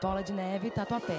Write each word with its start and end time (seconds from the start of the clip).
Bola 0.00 0.22
de 0.22 0.32
Neve, 0.32 0.70
Tatuapé. 0.70 1.18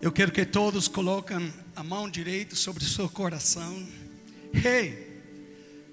Eu 0.00 0.12
quero 0.12 0.32
que 0.32 0.46
todos 0.46 0.88
coloquem 0.88 1.52
a 1.76 1.82
mão 1.82 2.08
direita 2.08 2.56
sobre 2.56 2.82
o 2.82 2.86
seu 2.86 3.08
coração. 3.08 3.86
Hey, 4.54 5.20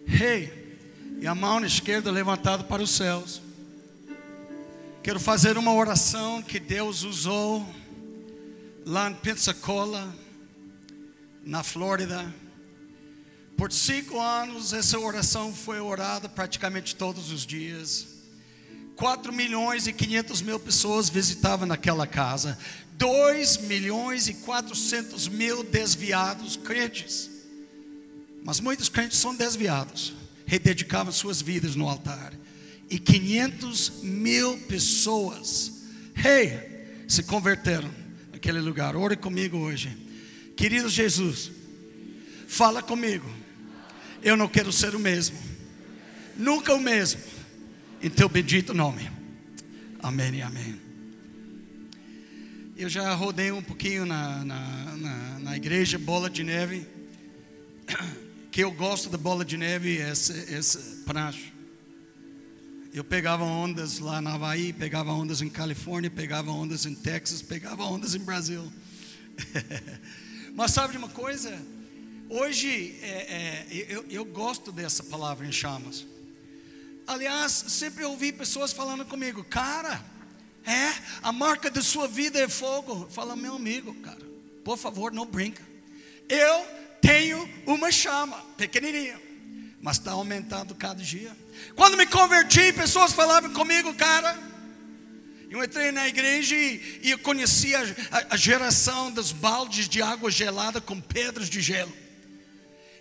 hey, 0.08 0.78
e 1.20 1.28
a 1.28 1.34
mão 1.36 1.66
esquerda 1.66 2.12
levantada 2.12 2.64
para 2.64 2.82
os 2.82 2.92
céus. 2.92 3.42
Quero 5.04 5.20
fazer 5.20 5.58
uma 5.58 5.74
oração 5.74 6.42
que 6.42 6.60
Deus 6.60 7.04
usou 7.04 7.66
lá 8.86 9.10
em 9.10 9.14
Pensacola, 9.16 10.16
na 11.44 11.64
Flórida. 11.64 12.34
Por 13.58 13.72
cinco 13.72 14.20
anos, 14.20 14.74
essa 14.74 15.00
oração 15.00 15.54
foi 15.54 15.80
orada 15.80 16.28
praticamente 16.28 16.96
todos 16.96 17.32
os 17.32 17.46
dias. 17.46 18.08
4 18.96 19.32
milhões 19.34 19.88
e 19.88 19.94
500 19.94 20.42
mil 20.42 20.60
pessoas 20.60 21.10
visitavam 21.10 21.66
naquela 21.66 22.06
casa. 22.06 22.58
2 22.98 23.58
milhões 23.58 24.28
e 24.28 24.34
400 24.36 25.28
mil 25.28 25.64
desviados 25.64 26.58
crentes. 26.58 27.30
Mas 28.44 28.60
muitos 28.60 28.90
crentes 28.90 29.18
são 29.18 29.36
desviados, 29.36 30.14
rededicavam 30.46 31.12
suas 31.12 31.42
vidas 31.42 31.76
no 31.76 31.90
altar. 31.90 32.34
E 32.90 33.00
500 33.00 34.02
mil 34.04 34.58
pessoas, 34.60 35.72
hey, 36.16 37.06
se 37.08 37.24
converteram 37.24 37.90
naquele 38.32 38.60
lugar. 38.60 38.96
Ore 38.96 39.16
comigo 39.16 39.58
hoje, 39.58 39.98
querido 40.56 40.88
Jesus, 40.88 41.52
fala 42.48 42.84
comigo. 42.84 43.45
Eu 44.26 44.36
não 44.36 44.48
quero 44.48 44.72
ser 44.72 44.96
o 44.96 45.00
mesmo, 45.00 45.38
nunca 46.36 46.74
o 46.74 46.80
mesmo, 46.80 47.22
em 48.02 48.10
teu 48.10 48.28
bendito 48.28 48.74
nome. 48.74 49.08
Amém 50.02 50.38
e 50.38 50.42
amém. 50.42 50.82
Eu 52.76 52.90
já 52.90 53.14
rodei 53.14 53.52
um 53.52 53.62
pouquinho 53.62 54.04
na, 54.04 54.44
na, 54.44 54.96
na, 54.98 55.40
na, 55.40 55.56
igreja 55.56 56.00
Bola 56.00 56.28
de 56.28 56.44
Neve. 56.44 56.88
Que 58.50 58.64
eu 58.64 58.72
gosto 58.72 59.10
da 59.10 59.18
bola 59.18 59.44
de 59.44 59.58
neve, 59.58 59.98
esse, 59.98 60.32
esse 60.32 61.04
prazo. 61.04 61.42
Eu 62.94 63.04
pegava 63.04 63.44
ondas 63.44 64.00
lá 64.00 64.22
na 64.22 64.36
Havaí, 64.36 64.72
pegava 64.72 65.12
ondas 65.12 65.42
em 65.42 65.50
Califórnia, 65.50 66.10
pegava 66.10 66.52
ondas 66.52 66.86
em 66.86 66.96
Texas, 66.96 67.42
pegava 67.42 67.84
ondas 67.84 68.16
em 68.16 68.20
Brasil. 68.20 68.72
Mas 70.56 70.72
sabe 70.72 70.94
de 70.94 70.98
uma 70.98 71.10
coisa? 71.10 71.62
Hoje 72.30 72.98
é, 73.04 73.08
é, 73.08 73.68
eu, 73.88 74.04
eu 74.10 74.26
gosto 74.26 74.72
dessa 74.72 75.04
palavra 75.04 75.46
em 75.46 75.52
chamas. 75.52 76.06
Aliás, 77.06 77.52
sempre 77.52 78.04
ouvi 78.04 78.32
pessoas 78.32 78.74
falando 78.74 79.06
comigo, 79.06 79.44
cara, 79.44 80.04
é, 80.66 80.92
a 81.22 81.32
marca 81.32 81.70
da 81.70 81.84
sua 81.84 82.08
vida 82.08 82.40
é 82.40 82.50
fogo. 82.50 83.08
Fala, 83.12 83.36
meu 83.36 83.56
amigo, 83.56 83.94
cara, 84.02 84.26
por 84.64 84.76
favor, 84.76 85.12
não 85.12 85.26
brinca. 85.26 85.62
Eu 86.28 86.66
tenho 87.00 87.48
uma 87.68 87.92
chama, 87.92 88.44
pequenininha, 88.58 89.22
mas 89.80 89.98
está 89.98 90.12
aumentando 90.14 90.74
cada 90.74 91.04
dia. 91.04 91.32
Quando 91.76 91.96
me 91.96 92.08
converti, 92.08 92.74
pessoas 92.74 93.14
falavam 93.14 93.54
comigo, 93.54 93.94
cara. 93.94 94.36
Eu 95.48 95.64
entrei 95.64 95.92
na 95.92 96.08
igreja 96.08 96.56
e, 96.56 97.02
e 97.04 97.12
eu 97.12 97.20
conhecia 97.20 97.80
a, 98.12 98.34
a 98.34 98.38
geração 98.38 99.12
dos 99.12 99.32
baldes 99.32 99.88
de 99.88 100.02
água 100.02 100.32
gelada 100.32 100.82
com 100.82 101.00
pedras 101.00 101.48
de 101.48 101.62
gelo. 101.62 102.05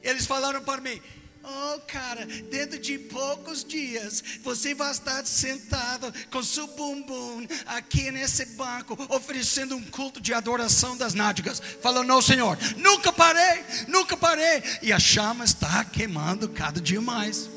Eles 0.05 0.27
falaram 0.27 0.63
para 0.63 0.81
mim: 0.81 1.01
Oh, 1.47 1.79
cara, 1.81 2.25
dentro 2.51 2.79
de 2.79 2.99
poucos 2.99 3.63
dias 3.63 4.25
você 4.43 4.75
vai 4.75 4.91
estar 4.91 5.27
sentado 5.27 6.11
com 6.31 6.43
seu 6.43 6.67
bumbum 6.69 7.47
aqui 7.67 8.11
nesse 8.11 8.47
banco, 8.57 8.97
oferecendo 9.11 9.77
um 9.77 9.83
culto 9.85 10.23
de 10.23 10.33
adoração 10.33 10.97
das 10.97 11.13
nádegas. 11.13 11.61
Falou, 11.83 12.03
não, 12.03 12.23
Senhor, 12.23 12.57
nunca 12.79 13.13
parei, 13.13 13.63
nunca 13.87 14.17
parei. 14.17 14.63
E 14.81 14.91
a 14.91 14.99
chama 14.99 15.45
está 15.45 15.85
queimando 15.85 16.49
cada 16.49 16.81
dia 16.81 17.03
mais. 17.03 17.51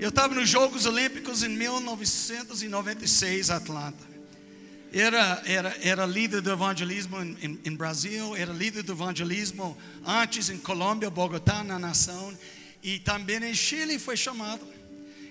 Eu 0.00 0.08
estava 0.08 0.34
nos 0.34 0.48
Jogos 0.48 0.86
Olímpicos 0.86 1.44
em 1.44 1.50
1996, 1.50 3.48
Atlanta 3.48 4.10
era, 4.92 5.42
era, 5.46 5.76
era 5.82 6.06
líder 6.06 6.40
do 6.40 6.50
evangelismo 6.50 7.22
em, 7.22 7.60
em, 7.64 7.76
Brasil, 7.76 8.34
era 8.34 8.52
líder 8.52 8.82
do 8.82 8.92
evangelismo 8.92 9.76
antes 10.04 10.48
em 10.50 10.58
Colômbia, 10.58 11.08
Bogotá, 11.08 11.62
na 11.62 11.78
nação, 11.78 12.36
e 12.82 12.98
também 12.98 13.42
em 13.44 13.54
Chile 13.54 13.98
foi 13.98 14.16
chamado. 14.16 14.66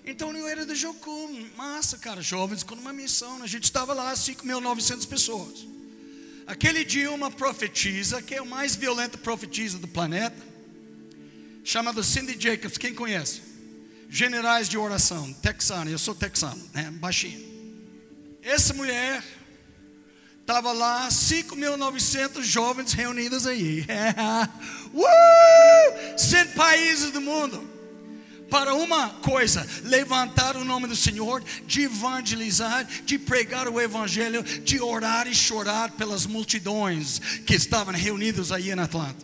Então 0.05 0.35
eu 0.35 0.47
era 0.47 0.65
do 0.65 0.73
Jocum, 0.73 1.45
massa, 1.57 1.97
cara, 1.97 2.21
jovens 2.21 2.63
com 2.63 2.73
uma 2.73 2.93
missão. 2.93 3.43
A 3.43 3.47
gente 3.47 3.65
estava 3.65 3.93
lá, 3.93 4.13
5.900 4.13 5.07
pessoas. 5.07 5.67
Aquele 6.47 6.83
dia, 6.83 7.11
uma 7.11 7.29
profetisa, 7.29 8.21
que 8.21 8.33
é 8.33 8.41
o 8.41 8.45
mais 8.45 8.75
violento 8.75 9.17
profetisa 9.17 9.77
do 9.77 9.87
planeta, 9.87 10.41
chamada 11.63 12.01
Cindy 12.01 12.35
Jacobs, 12.39 12.77
quem 12.77 12.93
conhece? 12.95 13.41
Generais 14.09 14.67
de 14.67 14.77
oração, 14.77 15.31
texano, 15.33 15.91
eu 15.91 15.99
sou 15.99 16.15
texano, 16.15 16.59
né, 16.73 16.89
baixinho. 16.91 17.47
Essa 18.41 18.73
mulher 18.73 19.23
Estava 20.49 20.71
lá 20.71 21.07
5.900 21.09 22.41
jovens 22.41 22.93
reunidos 22.93 23.45
aí. 23.45 23.85
uh! 24.91 26.17
100 26.17 26.47
países 26.55 27.11
do 27.11 27.21
mundo. 27.21 27.69
Para 28.49 28.73
uma 28.73 29.09
coisa, 29.09 29.63
levantar 29.83 30.57
o 30.57 30.65
nome 30.65 30.87
do 30.87 30.95
Senhor, 30.95 31.43
de 31.67 31.83
evangelizar, 31.83 32.83
de 33.05 33.19
pregar 33.19 33.67
o 33.67 33.79
Evangelho, 33.79 34.41
de 34.41 34.81
orar 34.81 35.27
e 35.27 35.35
chorar 35.35 35.91
pelas 35.91 36.25
multidões 36.25 37.19
que 37.45 37.53
estavam 37.53 37.93
reunidos 37.93 38.51
aí 38.51 38.71
em 38.71 38.79
Atlanta. 38.79 39.23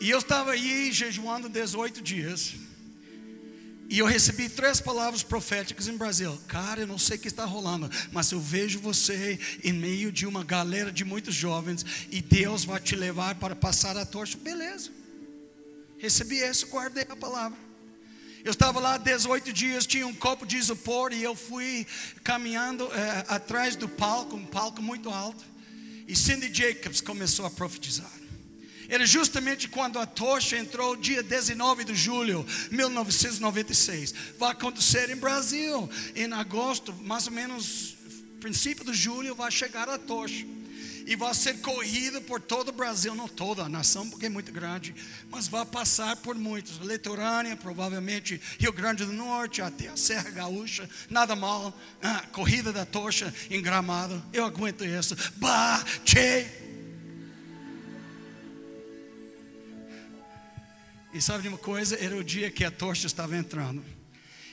E 0.00 0.08
eu 0.08 0.20
estava 0.20 0.52
aí 0.52 0.92
jejuando 0.92 1.48
18 1.48 2.00
dias. 2.02 2.54
E 3.88 4.00
eu 4.00 4.06
recebi 4.06 4.48
três 4.48 4.80
palavras 4.80 5.22
proféticas 5.22 5.86
em 5.86 5.96
Brasil. 5.96 6.36
Cara, 6.48 6.80
eu 6.80 6.86
não 6.86 6.98
sei 6.98 7.16
o 7.16 7.20
que 7.20 7.28
está 7.28 7.44
rolando, 7.44 7.88
mas 8.10 8.32
eu 8.32 8.40
vejo 8.40 8.80
você 8.80 9.38
em 9.62 9.72
meio 9.72 10.10
de 10.10 10.26
uma 10.26 10.42
galera 10.42 10.90
de 10.90 11.04
muitos 11.04 11.34
jovens 11.34 11.84
e 12.10 12.20
Deus 12.20 12.64
vai 12.64 12.80
te 12.80 12.96
levar 12.96 13.36
para 13.36 13.54
passar 13.54 13.96
a 13.96 14.04
tocha. 14.04 14.36
Beleza. 14.38 14.90
Recebi 15.98 16.38
isso, 16.38 16.66
guardei 16.66 17.06
a 17.08 17.16
palavra. 17.16 17.58
Eu 18.44 18.50
estava 18.50 18.78
lá 18.78 18.96
18 18.96 19.52
dias, 19.52 19.86
tinha 19.86 20.06
um 20.06 20.14
copo 20.14 20.46
de 20.46 20.56
isopor 20.56 21.12
e 21.12 21.22
eu 21.22 21.34
fui 21.34 21.86
caminhando 22.22 22.84
é, 22.92 23.24
atrás 23.28 23.76
do 23.76 23.88
palco, 23.88 24.36
um 24.36 24.46
palco 24.46 24.82
muito 24.82 25.10
alto. 25.10 25.44
E 26.06 26.14
Cindy 26.14 26.52
Jacobs 26.52 27.00
começou 27.00 27.46
a 27.46 27.50
profetizar. 27.50 28.10
Era 28.88 29.04
justamente 29.06 29.68
quando 29.68 29.98
a 29.98 30.06
tocha 30.06 30.56
entrou, 30.56 30.96
dia 30.96 31.22
19 31.22 31.84
de 31.84 31.94
julho 31.94 32.46
de 32.70 32.76
1996. 32.76 34.14
Vai 34.38 34.52
acontecer 34.52 35.10
em 35.10 35.16
Brasil, 35.16 35.88
em 36.14 36.32
agosto, 36.32 36.92
mais 37.02 37.26
ou 37.26 37.32
menos, 37.32 37.96
princípio 38.40 38.84
de 38.84 38.94
julho, 38.94 39.34
vai 39.34 39.50
chegar 39.50 39.88
a 39.88 39.98
tocha. 39.98 40.46
E 41.06 41.14
vai 41.14 41.32
ser 41.34 41.60
corrida 41.60 42.20
por 42.20 42.40
todo 42.40 42.70
o 42.70 42.72
Brasil, 42.72 43.14
não 43.14 43.28
toda 43.28 43.62
a 43.62 43.68
nação, 43.68 44.10
porque 44.10 44.26
é 44.26 44.28
muito 44.28 44.50
grande, 44.50 44.92
mas 45.30 45.46
vai 45.46 45.64
passar 45.64 46.16
por 46.16 46.34
muitos. 46.34 46.78
Litorânea, 46.78 47.54
provavelmente 47.56 48.40
Rio 48.58 48.72
Grande 48.72 49.04
do 49.04 49.12
Norte, 49.12 49.62
até 49.62 49.86
a 49.86 49.96
Serra 49.96 50.30
Gaúcha, 50.30 50.90
nada 51.08 51.36
mal. 51.36 51.72
Ah, 52.02 52.24
corrida 52.32 52.72
da 52.72 52.84
tocha 52.84 53.32
em 53.48 53.62
gramado, 53.62 54.20
eu 54.32 54.44
aguento 54.44 54.84
isso. 54.84 55.16
Bah. 55.36 55.84
E 61.12 61.20
sabe 61.20 61.42
de 61.42 61.48
uma 61.48 61.58
coisa? 61.58 61.96
Era 62.02 62.16
o 62.16 62.24
dia 62.24 62.50
que 62.50 62.64
a 62.64 62.70
tocha 62.70 63.06
estava 63.06 63.36
entrando. 63.36 63.84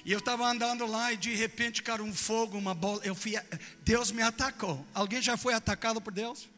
E 0.05 0.11
eu 0.11 0.19
estava 0.19 0.45
andando 0.45 0.85
lá 0.85 1.13
e 1.13 1.17
de 1.17 1.33
repente 1.33 1.81
caiu 1.81 2.03
um 2.03 2.13
fogo, 2.13 2.57
uma 2.57 2.73
bola. 2.73 3.01
Eu 3.03 3.15
fui, 3.15 3.35
Deus 3.83 4.11
me 4.11 4.21
atacou. 4.21 4.85
Alguém 4.93 5.21
já 5.21 5.37
foi 5.37 5.53
atacado 5.53 6.01
por 6.01 6.13
Deus? 6.13 6.49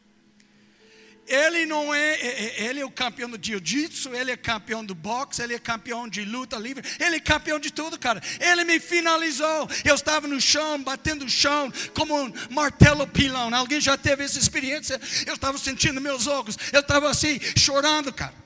Ele 1.28 1.66
não 1.66 1.92
é, 1.92 2.14
é, 2.14 2.62
é 2.62 2.66
ele 2.66 2.80
é 2.80 2.84
o 2.84 2.90
campeão 2.90 3.28
do 3.28 3.38
jiu-jitsu, 3.40 4.14
ele 4.14 4.30
é 4.30 4.36
campeão 4.36 4.84
do 4.84 4.94
boxe, 4.94 5.42
ele 5.42 5.54
é 5.54 5.58
campeão 5.58 6.08
de 6.08 6.24
luta 6.24 6.56
livre, 6.56 6.88
ele 7.00 7.16
é 7.16 7.20
campeão 7.20 7.58
de 7.58 7.72
tudo, 7.72 7.98
cara. 7.98 8.22
Ele 8.38 8.64
me 8.64 8.78
finalizou. 8.78 9.68
Eu 9.84 9.94
estava 9.96 10.28
no 10.28 10.40
chão, 10.40 10.80
batendo 10.82 11.24
o 11.24 11.28
chão 11.28 11.72
como 11.94 12.16
um 12.16 12.32
martelo 12.50 13.06
pilão. 13.08 13.52
Alguém 13.54 13.80
já 13.80 13.96
teve 13.96 14.24
essa 14.24 14.38
experiência? 14.38 15.00
Eu 15.26 15.34
estava 15.34 15.58
sentindo 15.58 16.00
meus 16.00 16.26
olhos, 16.28 16.56
eu 16.72 16.80
estava 16.80 17.10
assim, 17.10 17.40
chorando, 17.56 18.12
cara. 18.12 18.45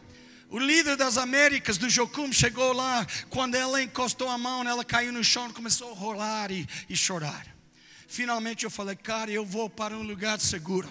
O 0.50 0.58
líder 0.58 0.96
das 0.96 1.16
Américas, 1.16 1.78
do 1.78 1.88
Jocum, 1.88 2.32
chegou 2.32 2.72
lá. 2.72 3.06
Quando 3.28 3.54
ela 3.54 3.80
encostou 3.80 4.28
a 4.28 4.36
mão, 4.36 4.66
ela 4.68 4.84
caiu 4.84 5.12
no 5.12 5.22
chão, 5.22 5.48
começou 5.52 5.92
a 5.92 5.94
rolar 5.94 6.50
e, 6.50 6.68
e 6.88 6.96
chorar. 6.96 7.46
Finalmente 8.08 8.64
eu 8.64 8.70
falei, 8.70 8.96
cara, 8.96 9.30
eu 9.30 9.46
vou 9.46 9.70
para 9.70 9.96
um 9.96 10.02
lugar 10.02 10.40
seguro. 10.40 10.90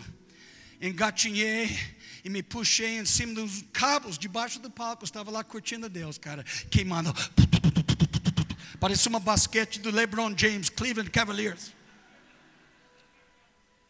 Engatinhei 0.81 1.77
e 2.23 2.29
me 2.29 2.41
puxei 2.41 2.99
em 2.99 3.05
cima 3.05 3.33
dos 3.33 3.65
cabos 3.73 4.17
debaixo 4.17 4.59
do 4.59 4.71
palco. 4.71 5.03
Estava 5.03 5.29
lá 5.29 5.43
curtindo 5.43 5.87
a 5.87 5.89
Deus, 5.89 6.17
cara, 6.17 6.45
queimando. 6.71 7.13
Parecia 8.79 9.09
uma 9.09 9.19
basquete 9.19 9.81
do 9.81 9.91
LeBron 9.91 10.33
James, 10.37 10.69
Cleveland 10.69 11.11
Cavaliers. 11.11 11.73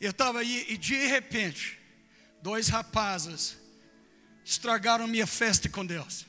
Eu 0.01 0.10
estava 0.10 0.39
aí 0.39 0.65
e 0.68 0.77
de 0.77 0.95
repente, 1.06 1.77
dois 2.42 2.69
rapazes 2.69 3.59
estragaram 4.50 5.07
minha 5.07 5.28
festa 5.28 5.69
com 5.69 5.86
Deus. 5.86 6.25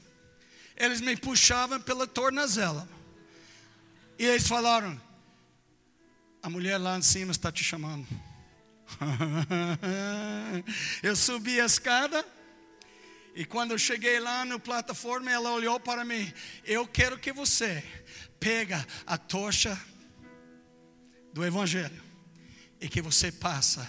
Eles 0.76 1.00
me 1.00 1.16
puxavam 1.16 1.80
pela 1.80 2.06
tornozela. 2.06 2.86
E 4.18 4.26
eles 4.26 4.46
falaram: 4.46 5.00
A 6.42 6.50
mulher 6.50 6.76
lá 6.76 6.98
em 6.98 7.02
cima 7.02 7.32
está 7.32 7.50
te 7.50 7.64
chamando. 7.64 8.06
eu 11.02 11.16
subi 11.16 11.58
a 11.60 11.64
escada. 11.64 12.24
E 13.34 13.44
quando 13.44 13.70
eu 13.70 13.78
cheguei 13.78 14.20
lá 14.20 14.44
no 14.44 14.60
plataforma, 14.60 15.30
ela 15.30 15.52
olhou 15.52 15.80
para 15.80 16.04
mim. 16.04 16.30
Eu 16.64 16.86
quero 16.86 17.18
que 17.18 17.32
você 17.32 17.82
pega 18.38 18.86
a 19.06 19.16
tocha 19.16 19.80
do 21.32 21.44
Evangelho 21.44 22.02
e 22.80 22.88
que 22.88 23.00
você 23.00 23.32
passa 23.32 23.88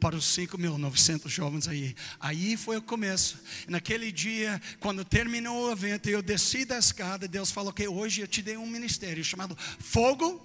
para 0.00 0.16
os 0.16 0.24
5.900 0.36 1.28
jovens 1.28 1.68
aí. 1.68 1.94
Aí 2.18 2.56
foi 2.56 2.78
o 2.78 2.82
começo. 2.82 3.38
Naquele 3.68 4.10
dia, 4.10 4.60
quando 4.80 5.04
terminou 5.04 5.68
o 5.68 5.70
evento, 5.70 6.08
eu 6.08 6.22
desci 6.22 6.64
da 6.64 6.78
escada, 6.78 7.28
Deus 7.28 7.50
falou 7.50 7.72
que 7.72 7.86
hoje 7.86 8.22
eu 8.22 8.26
te 8.26 8.40
dei 8.40 8.56
um 8.56 8.66
ministério 8.66 9.22
chamado 9.22 9.56
Fogo, 9.78 10.40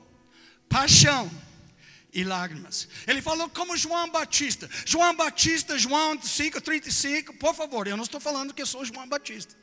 Paixão 0.68 1.32
e 2.14 2.24
lágrimas. 2.24 2.88
Ele 3.08 3.22
falou 3.22 3.50
como 3.50 3.78
João 3.78 4.10
Batista. 4.10 4.70
João 4.86 5.16
Batista, 5.16 5.78
João 5.78 6.18
5:35, 6.18 7.38
por 7.38 7.56
favor, 7.56 7.88
eu 7.88 7.96
não 7.96 8.04
estou 8.04 8.20
falando 8.20 8.54
que 8.54 8.62
eu 8.62 8.68
sou 8.68 8.84
João 8.84 9.08
Batista. 9.08 9.56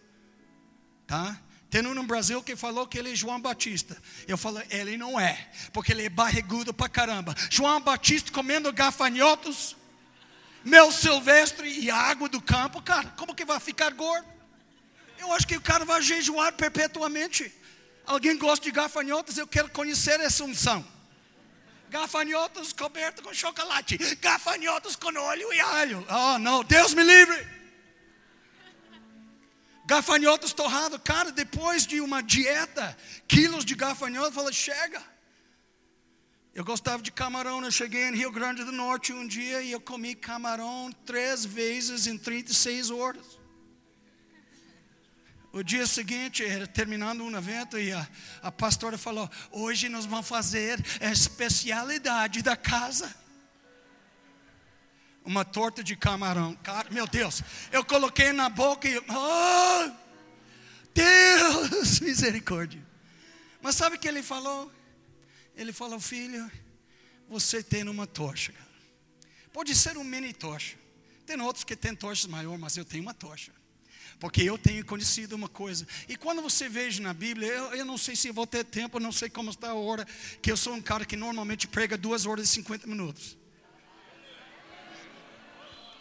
Tá? 1.07 1.39
Tem 1.73 1.87
um 1.87 1.95
no 1.95 2.03
Brasil 2.03 2.43
que 2.43 2.55
falou 2.55 2.87
que 2.87 2.99
ele 2.99 3.13
é 3.13 3.15
João 3.15 3.41
Batista. 3.41 3.97
Eu 4.29 4.37
falo, 4.37 4.63
ele 4.69 4.99
não 4.99 5.19
é, 5.19 5.51
porque 5.73 5.91
ele 5.91 6.05
é 6.05 6.11
barrigudo 6.11 6.75
pra 6.75 6.87
caramba. 6.87 7.35
João 7.49 7.81
Batista 7.81 8.31
comendo 8.31 8.71
gafanhotos, 8.71 9.75
mel 10.65 10.91
silvestre 10.91 11.69
e 11.69 11.91
água 11.91 12.29
do 12.29 12.41
campo, 12.41 12.83
cara, 12.83 13.13
como 13.17 13.35
que 13.35 13.45
vai 13.45 13.61
ficar 13.61 13.91
gordo? 13.93 14.27
Eu 15.19 15.33
acho 15.33 15.47
que 15.47 15.57
o 15.57 15.61
cara 15.61 15.85
vai 15.85 16.03
jejuar 16.03 16.53
perpetuamente. 16.53 17.53
Alguém 18.07 18.37
gosta 18.37 18.65
de 18.65 18.73
gafanhotos? 18.73 19.39
Eu 19.39 19.47
quero 19.47 19.71
conhecer 19.71 20.19
essa 20.21 20.43
unção. 20.45 20.85
Gafanhotos 21.91 22.73
cobertos 22.73 23.23
com 23.23 23.33
chocolate, 23.33 23.97
gafanhotos 24.21 24.97
com 24.97 25.17
óleo 25.17 25.53
e 25.53 25.61
alho. 25.61 26.07
Oh, 26.09 26.39
não, 26.39 26.65
Deus 26.65 26.95
me 26.95 27.03
livre 27.03 27.63
gafanhotos 29.85 30.53
torrados. 30.53 30.99
Cara, 31.05 31.31
depois 31.31 31.87
de 31.87 32.01
uma 32.01 32.23
dieta, 32.23 32.97
quilos 33.29 33.65
de 33.65 33.75
gafanhotos, 33.75 34.35
fala, 34.35 34.53
chega. 34.53 35.03
Eu 36.55 36.65
gostava 36.65 37.03
de 37.03 37.11
camarão, 37.11 37.65
eu 37.65 37.71
cheguei 37.71 38.09
em 38.09 38.15
Rio 38.15 38.31
Grande 38.31 38.63
do 38.63 38.73
Norte 38.73 39.13
um 39.13 39.27
dia 39.27 39.63
e 39.63 39.73
eu 39.73 39.81
comi 39.81 40.15
camarão 40.15 40.91
três 41.07 41.47
vezes 41.47 42.07
em 42.07 42.19
36 42.19 42.91
horas. 42.91 43.41
O 45.51 45.63
dia 45.63 45.87
seguinte, 45.87 46.45
terminando 46.75 47.23
um 47.23 47.37
evento, 47.37 47.79
e 47.79 47.93
a, 47.93 48.09
a 48.43 48.53
pastora 48.53 48.99
falou: 48.99 49.31
Hoje 49.51 49.89
nós 49.89 50.05
vamos 50.05 50.29
fazer 50.29 50.79
a 51.01 51.11
especialidade 51.11 52.43
da 52.43 52.57
casa 52.57 53.15
uma 55.25 55.45
torta 55.45 55.83
de 55.83 55.97
camarão. 55.97 56.55
Cara, 56.57 56.91
meu 56.91 57.07
Deus, 57.07 57.43
eu 57.71 57.85
coloquei 57.85 58.33
na 58.33 58.49
boca 58.49 58.89
e. 58.89 58.99
Oh, 58.99 59.91
Deus, 60.93 62.01
misericórdia. 62.01 62.85
Mas 63.61 63.77
sabe 63.77 63.97
o 63.97 63.99
que 63.99 64.09
ele 64.09 64.23
falou? 64.23 64.71
Ele 65.57 65.73
falou, 65.73 66.01
filho, 66.01 66.51
você 67.29 67.63
tem 67.63 67.89
uma 67.89 68.07
tocha. 68.07 68.53
Cara. 68.53 68.73
Pode 69.53 69.75
ser 69.75 69.97
um 69.97 70.05
mini 70.05 70.33
tocha. 70.33 70.77
Tem 71.27 71.41
outros 71.41 71.65
que 71.65 71.77
têm 71.77 71.95
tochas 71.95 72.27
maiores, 72.27 72.61
mas 72.61 72.77
eu 72.77 72.85
tenho 72.85 73.03
uma 73.03 73.15
tocha. 73.15 73.53
Porque 74.19 74.43
eu 74.43 74.57
tenho 74.57 74.85
conhecido 74.85 75.35
uma 75.35 75.49
coisa. 75.49 75.87
E 76.09 76.17
quando 76.17 76.41
você 76.41 76.69
veja 76.69 77.03
na 77.03 77.13
Bíblia, 77.13 77.49
eu, 77.49 77.75
eu 77.75 77.85
não 77.85 77.99
sei 77.99 78.15
se 78.15 78.31
vou 78.31 78.47
ter 78.47 78.65
tempo, 78.65 79.01
não 79.01 79.13
sei 79.13 79.29
como 79.29 79.51
está 79.51 79.71
a 79.71 79.75
hora, 79.75 80.07
que 80.41 80.51
eu 80.51 80.57
sou 80.57 80.75
um 80.75 80.81
cara 80.81 81.05
que 81.05 81.17
normalmente 81.17 81.67
prega 81.67 81.97
duas 81.97 82.25
horas 82.25 82.47
e 82.47 82.53
50 82.53 82.87
minutos. 82.87 83.37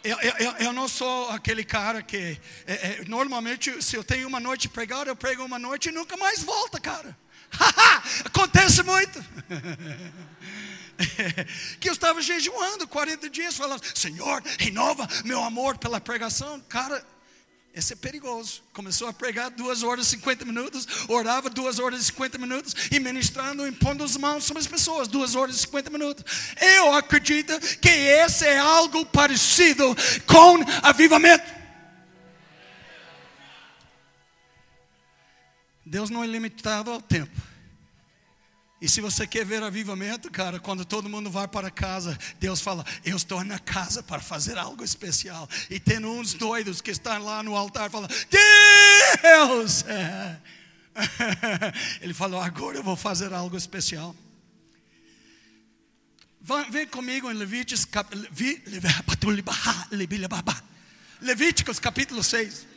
Eu, 0.04 0.18
eu, 0.20 0.52
eu, 0.52 0.72
não 0.72 0.88
sou 0.88 1.28
aquele 1.30 1.64
cara 1.64 2.02
que 2.02 2.36
é, 2.66 2.72
é, 2.72 3.04
normalmente 3.06 3.80
se 3.80 3.94
eu 3.94 4.02
tenho 4.02 4.26
uma 4.26 4.40
noite 4.40 4.68
pregada, 4.68 5.10
eu 5.10 5.16
prego 5.16 5.44
uma 5.44 5.60
noite 5.60 5.90
e 5.90 5.92
nunca 5.92 6.16
mais 6.16 6.42
volta, 6.42 6.80
cara. 6.80 7.16
Acontece 8.24 8.82
muito. 8.82 9.22
que 11.80 11.88
eu 11.88 11.92
estava 11.92 12.20
jejuando 12.22 12.86
40 12.86 13.28
dias, 13.30 13.56
falando, 13.56 13.82
Senhor, 13.94 14.42
renova 14.58 15.08
meu 15.24 15.42
amor 15.42 15.78
pela 15.78 16.00
pregação. 16.00 16.60
Cara, 16.68 17.04
esse 17.74 17.94
é 17.94 17.96
perigoso. 17.96 18.62
Começou 18.72 19.08
a 19.08 19.12
pregar 19.12 19.50
duas 19.50 19.82
horas 19.82 20.06
e 20.06 20.10
50 20.10 20.44
minutos, 20.44 20.86
orava 21.08 21.48
duas 21.48 21.78
horas 21.78 22.02
e 22.02 22.04
50 22.04 22.38
minutos 22.38 22.74
e 22.90 23.00
ministrando, 23.00 23.66
impondo 23.66 24.04
as 24.04 24.16
mãos 24.16 24.44
sobre 24.44 24.60
as 24.60 24.66
pessoas, 24.66 25.08
duas 25.08 25.34
horas 25.34 25.56
e 25.56 25.60
50 25.60 25.90
minutos. 25.90 26.24
Eu 26.60 26.94
acredito 26.94 27.58
que 27.78 27.88
esse 27.88 28.44
é 28.44 28.58
algo 28.58 29.06
parecido 29.06 29.96
com 30.26 30.58
avivamento. 30.82 31.61
Deus 35.92 36.08
não 36.08 36.24
é 36.24 36.26
limitado 36.26 36.90
ao 36.90 37.02
tempo. 37.02 37.38
E 38.80 38.88
se 38.88 39.02
você 39.02 39.26
quer 39.26 39.44
ver 39.44 39.62
avivamento, 39.62 40.30
cara, 40.30 40.58
quando 40.58 40.86
todo 40.86 41.06
mundo 41.06 41.30
vai 41.30 41.46
para 41.46 41.70
casa, 41.70 42.18
Deus 42.40 42.62
fala: 42.62 42.82
Eu 43.04 43.14
estou 43.14 43.44
na 43.44 43.58
casa 43.58 44.02
para 44.02 44.22
fazer 44.22 44.56
algo 44.56 44.82
especial. 44.82 45.46
E 45.68 45.78
tem 45.78 46.02
uns 46.02 46.32
doidos 46.32 46.80
que 46.80 46.90
estão 46.90 47.22
lá 47.22 47.42
no 47.42 47.54
altar 47.54 47.90
falando: 47.90 48.10
Deus! 49.20 49.84
É. 49.86 50.40
Ele 52.00 52.14
falou: 52.14 52.40
Agora 52.40 52.78
eu 52.78 52.82
vou 52.82 52.96
fazer 52.96 53.30
algo 53.34 53.54
especial. 53.54 54.16
Vem 56.70 56.86
comigo 56.86 57.30
em 57.30 57.34
Levíticos, 57.34 57.86
Levíticos 61.20 61.78
capítulo 61.78 62.22
6. 62.24 62.71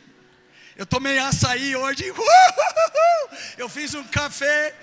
Eu 0.75 0.86
tomei 0.86 1.18
açaí 1.18 1.75
hoje. 1.75 2.11
Eu 3.57 3.69
fiz 3.69 3.94
um 3.94 4.04
café. 4.04 4.76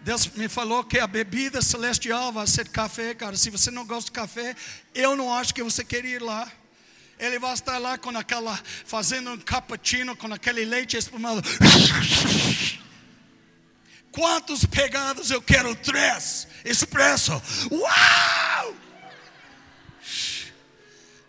Deus 0.00 0.26
me 0.28 0.48
falou 0.48 0.84
que 0.84 0.98
a 0.98 1.06
bebida 1.06 1.62
celestial 1.62 2.32
vai 2.32 2.46
ser 2.46 2.68
café, 2.68 3.14
cara. 3.14 3.36
Se 3.36 3.50
você 3.50 3.70
não 3.70 3.86
gosta 3.86 4.10
de 4.10 4.12
café, 4.12 4.54
eu 4.94 5.16
não 5.16 5.32
acho 5.32 5.54
que 5.54 5.62
você 5.62 5.82
quer 5.82 6.04
ir 6.04 6.20
lá. 6.20 6.50
Ele 7.18 7.38
vai 7.38 7.54
estar 7.54 7.78
lá 7.78 7.96
com 7.96 8.16
aquela, 8.16 8.58
fazendo 8.84 9.30
um 9.30 9.38
cappuccino 9.38 10.14
com 10.14 10.32
aquele 10.32 10.64
leite 10.64 10.96
espumado. 10.96 11.42
Quantos 14.12 14.64
pegados 14.64 15.30
eu 15.30 15.40
quero? 15.40 15.74
Três. 15.74 16.46
Expresso. 16.64 17.32
Uau! 17.70 18.74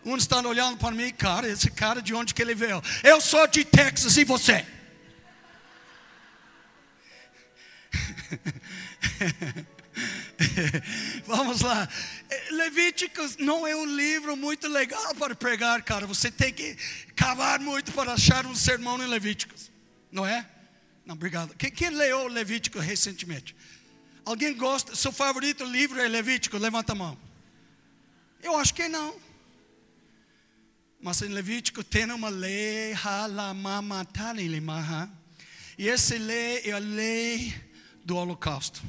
Um 0.06 0.16
está 0.16 0.40
olhando 0.40 0.78
para 0.78 0.94
mim, 0.94 1.12
cara, 1.12 1.48
esse 1.48 1.68
cara 1.68 2.00
de 2.00 2.14
onde 2.14 2.32
que 2.32 2.40
ele 2.40 2.54
veio? 2.54 2.80
Eu 3.02 3.20
sou 3.20 3.44
de 3.48 3.64
Texas 3.64 4.16
e 4.16 4.22
você? 4.22 4.64
Vamos 11.26 11.60
lá. 11.60 11.88
Levíticos 12.52 13.36
não 13.36 13.66
é 13.66 13.74
um 13.74 13.84
livro 13.84 14.36
muito 14.36 14.68
legal 14.68 15.12
para 15.16 15.34
pregar, 15.34 15.82
cara. 15.82 16.06
Você 16.06 16.30
tem 16.30 16.52
que 16.52 16.76
cavar 17.16 17.58
muito 17.58 17.90
para 17.90 18.12
achar 18.12 18.46
um 18.46 18.54
sermão 18.54 19.02
em 19.02 19.08
Levíticos, 19.08 19.72
não 20.12 20.24
é? 20.24 20.48
Não, 21.04 21.16
obrigado. 21.16 21.52
Quem, 21.56 21.72
quem 21.72 21.90
leu 21.90 22.28
Levítico 22.28 22.78
recentemente? 22.78 23.56
Alguém 24.24 24.54
gosta? 24.54 24.94
Seu 24.94 25.10
favorito 25.10 25.64
livro 25.64 26.00
é 26.00 26.06
Levítico? 26.06 26.58
Levanta 26.58 26.92
a 26.92 26.94
mão. 26.94 27.18
Eu 28.40 28.56
acho 28.56 28.72
que 28.72 28.88
não. 28.88 29.26
Mas 31.00 31.22
em 31.22 31.28
Levítico 31.28 31.84
tem 31.84 32.10
uma 32.10 32.28
lei, 32.28 32.92
e 35.78 35.88
essa 35.88 36.16
lei 36.16 36.62
é 36.64 36.72
a 36.72 36.78
lei 36.78 37.54
do 38.04 38.16
holocausto. 38.16 38.82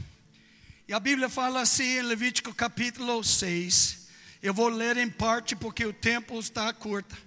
E 0.87 0.93
a 0.93 0.99
Bíblia 0.99 1.27
fala 1.27 1.61
assim 1.61 1.97
em 1.97 2.01
Levítico 2.01 2.53
capítulo 2.53 3.21
6. 3.21 4.07
Eu 4.41 4.53
vou 4.53 4.69
ler 4.69 4.95
em 4.95 5.09
parte 5.09 5.55
porque 5.55 5.85
o 5.85 5.91
tempo 5.91 6.39
está 6.39 6.71
curto. 6.71 7.17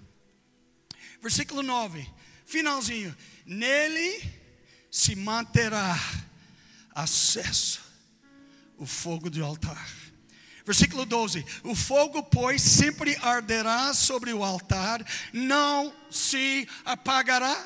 Versículo 1.21 1.61
9, 1.61 2.09
finalzinho. 2.45 3.15
Nele 3.45 4.23
se 4.89 5.15
manterá 5.15 5.95
acesso 6.95 7.81
o 8.77 8.85
fogo 8.87 9.29
do 9.29 9.45
altar. 9.45 9.89
Versículo 10.71 11.05
12: 11.05 11.45
O 11.65 11.75
fogo, 11.75 12.23
pois, 12.23 12.61
sempre 12.61 13.19
arderá 13.21 13.93
sobre 13.93 14.31
o 14.31 14.41
altar, 14.41 15.05
não 15.33 15.93
se 16.09 16.65
apagará. 16.85 17.61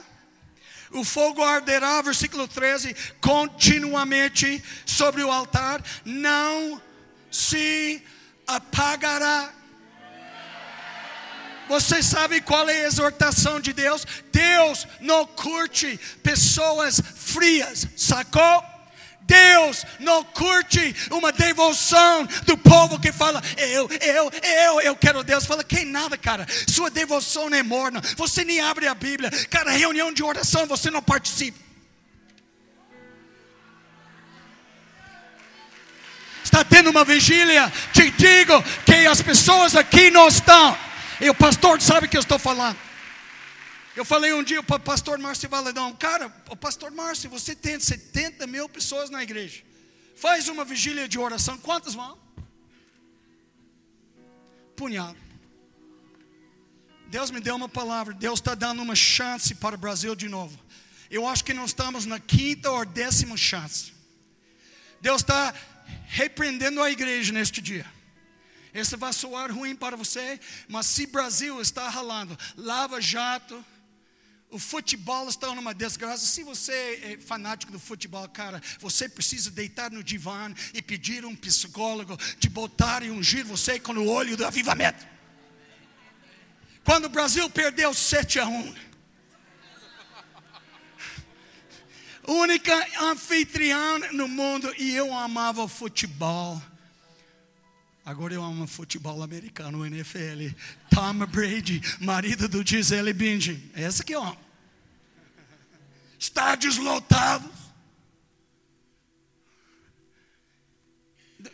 O 0.90 1.04
fogo 1.04 1.44
arderá, 1.44 2.02
versículo 2.02 2.48
13, 2.48 2.96
continuamente 3.22 4.64
sobre 4.88 5.24
o 5.24 5.30
altar, 5.30 5.84
não 6.04 6.82
se 7.30 8.02
apagará. 8.48 9.54
Você 11.68 12.02
sabe 12.02 12.42
qual 12.42 12.68
é 12.68 12.86
a 12.86 12.88
exortação 12.88 13.60
de 13.60 13.72
Deus? 13.72 14.04
Deus 14.32 14.88
não 15.00 15.28
curte 15.28 16.00
pessoas 16.24 17.00
frias, 17.16 17.88
sacou? 17.96 18.75
Deus 19.26 19.86
não 20.00 20.24
curte 20.24 20.96
uma 21.10 21.32
devoção 21.32 22.28
do 22.46 22.58
povo 22.58 23.00
que 23.00 23.12
fala, 23.12 23.42
eu, 23.58 23.90
eu, 24.02 24.32
eu, 24.44 24.82
eu 24.82 24.96
quero 24.96 25.24
Deus. 25.24 25.46
Fala, 25.46 25.64
quem 25.64 25.86
nada, 25.86 26.18
cara. 26.18 26.46
Sua 26.68 26.90
devoção 26.90 27.50
é 27.50 27.64
morna. 27.64 28.02
Você 28.16 28.44
nem 28.44 28.62
abre 28.62 28.88
a 28.88 28.94
Bíblia. 28.94 29.32
Cara, 29.50 29.72
reunião 29.72 30.14
de 30.14 30.24
oração, 30.24 30.68
você 30.68 30.92
não 30.92 31.02
participa. 31.02 31.58
Está 36.44 36.64
tendo 36.64 36.92
uma 36.92 37.04
vigília. 37.04 37.72
Te 37.92 38.12
digo 38.12 38.64
que 38.86 39.08
as 39.08 39.22
pessoas 39.22 39.76
aqui 39.76 40.12
não 40.12 40.28
estão. 40.28 40.78
E 41.20 41.30
o 41.30 41.36
pastor 41.36 41.82
sabe 41.82 42.08
que 42.08 42.16
eu 42.16 42.22
estou 42.22 42.38
falando. 42.38 42.85
Eu 43.96 44.04
falei 44.04 44.34
um 44.34 44.44
dia 44.44 44.62
para 44.62 44.76
o 44.76 44.80
pastor 44.80 45.18
Márcio 45.18 45.48
Valedão, 45.48 45.96
cara, 45.96 46.34
o 46.50 46.56
pastor 46.56 46.92
Márcio, 46.92 47.30
você 47.30 47.56
tem 47.56 47.80
70 47.80 48.46
mil 48.46 48.68
pessoas 48.68 49.10
na 49.10 49.24
igreja. 49.24 49.64
Faz 50.18 50.50
uma 50.50 50.66
vigília 50.66 51.08
de 51.08 51.18
oração. 51.18 51.58
Quantas 51.58 51.94
vão? 51.94 52.18
Punhado. 54.76 55.18
Deus 57.08 57.32
me 57.32 57.40
deu 57.40 57.56
uma 57.56 57.70
palavra. 57.70 58.14
Deus 58.14 58.40
está 58.40 58.54
dando 58.54 58.82
uma 58.82 58.96
chance 58.96 59.56
para 59.56 59.76
o 59.76 59.78
Brasil 59.78 60.14
de 60.16 60.28
novo. 60.28 60.60
Eu 61.10 61.26
acho 61.28 61.46
que 61.46 61.54
nós 61.54 61.70
estamos 61.70 62.06
na 62.06 62.20
quinta 62.20 62.70
ou 62.72 62.86
décima 62.86 63.38
chance. 63.38 63.94
Deus 65.00 65.22
está 65.22 65.54
repreendendo 66.08 66.82
a 66.82 66.92
igreja 66.92 67.32
neste 67.32 67.62
dia. 67.62 67.86
Esse 68.74 68.98
vai 68.98 69.14
soar 69.14 69.54
ruim 69.54 69.74
para 69.74 69.96
você, 69.96 70.38
mas 70.68 70.86
se 70.86 71.06
Brasil 71.06 71.62
está 71.62 71.88
ralando, 71.88 72.38
lava 72.58 73.00
jato, 73.00 73.64
o 74.56 74.60
futebol 74.60 75.28
está 75.28 75.54
numa 75.54 75.74
desgraça. 75.74 76.26
Se 76.26 76.42
você 76.42 76.72
é 77.04 77.18
fanático 77.18 77.74
do 77.74 77.80
futebol, 77.80 78.26
cara, 78.30 78.62
você 78.80 79.10
precisa 79.10 79.52
deitar 79.52 79.92
no 79.92 80.02
divã 80.02 80.54
e 80.74 80.82
pedir 80.82 81.26
um 81.26 81.36
psicólogo 81.36 82.18
de 82.40 82.48
botar 82.48 83.04
e 83.04 83.12
ungir 83.12 83.46
você 83.46 83.78
com 83.78 83.92
o 83.92 84.08
olho 84.08 84.38
do 84.38 84.46
avivamento. 84.46 85.06
Quando 86.86 87.06
o 87.06 87.10
Brasil 87.10 87.50
perdeu 87.50 87.94
7 87.94 88.40
a 88.40 88.48
1. 88.48 88.76
Única 92.28 93.04
anfitriã 93.12 94.00
no 94.14 94.30
mundo 94.30 94.74
e 94.78 94.96
eu 94.96 95.14
amava 95.14 95.68
futebol. 95.68 96.64
Agora 98.06 98.34
eu 98.34 98.42
amo 98.42 98.66
futebol 98.68 99.22
americano, 99.22 99.86
NFL. 99.86 100.56
Tom 100.90 101.26
Brady, 101.26 101.82
marido 102.00 102.48
do 102.48 102.66
Gisele 102.66 103.12
Bündchen. 103.12 103.62
Essa 103.76 104.02
que 104.02 104.16
eu 104.16 104.24
amo 104.24 104.45
estádios 106.20 106.78
lotados. 106.78 107.66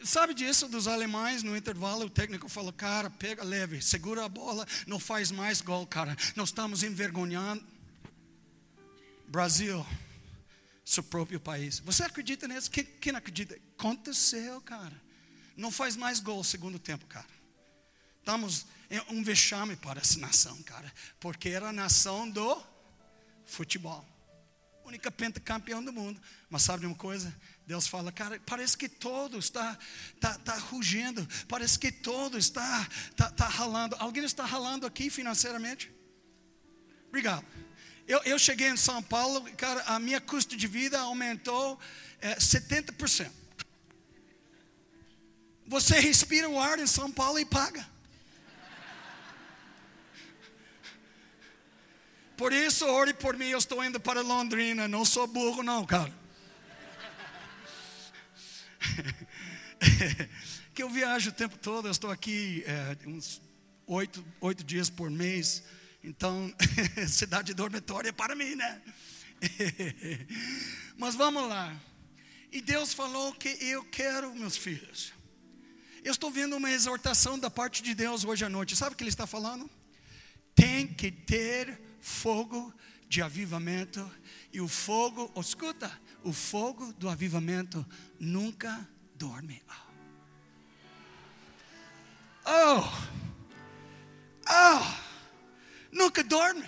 Sabe 0.03 0.33
disso 0.33 0.67
dos 0.67 0.87
alemães 0.87 1.43
no 1.43 1.55
intervalo? 1.55 2.05
O 2.05 2.09
técnico 2.09 2.47
falou: 2.47 2.71
Cara, 2.71 3.09
pega 3.09 3.43
leve, 3.43 3.81
segura 3.81 4.25
a 4.25 4.29
bola, 4.29 4.65
não 4.87 4.99
faz 4.99 5.31
mais 5.31 5.61
gol, 5.61 5.85
cara. 5.85 6.15
Nós 6.35 6.49
estamos 6.49 6.83
envergonhando. 6.83 7.63
Brasil, 9.27 9.85
seu 10.83 11.03
próprio 11.03 11.39
país. 11.39 11.79
Você 11.79 12.03
acredita 12.03 12.47
nisso? 12.47 12.69
Quem, 12.69 12.83
quem 12.83 13.15
acredita? 13.15 13.57
Aconteceu, 13.77 14.59
cara. 14.61 14.99
Não 15.55 15.71
faz 15.71 15.95
mais 15.95 16.19
gol 16.19 16.43
segundo 16.43 16.79
tempo, 16.79 17.05
cara. 17.05 17.27
Estamos 18.19 18.65
em 18.89 18.99
um 19.09 19.23
vexame 19.23 19.75
para 19.75 19.99
essa 20.01 20.19
nação, 20.19 20.61
cara. 20.63 20.91
Porque 21.19 21.49
era 21.49 21.69
a 21.69 21.73
nação 21.73 22.29
do 22.29 22.61
futebol 23.45 24.05
única 24.85 25.11
pentacampeão 25.11 25.83
do 25.83 25.93
mundo. 25.93 26.21
Mas 26.49 26.63
sabe 26.63 26.81
de 26.81 26.85
uma 26.87 26.95
coisa? 26.95 27.33
Deus 27.65 27.87
fala, 27.87 28.11
cara, 28.11 28.39
parece 28.45 28.77
que 28.77 28.89
todo 28.89 29.37
está, 29.37 29.77
está, 30.13 30.31
está 30.31 30.55
rugindo, 30.55 31.27
parece 31.47 31.79
que 31.79 31.91
todo 31.91 32.37
está, 32.37 32.87
está, 33.09 33.27
está 33.27 33.47
ralando. 33.47 33.95
Alguém 33.99 34.23
está 34.23 34.45
ralando 34.45 34.85
aqui 34.85 35.09
financeiramente? 35.09 35.91
Obrigado. 37.07 37.45
Eu, 38.07 38.21
eu 38.23 38.39
cheguei 38.39 38.67
em 38.67 38.77
São 38.77 39.01
Paulo, 39.01 39.41
cara, 39.55 39.83
a 39.83 39.99
minha 39.99 40.19
custo 40.19 40.57
de 40.57 40.67
vida 40.67 40.99
aumentou 40.99 41.79
é, 42.19 42.35
70%. 42.35 43.31
Você 45.67 45.99
respira 45.99 46.49
o 46.49 46.59
ar 46.59 46.79
em 46.79 46.87
São 46.87 47.09
Paulo 47.09 47.39
e 47.39 47.45
paga. 47.45 47.87
Por 52.41 52.51
isso, 52.53 52.87
ore 52.87 53.13
por 53.13 53.37
mim, 53.37 53.49
eu 53.49 53.59
estou 53.59 53.85
indo 53.85 53.99
para 53.99 54.21
Londrina. 54.21 54.87
Não 54.87 55.05
sou 55.05 55.27
burro, 55.27 55.61
não, 55.61 55.85
cara. 55.85 56.11
que 60.73 60.81
eu 60.81 60.89
viajo 60.89 61.29
o 61.29 61.33
tempo 61.33 61.55
todo, 61.59 61.87
eu 61.87 61.91
estou 61.91 62.09
aqui 62.09 62.63
é, 62.65 62.97
uns 63.07 63.39
oito, 63.85 64.25
oito 64.41 64.63
dias 64.63 64.89
por 64.89 65.11
mês. 65.11 65.61
Então, 66.03 66.51
cidade 67.07 67.53
dormitória 67.53 68.09
é 68.09 68.11
para 68.11 68.33
mim, 68.33 68.55
né? 68.55 68.81
Mas 70.97 71.13
vamos 71.13 71.47
lá. 71.47 71.79
E 72.51 72.59
Deus 72.59 72.91
falou 72.91 73.35
que 73.35 73.49
eu 73.49 73.83
quero 73.83 74.33
meus 74.33 74.57
filhos. 74.57 75.13
Eu 76.03 76.11
estou 76.11 76.31
vendo 76.31 76.57
uma 76.57 76.71
exortação 76.71 77.37
da 77.37 77.51
parte 77.51 77.83
de 77.83 77.93
Deus 77.93 78.25
hoje 78.25 78.43
à 78.43 78.49
noite. 78.49 78.75
Sabe 78.75 78.95
o 78.95 78.97
que 78.97 79.03
Ele 79.03 79.11
está 79.11 79.27
falando? 79.27 79.69
Tem 80.55 80.87
que 80.87 81.11
ter 81.11 81.90
fogo 82.01 82.73
de 83.07 83.21
avivamento. 83.21 84.09
E 84.51 84.59
o 84.59 84.67
fogo, 84.67 85.31
escuta, 85.39 85.91
o 86.23 86.33
fogo 86.33 86.91
do 86.93 87.07
avivamento 87.07 87.85
nunca 88.19 88.87
dorme. 89.15 89.63
Oh, 92.43 92.83
oh, 94.49 94.95
nunca 95.91 96.23
dorme, 96.23 96.67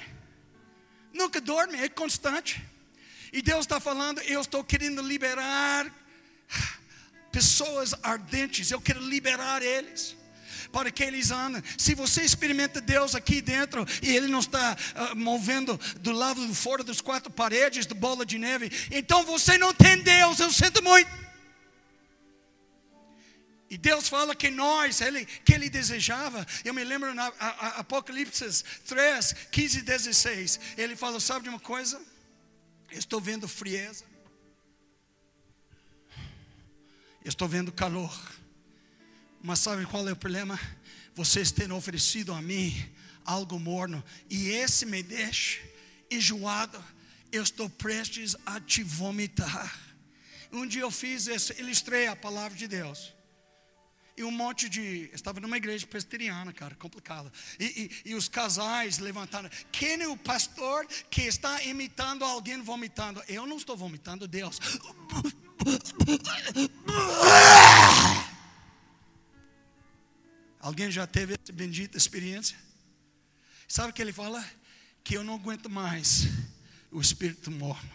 nunca 1.11 1.41
dorme, 1.41 1.77
é 1.79 1.89
constante. 1.89 2.63
E 3.33 3.41
Deus 3.41 3.61
está 3.61 3.79
falando, 3.79 4.21
eu 4.21 4.39
estou 4.39 4.63
querendo 4.63 5.01
liberar 5.01 5.91
pessoas 7.31 7.95
ardentes, 8.03 8.69
eu 8.69 8.79
quero 8.79 9.01
liberar 9.01 9.63
eles 9.63 10.15
para 10.73 10.91
que 10.91 11.03
eles 11.03 11.29
andem. 11.29 11.63
Se 11.77 11.93
você 11.93 12.23
experimenta 12.23 12.81
Deus 12.81 13.13
aqui 13.13 13.41
dentro 13.41 13.85
e 14.01 14.13
Ele 14.13 14.27
não 14.27 14.39
está 14.39 14.75
uh, 14.75 15.15
movendo 15.15 15.79
do 15.99 16.11
lado 16.11 16.45
de 16.45 16.55
fora 16.55 16.83
das 16.83 16.99
quatro 16.99 17.31
paredes 17.31 17.85
do 17.85 17.93
bola 17.93 18.25
de 18.25 18.39
neve, 18.39 18.71
então 18.91 19.23
você 19.23 19.55
não 19.55 19.71
tem 19.71 20.01
Deus. 20.01 20.39
Eu 20.39 20.51
sinto 20.51 20.83
muito. 20.83 21.23
E 23.69 23.77
Deus 23.77 24.09
fala 24.09 24.35
que 24.35 24.49
nós, 24.49 24.99
ele, 24.99 25.25
que 25.25 25.53
Ele 25.53 25.69
desejava. 25.69 26.45
Eu 26.65 26.73
me 26.73 26.83
lembro 26.83 27.13
na 27.13 27.31
a, 27.39 27.47
a 27.47 27.67
Apocalipse 27.79 28.63
3, 28.85 29.33
15 29.51 29.79
e 29.79 29.81
16. 29.83 30.59
Ele 30.75 30.95
fala: 30.95 31.19
Sabe 31.19 31.43
de 31.43 31.49
uma 31.49 31.59
coisa? 31.59 32.01
Eu 32.91 32.97
estou 32.99 33.21
vendo 33.21 33.47
frieza. 33.47 34.05
Eu 37.23 37.29
estou 37.29 37.47
vendo 37.47 37.71
calor. 37.71 38.42
Mas 39.43 39.59
sabe 39.59 39.85
qual 39.85 40.07
é 40.07 40.13
o 40.13 40.15
problema? 40.15 40.57
Vocês 41.13 41.51
têm 41.51 41.69
oferecido 41.69 42.33
a 42.33 42.41
mim 42.41 42.73
algo 43.25 43.59
morno, 43.59 44.01
e 44.29 44.49
esse 44.49 44.85
me 44.85 45.03
deixa 45.03 45.59
enjoado. 46.09 46.81
Eu 47.29 47.43
estou 47.43 47.69
prestes 47.69 48.37
a 48.45 48.61
te 48.61 48.83
vomitar. 48.83 49.77
Um 50.51 50.65
dia 50.65 50.83
eu 50.83 50.91
fiz 50.91 51.27
isso, 51.27 51.51
ilustrei 51.59 52.07
a 52.07 52.15
palavra 52.15 52.57
de 52.57 52.67
Deus. 52.67 53.13
E 54.15 54.23
um 54.23 54.31
monte 54.31 54.69
de. 54.69 55.09
Estava 55.11 55.41
numa 55.41 55.57
igreja 55.57 55.85
presbiteriana, 55.87 56.53
cara, 56.53 56.75
complicado. 56.75 57.31
E, 57.59 57.65
e, 58.05 58.11
e, 58.11 58.15
os 58.15 58.29
casais 58.29 58.99
levantaram. 58.99 59.49
Quem 59.71 60.01
é 60.01 60.07
o 60.07 60.15
pastor 60.15 60.85
que 61.09 61.23
está 61.23 61.63
imitando 61.63 62.23
alguém 62.23 62.61
vomitando? 62.61 63.21
Eu 63.27 63.47
não 63.47 63.57
estou 63.57 63.75
vomitando, 63.75 64.27
Deus. 64.27 64.59
Alguém 70.63 70.89
já 70.89 71.05
teve 71.05 71.33
essa 71.33 71.51
bendita 71.51 71.97
experiência? 71.97 72.57
Sabe 73.67 73.89
o 73.89 73.93
que 73.93 74.01
ele 74.01 74.13
fala? 74.13 74.41
Que 75.03 75.17
eu 75.17 75.21
não 75.21 75.35
aguento 75.35 75.69
mais 75.69 76.29
o 76.89 77.01
espírito 77.01 77.51
morno. 77.51 77.91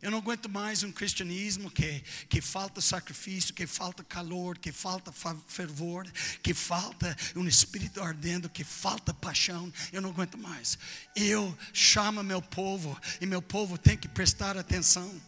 Eu 0.00 0.12
não 0.12 0.18
aguento 0.18 0.48
mais 0.48 0.84
um 0.84 0.92
cristianismo 0.92 1.68
que, 1.68 2.00
que 2.28 2.40
falta 2.40 2.80
sacrifício, 2.80 3.52
que 3.52 3.66
falta 3.66 4.04
calor, 4.04 4.56
que 4.56 4.70
falta 4.70 5.12
fervor, 5.48 6.08
que 6.44 6.54
falta 6.54 7.16
um 7.34 7.48
espírito 7.48 8.00
ardendo, 8.00 8.48
que 8.48 8.62
falta 8.62 9.12
paixão. 9.12 9.72
Eu 9.92 10.00
não 10.00 10.10
aguento 10.10 10.38
mais. 10.38 10.78
Eu 11.16 11.58
chamo 11.72 12.22
meu 12.22 12.40
povo 12.40 12.96
e 13.20 13.26
meu 13.26 13.42
povo 13.42 13.76
tem 13.76 13.96
que 13.96 14.06
prestar 14.06 14.56
atenção. 14.56 15.20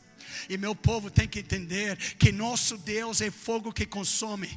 E 0.49 0.57
meu 0.57 0.75
povo 0.75 1.11
tem 1.11 1.29
que 1.29 1.41
entender 1.41 1.97
que 2.19 2.33
nosso 2.33 2.77
Deus 2.77 3.21
é 3.21 3.31
fogo 3.31 3.73
que 3.73 3.87
consome. 3.87 4.49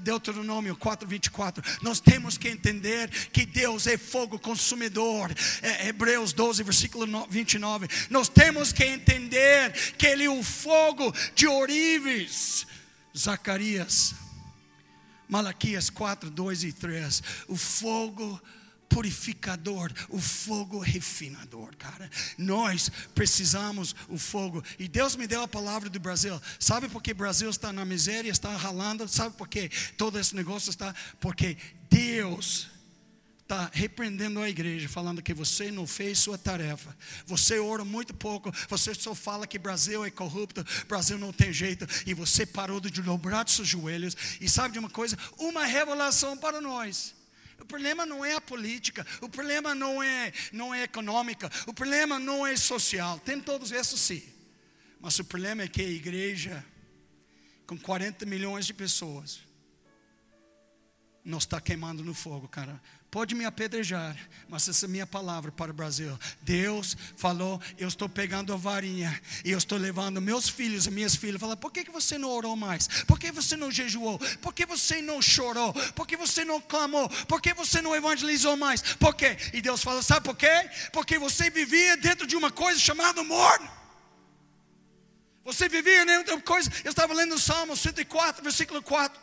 Deuteronômio 0.00 0.76
4:24. 0.76 1.62
Nós 1.82 2.00
temos 2.00 2.36
que 2.36 2.48
entender 2.48 3.08
que 3.30 3.44
Deus 3.44 3.86
é 3.86 3.96
fogo 3.96 4.38
consumidor. 4.38 5.34
É, 5.62 5.88
Hebreus 5.88 6.32
12, 6.32 6.62
versículo 6.62 7.26
29. 7.28 7.88
Nós 8.08 8.28
temos 8.28 8.72
que 8.72 8.84
entender 8.84 9.72
que 9.96 10.06
Ele 10.06 10.24
é 10.24 10.30
o 10.30 10.42
fogo 10.42 11.12
de 11.34 11.46
orives. 11.46 12.66
Zacarias, 13.16 14.14
Malaquias 15.28 15.90
4, 15.90 16.30
2 16.30 16.64
e 16.64 16.72
3. 16.72 17.22
O 17.48 17.56
fogo 17.56 18.40
purificador, 18.90 19.92
o 20.08 20.18
fogo 20.18 20.78
refinador, 20.80 21.74
cara. 21.76 22.10
Nós 22.36 22.90
precisamos 23.14 23.94
o 24.08 24.18
fogo. 24.18 24.62
E 24.78 24.88
Deus 24.88 25.16
me 25.16 25.26
deu 25.26 25.42
a 25.42 25.48
palavra 25.48 25.88
do 25.88 26.00
Brasil. 26.00 26.38
Sabe 26.58 26.88
por 26.88 27.02
que 27.02 27.12
o 27.12 27.14
Brasil 27.14 27.48
está 27.48 27.72
na 27.72 27.84
miséria, 27.84 28.30
está 28.30 28.54
ralando? 28.56 29.08
Sabe 29.08 29.34
por 29.36 29.48
que 29.48 29.70
todo 29.96 30.18
esse 30.18 30.34
negócio 30.34 30.70
está? 30.70 30.94
Porque 31.20 31.56
Deus 31.88 32.68
está 33.42 33.68
repreendendo 33.72 34.40
a 34.40 34.48
igreja, 34.48 34.88
falando 34.88 35.22
que 35.22 35.34
você 35.34 35.72
não 35.72 35.86
fez 35.86 36.18
sua 36.20 36.38
tarefa. 36.38 36.96
Você 37.26 37.58
ora 37.58 37.84
muito 37.84 38.14
pouco, 38.14 38.52
você 38.68 38.94
só 38.94 39.12
fala 39.12 39.46
que 39.46 39.58
Brasil 39.58 40.04
é 40.04 40.10
corrupto, 40.10 40.64
Brasil 40.86 41.18
não 41.18 41.32
tem 41.32 41.52
jeito, 41.52 41.84
e 42.06 42.14
você 42.14 42.46
parou 42.46 42.80
de 42.80 42.90
dobrar 43.02 43.48
seus 43.48 43.66
joelhos. 43.66 44.16
E 44.40 44.48
sabe 44.48 44.74
de 44.74 44.78
uma 44.78 44.90
coisa? 44.90 45.18
Uma 45.36 45.64
revelação 45.64 46.36
para 46.36 46.60
nós. 46.60 47.19
O 47.60 47.64
problema 47.64 48.06
não 48.06 48.24
é 48.24 48.34
a 48.34 48.40
política, 48.40 49.06
o 49.20 49.28
problema 49.28 49.74
não 49.74 50.02
é, 50.02 50.32
não 50.52 50.74
é 50.74 50.84
econômica, 50.84 51.50
o 51.66 51.74
problema 51.74 52.18
não 52.18 52.46
é 52.46 52.56
social. 52.56 53.18
Tem 53.20 53.40
todos 53.40 53.70
esses 53.70 54.00
sim. 54.00 54.22
Mas 55.00 55.18
o 55.18 55.24
problema 55.24 55.62
é 55.62 55.68
que 55.68 55.80
a 55.80 55.88
igreja, 55.88 56.64
com 57.66 57.78
40 57.78 58.26
milhões 58.26 58.66
de 58.66 58.74
pessoas, 58.74 59.40
não 61.24 61.38
está 61.38 61.60
queimando 61.60 62.02
no 62.02 62.14
fogo, 62.14 62.48
cara. 62.48 62.80
Pode 63.10 63.34
me 63.34 63.44
apedrejar, 63.44 64.16
mas 64.48 64.68
essa 64.68 64.86
é 64.86 64.88
a 64.88 64.90
minha 64.90 65.06
palavra 65.06 65.50
para 65.50 65.72
o 65.72 65.74
Brasil. 65.74 66.16
Deus 66.42 66.96
falou: 67.16 67.60
eu 67.76 67.88
estou 67.88 68.08
pegando 68.08 68.52
a 68.52 68.56
varinha 68.56 69.20
e 69.44 69.50
eu 69.50 69.58
estou 69.58 69.76
levando 69.76 70.20
meus 70.20 70.48
filhos 70.48 70.86
e 70.86 70.92
minhas 70.92 71.16
filhas. 71.16 71.40
Fala, 71.40 71.56
por 71.56 71.72
que 71.72 71.90
você 71.90 72.16
não 72.16 72.30
orou 72.30 72.54
mais? 72.54 72.86
Por 73.08 73.18
que 73.18 73.32
você 73.32 73.56
não 73.56 73.68
jejuou? 73.68 74.16
Por 74.40 74.54
que 74.54 74.64
você 74.64 75.02
não 75.02 75.20
chorou? 75.20 75.72
Por 75.92 76.06
que 76.06 76.16
você 76.16 76.44
não 76.44 76.60
clamou? 76.60 77.08
Por 77.26 77.42
que 77.42 77.52
você 77.52 77.82
não 77.82 77.96
evangelizou 77.96 78.56
mais? 78.56 78.80
Por 78.80 79.12
quê? 79.12 79.36
E 79.52 79.60
Deus 79.60 79.82
fala: 79.82 80.04
sabe 80.04 80.24
por 80.24 80.36
quê? 80.36 80.70
Porque 80.92 81.18
você 81.18 81.50
vivia 81.50 81.96
dentro 81.96 82.28
de 82.28 82.36
uma 82.36 82.52
coisa 82.52 82.78
chamada 82.78 83.24
morno. 83.24 83.68
Você 85.44 85.68
vivia 85.68 86.06
dentro 86.06 86.26
de 86.26 86.30
uma 86.30 86.42
coisa. 86.42 86.70
Eu 86.84 86.90
estava 86.90 87.12
lendo 87.12 87.34
o 87.34 87.40
Salmo 87.40 87.76
104, 87.76 88.40
versículo 88.40 88.80
4. 88.80 89.20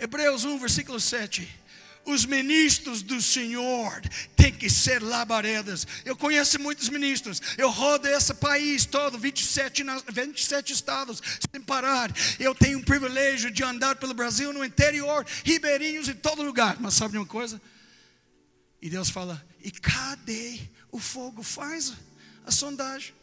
Hebreus 0.00 0.44
1, 0.44 0.58
versículo 0.58 0.98
7 0.98 1.60
os 2.04 2.24
ministros 2.24 3.02
do 3.02 3.20
Senhor 3.20 4.00
têm 4.36 4.52
que 4.52 4.68
ser 4.70 5.02
labaredas. 5.02 5.86
Eu 6.04 6.16
conheço 6.16 6.60
muitos 6.60 6.88
ministros. 6.88 7.40
Eu 7.56 7.70
rodo 7.70 8.08
esse 8.08 8.34
país 8.34 8.84
todo, 8.84 9.18
27, 9.18 9.84
27 10.12 10.72
estados, 10.72 11.22
sem 11.52 11.60
parar. 11.60 12.10
Eu 12.38 12.54
tenho 12.54 12.78
o 12.78 12.84
privilégio 12.84 13.50
de 13.50 13.62
andar 13.62 13.96
pelo 13.96 14.14
Brasil, 14.14 14.52
no 14.52 14.64
interior, 14.64 15.26
ribeirinhos, 15.44 16.08
em 16.08 16.14
todo 16.14 16.42
lugar. 16.42 16.76
Mas 16.80 16.94
sabe 16.94 17.16
uma 17.16 17.26
coisa? 17.26 17.60
E 18.80 18.88
Deus 18.88 19.10
fala: 19.10 19.44
e 19.62 19.70
cadê 19.70 20.60
o 20.90 20.98
fogo? 20.98 21.42
Faz 21.42 21.92
a 22.46 22.50
sondagem. 22.50 23.19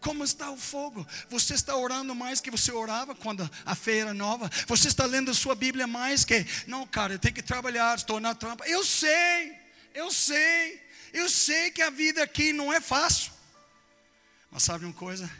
Como 0.00 0.22
está 0.22 0.50
o 0.50 0.56
fogo? 0.56 1.06
Você 1.28 1.54
está 1.54 1.76
orando 1.76 2.14
mais 2.14 2.40
que 2.40 2.50
você 2.50 2.70
orava 2.72 3.14
quando 3.14 3.48
a 3.64 3.74
fé 3.74 3.98
era 3.98 4.14
nova? 4.14 4.50
Você 4.66 4.88
está 4.88 5.04
lendo 5.04 5.30
a 5.30 5.34
sua 5.34 5.54
Bíblia 5.54 5.86
mais 5.86 6.24
que, 6.24 6.46
não, 6.66 6.86
cara, 6.86 7.14
eu 7.14 7.18
tenho 7.18 7.34
que 7.34 7.42
trabalhar, 7.42 7.96
estou 7.96 8.20
na 8.20 8.34
trampa. 8.34 8.66
Eu 8.66 8.84
sei, 8.84 9.56
eu 9.94 10.10
sei, 10.10 10.80
eu 11.12 11.28
sei 11.28 11.70
que 11.70 11.82
a 11.82 11.90
vida 11.90 12.22
aqui 12.22 12.52
não 12.52 12.72
é 12.72 12.80
fácil. 12.80 13.32
Mas 14.50 14.62
sabe 14.62 14.84
uma 14.84 14.94
coisa? 14.94 15.30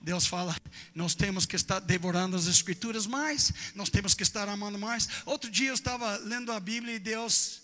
Deus 0.00 0.26
fala, 0.26 0.56
nós 0.94 1.14
temos 1.14 1.46
que 1.46 1.54
estar 1.54 1.78
devorando 1.78 2.36
as 2.36 2.46
Escrituras 2.46 3.06
mais, 3.06 3.52
nós 3.74 3.88
temos 3.88 4.14
que 4.14 4.24
estar 4.24 4.48
amando 4.48 4.78
mais. 4.78 5.08
Outro 5.24 5.48
dia 5.48 5.68
eu 5.68 5.74
estava 5.74 6.16
lendo 6.16 6.50
a 6.50 6.58
Bíblia 6.58 6.96
e 6.96 6.98
Deus 6.98 7.62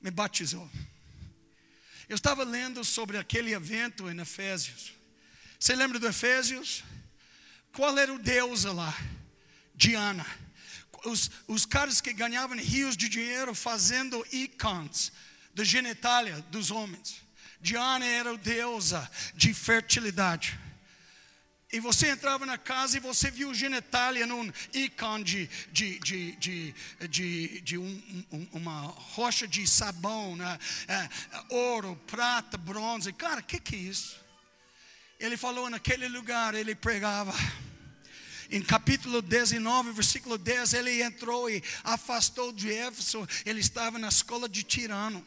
me 0.00 0.10
batizou. 0.10 0.68
Eu 2.08 2.16
estava 2.16 2.42
lendo 2.42 2.82
sobre 2.84 3.18
aquele 3.18 3.52
evento 3.52 4.10
em 4.10 4.18
Efésios. 4.18 4.97
Você 5.58 5.74
lembra 5.74 5.98
do 5.98 6.06
Efésios? 6.06 6.84
Qual 7.72 7.98
era 7.98 8.12
o 8.12 8.18
deus 8.18 8.64
lá? 8.64 8.94
Diana. 9.74 10.26
Os, 11.04 11.30
os 11.46 11.64
caras 11.64 12.00
que 12.00 12.12
ganhavam 12.12 12.56
rios 12.56 12.96
de 12.96 13.08
dinheiro 13.08 13.54
fazendo 13.54 14.24
ícons 14.32 15.12
da 15.54 15.64
genitália 15.64 16.40
dos 16.50 16.70
homens. 16.70 17.22
Diana 17.60 18.04
era 18.04 18.32
o 18.32 18.38
deusa 18.38 19.08
de 19.34 19.52
fertilidade. 19.52 20.58
E 21.70 21.80
você 21.80 22.08
entrava 22.10 22.46
na 22.46 22.56
casa 22.56 22.96
e 22.96 23.00
você 23.00 23.30
viu 23.30 23.52
genitália 23.52 24.26
num 24.26 24.50
ícone 24.72 25.24
de, 25.24 25.46
de, 25.70 25.98
de, 25.98 26.32
de, 26.36 26.74
de, 27.08 27.60
de 27.60 27.78
um, 27.78 28.24
um, 28.32 28.48
uma 28.52 28.80
rocha 28.86 29.46
de 29.46 29.66
sabão, 29.66 30.34
né? 30.34 30.58
É, 30.86 31.08
ouro, 31.54 31.94
prata, 32.06 32.56
bronze. 32.56 33.12
Cara, 33.12 33.40
o 33.40 33.44
que, 33.44 33.60
que 33.60 33.76
é 33.76 33.78
isso? 33.78 34.27
Ele 35.18 35.36
falou 35.36 35.68
naquele 35.68 36.06
lugar, 36.08 36.54
ele 36.54 36.76
pregava. 36.76 37.34
Em 38.50 38.62
capítulo 38.62 39.20
19, 39.20 39.90
versículo 39.90 40.38
10, 40.38 40.74
ele 40.74 41.02
entrou 41.02 41.50
e 41.50 41.62
afastou 41.82 42.52
de 42.52 42.72
Éfeso. 42.72 43.26
Ele 43.44 43.58
estava 43.60 43.98
na 43.98 44.08
escola 44.08 44.48
de 44.48 44.62
Tirano. 44.62 45.24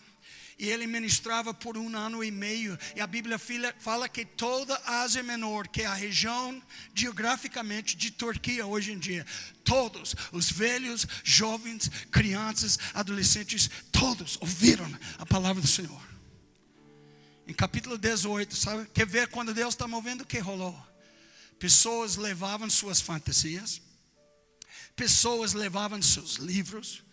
E 0.57 0.69
ele 0.69 0.87
ministrava 0.87 1.53
por 1.53 1.77
um 1.77 1.93
ano 1.95 2.23
e 2.23 2.31
meio. 2.31 2.77
E 2.95 3.01
a 3.01 3.07
Bíblia 3.07 3.37
fala 3.79 4.07
que 4.07 4.23
toda 4.23 4.75
a 4.85 5.01
Ásia 5.01 5.23
Menor, 5.23 5.67
que 5.67 5.81
é 5.81 5.87
a 5.87 5.93
região 5.93 6.61
geograficamente 6.93 7.97
de 7.97 8.11
Turquia 8.11 8.65
hoje 8.65 8.93
em 8.93 8.97
dia, 8.97 9.25
todos, 9.63 10.15
os 10.31 10.51
velhos, 10.51 11.05
jovens, 11.23 11.89
crianças, 12.11 12.79
adolescentes, 12.93 13.69
todos 13.91 14.37
ouviram 14.39 14.89
a 15.17 15.25
palavra 15.25 15.61
do 15.61 15.67
Senhor. 15.67 16.10
Em 17.51 17.53
capítulo 17.53 17.97
18, 17.97 18.55
sabe? 18.55 18.89
Quer 18.93 19.05
ver 19.05 19.27
quando 19.27 19.53
Deus 19.53 19.73
está 19.73 19.85
movendo 19.85 20.21
o 20.21 20.25
que 20.25 20.39
rolou? 20.39 20.73
Pessoas 21.59 22.15
levavam 22.15 22.69
suas 22.69 23.01
fantasias, 23.01 23.81
pessoas 24.95 25.51
levavam 25.51 26.01
seus 26.01 26.35
livros, 26.35 27.03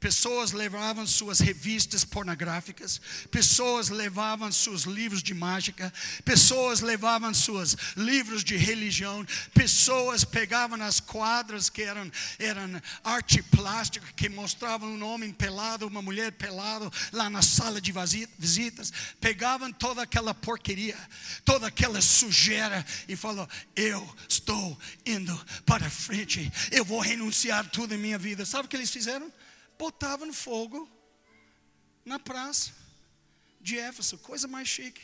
Pessoas 0.00 0.52
levavam 0.52 1.04
suas 1.06 1.40
revistas 1.40 2.04
pornográficas, 2.04 3.00
pessoas 3.32 3.88
levavam 3.88 4.50
seus 4.52 4.82
livros 4.82 5.22
de 5.24 5.34
mágica, 5.34 5.92
pessoas 6.24 6.80
levavam 6.80 7.34
seus 7.34 7.76
livros 7.96 8.44
de 8.44 8.56
religião, 8.56 9.26
pessoas 9.52 10.22
pegavam 10.22 10.80
as 10.82 11.00
quadras 11.00 11.68
que 11.68 11.82
eram, 11.82 12.08
eram 12.38 12.80
arte 13.02 13.42
plástica, 13.42 14.06
que 14.14 14.28
mostravam 14.28 14.88
um 14.88 15.04
homem 15.04 15.32
pelado, 15.32 15.88
uma 15.88 16.00
mulher 16.00 16.30
pelada 16.30 16.88
lá 17.12 17.28
na 17.28 17.42
sala 17.42 17.80
de 17.80 17.92
visitas, 18.38 18.92
pegavam 19.20 19.72
toda 19.72 20.02
aquela 20.02 20.32
porqueria, 20.32 20.96
toda 21.44 21.66
aquela 21.66 22.00
sujeira 22.00 22.86
e 23.08 23.16
falou: 23.16 23.48
Eu 23.74 24.16
estou 24.28 24.78
indo 25.04 25.36
para 25.66 25.90
frente, 25.90 26.52
eu 26.70 26.84
vou 26.84 27.00
renunciar 27.00 27.68
tudo 27.68 27.94
em 27.94 27.98
minha 27.98 28.18
vida. 28.18 28.46
Sabe 28.46 28.66
o 28.66 28.68
que 28.68 28.76
eles 28.76 28.90
fizeram? 28.90 29.32
Botava 29.78 30.26
no 30.26 30.32
fogo 30.32 30.88
na 32.04 32.18
praça 32.18 32.72
de 33.60 33.78
Éfeso, 33.78 34.18
coisa 34.18 34.48
mais 34.48 34.68
chique. 34.68 35.02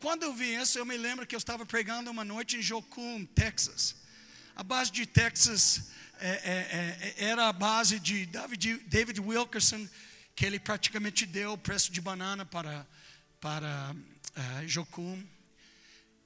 Quando 0.00 0.22
eu 0.22 0.34
vi 0.34 0.54
isso, 0.54 0.78
eu 0.78 0.86
me 0.86 0.96
lembro 0.96 1.26
que 1.26 1.34
eu 1.34 1.38
estava 1.38 1.64
pregando 1.64 2.10
uma 2.10 2.24
noite 2.24 2.56
em 2.56 2.62
Jocum, 2.62 3.24
Texas. 3.26 3.96
A 4.54 4.62
base 4.62 4.90
de 4.90 5.06
Texas 5.06 5.90
é, 6.18 6.28
é, 6.28 7.14
é, 7.18 7.24
era 7.30 7.48
a 7.48 7.52
base 7.52 7.98
de 7.98 8.26
David, 8.26 8.78
David 8.86 9.20
Wilkerson, 9.20 9.88
que 10.34 10.44
ele 10.44 10.58
praticamente 10.58 11.24
deu 11.26 11.52
o 11.52 11.58
preço 11.58 11.92
de 11.92 12.00
banana 12.00 12.44
para, 12.44 12.86
para 13.40 13.94
uh, 13.94 14.68
Jocum. 14.68 15.22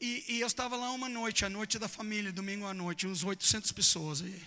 E, 0.01 0.25
e, 0.29 0.41
eu 0.41 0.47
estava 0.47 0.77
lá 0.77 0.91
uma 0.91 1.09
noite, 1.09 1.45
a 1.45 1.49
noite 1.49 1.79
da 1.79 1.89
família, 1.89 2.33
domingo 2.33 2.67
à 2.67 2.75
noite, 2.75 3.07
uns 3.07 3.25
800 3.25 3.73
pessoas. 3.73 4.21
E, 4.21 4.43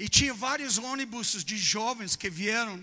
e 0.00 0.08
tinha 0.08 0.32
vários 0.32 0.78
ônibus 0.78 1.44
de 1.44 1.58
jovens 1.58 2.16
que 2.16 2.30
vieram. 2.30 2.82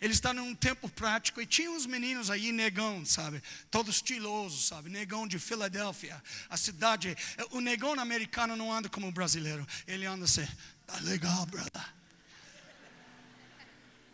Ele 0.00 0.12
está 0.12 0.32
num 0.32 0.54
tempo 0.54 0.88
prático 0.88 1.40
e 1.42 1.44
tinha 1.44 1.68
uns 1.68 1.86
meninos 1.86 2.30
aí, 2.30 2.52
negão, 2.52 3.04
sabe? 3.04 3.42
Todos 3.68 3.96
estilosos, 3.96 4.68
sabe? 4.68 4.88
Negão 4.88 5.26
de 5.26 5.40
Filadélfia. 5.40 6.22
A 6.48 6.56
cidade. 6.56 7.16
O 7.50 7.60
negão 7.60 7.98
americano 7.98 8.54
não 8.54 8.72
anda 8.72 8.88
como 8.88 9.08
o 9.08 9.12
brasileiro. 9.12 9.66
Ele 9.88 10.06
anda 10.06 10.24
assim. 10.24 10.46
Tá 10.86 11.00
legal, 11.00 11.44
brother. 11.46 11.84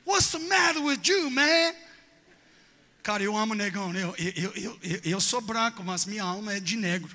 What's 0.06 0.30
the 0.30 0.38
matter 0.38 0.82
with 0.82 1.02
you, 1.04 1.30
man? 1.30 1.74
Cara, 3.02 3.22
eu 3.22 3.36
amo 3.36 3.52
negão. 3.52 3.94
Eu, 3.94 4.16
eu, 4.16 4.52
eu, 4.54 4.78
eu, 4.82 5.00
eu 5.04 5.20
sou 5.20 5.42
branco, 5.42 5.84
mas 5.84 6.06
minha 6.06 6.24
alma 6.24 6.54
é 6.54 6.60
de 6.60 6.76
negro. 6.76 7.14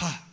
Ha. 0.00 0.31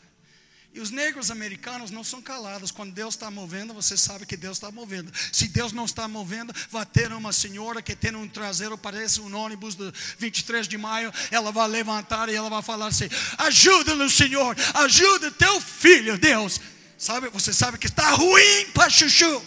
E 0.80 0.82
os 0.82 0.92
negros 0.92 1.30
americanos 1.30 1.92
não 1.92 2.06
são 2.06 2.22
calados. 2.22 2.72
Quando 2.72 2.94
Deus 2.94 3.14
está 3.14 3.30
movendo, 3.30 3.74
você 3.74 3.98
sabe 3.98 4.26
que 4.26 4.38
Deus 4.38 4.56
está 4.56 4.72
movendo. 4.72 5.12
Se 5.30 5.50
Deus 5.50 5.74
não 5.74 5.84
está 5.84 6.08
movendo, 6.08 6.54
vai 6.70 6.86
ter 6.86 7.12
uma 7.12 7.34
senhora 7.34 7.82
que 7.82 7.94
tem 7.94 8.16
um 8.16 8.30
traseiro, 8.30 8.78
parece 8.78 9.20
um 9.20 9.36
ônibus 9.36 9.76
do 9.76 9.94
23 10.18 10.70
de 10.70 10.78
maio. 10.78 11.12
Ela 11.32 11.52
vai 11.52 11.68
levantar 11.68 12.30
e 12.30 12.36
ela 12.36 12.50
vai 12.50 12.62
falar 12.62 12.88
assim: 12.88 13.10
Ajuda-no, 13.40 14.10
Senhor, 14.10 14.56
ajuda 14.76 15.30
teu 15.32 15.60
filho, 15.60 16.18
Deus. 16.18 16.62
Sabe, 16.98 17.28
você 17.28 17.52
sabe 17.52 17.78
que 17.78 17.88
está 17.88 18.12
ruim 18.12 18.72
para 18.74 18.90
chuchu. 18.90 19.44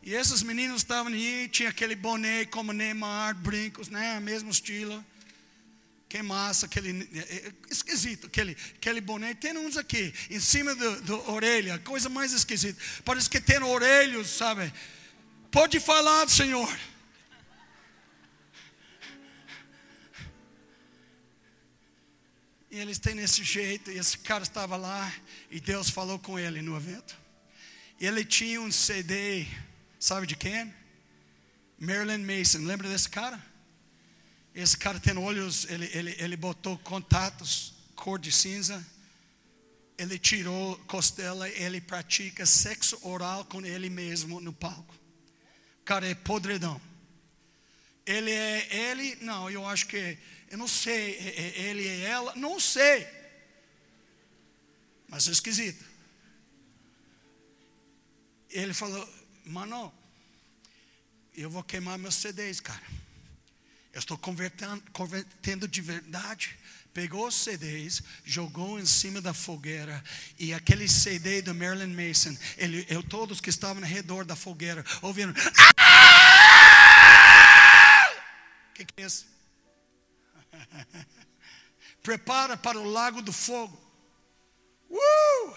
E 0.00 0.14
esses 0.14 0.44
meninos 0.44 0.82
estavam 0.82 1.12
aí, 1.12 1.48
tinha 1.48 1.70
aquele 1.70 1.96
boné 1.96 2.44
como 2.44 2.72
Neymar, 2.72 3.34
brincos, 3.34 3.88
né? 3.88 4.20
Mesmo 4.20 4.48
estilo. 4.48 5.04
Que 6.12 6.20
massa, 6.20 6.66
aquele 6.66 7.08
é, 7.14 7.20
é, 7.20 7.52
esquisito, 7.70 8.26
aquele, 8.26 8.54
aquele 8.74 9.00
boné. 9.00 9.32
Tem 9.32 9.56
uns 9.56 9.78
aqui, 9.78 10.12
em 10.28 10.38
cima 10.38 10.74
da 10.74 11.14
orelha, 11.30 11.78
coisa 11.78 12.10
mais 12.10 12.34
esquisita. 12.34 12.78
Parece 13.02 13.30
que 13.30 13.40
tem 13.40 13.62
orelhos, 13.62 14.28
sabe? 14.28 14.70
Pode 15.50 15.80
falar, 15.80 16.28
Senhor. 16.28 16.68
E 22.70 22.78
eles 22.78 22.98
têm 22.98 23.18
esse 23.18 23.42
jeito, 23.42 23.90
e 23.90 23.96
esse 23.96 24.18
cara 24.18 24.42
estava 24.42 24.76
lá, 24.76 25.10
e 25.50 25.58
Deus 25.60 25.88
falou 25.88 26.18
com 26.18 26.38
ele 26.38 26.60
no 26.60 26.76
evento. 26.76 27.16
Ele 27.98 28.22
tinha 28.22 28.60
um 28.60 28.70
CD, 28.70 29.46
sabe 29.98 30.26
de 30.26 30.36
quem? 30.36 30.74
Marilyn 31.80 32.18
Mason, 32.18 32.58
lembra 32.58 32.86
desse 32.86 33.08
cara? 33.08 33.51
Esse 34.54 34.76
cara 34.76 35.00
tem 35.00 35.16
olhos, 35.16 35.64
ele, 35.70 35.90
ele, 35.94 36.14
ele 36.18 36.36
botou 36.36 36.76
contatos, 36.78 37.72
cor 37.96 38.18
de 38.18 38.30
cinza. 38.30 38.84
Ele 39.96 40.18
tirou 40.18 40.76
costela, 40.86 41.48
ele 41.48 41.80
pratica 41.80 42.44
sexo 42.44 42.98
oral 43.02 43.44
com 43.44 43.64
ele 43.64 43.88
mesmo 43.88 44.40
no 44.40 44.52
palco. 44.52 44.94
O 45.80 45.84
cara 45.84 46.06
é 46.06 46.14
podredão. 46.14 46.80
Ele 48.04 48.30
é 48.30 48.90
ele, 48.90 49.16
não, 49.20 49.50
eu 49.50 49.66
acho 49.66 49.86
que, 49.86 50.18
eu 50.50 50.58
não 50.58 50.66
sei, 50.66 51.16
é, 51.16 51.40
é, 51.40 51.60
ele 51.62 51.86
é 51.86 52.00
ela, 52.00 52.34
não 52.36 52.58
sei. 52.58 53.06
Mas 55.08 55.28
é 55.28 55.30
esquisito. 55.30 55.84
Ele 58.50 58.74
falou, 58.74 59.08
mano, 59.44 59.92
eu 61.34 61.48
vou 61.48 61.62
queimar 61.62 61.96
meus 61.96 62.16
CDs, 62.16 62.60
cara. 62.60 63.01
Eu 63.92 63.98
estou 63.98 64.16
convertendo, 64.16 65.68
de 65.68 65.80
verdade. 65.80 66.58
Pegou 66.94 67.26
os 67.26 67.34
CDs, 67.34 68.02
jogou 68.24 68.78
em 68.78 68.86
cima 68.86 69.20
da 69.20 69.32
fogueira 69.32 70.02
e 70.38 70.52
aquele 70.52 70.86
CD 70.88 71.40
do 71.40 71.54
Marilyn 71.54 71.94
Mason, 71.94 72.36
ele, 72.58 72.86
eu 72.88 73.02
todos 73.02 73.40
que 73.40 73.48
estavam 73.48 73.82
ao 73.82 73.88
redor 73.88 74.26
da 74.26 74.36
fogueira 74.36 74.84
ouvindo. 75.00 75.32
O 75.32 75.34
que, 78.74 78.84
que 78.84 79.02
é 79.02 79.06
isso? 79.06 79.26
Prepara 82.02 82.56
para 82.56 82.78
o 82.78 82.84
lago 82.84 83.22
do 83.22 83.32
fogo. 83.32 83.80
Uh! 84.90 85.56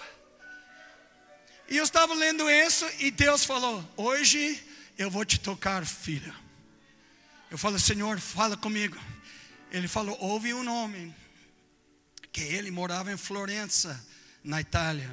E 1.67 1.77
eu 1.77 1.83
estava 1.83 2.13
lendo 2.13 2.49
isso 2.49 2.85
e 2.99 3.11
Deus 3.11 3.43
falou: 3.43 3.83
Hoje 3.97 4.63
eu 4.97 5.09
vou 5.11 5.25
te 5.25 5.39
tocar, 5.39 5.85
filha. 5.85 6.44
Eu 7.49 7.57
falo, 7.57 7.79
Senhor, 7.79 8.19
fala 8.19 8.57
comigo. 8.57 8.97
Ele 9.71 9.87
falou: 9.87 10.17
houve 10.19 10.53
um 10.53 10.67
homem 10.69 11.15
que 12.31 12.41
ele 12.41 12.71
morava 12.71 13.11
em 13.11 13.17
Florença, 13.17 14.05
na 14.43 14.61
Itália. 14.61 15.09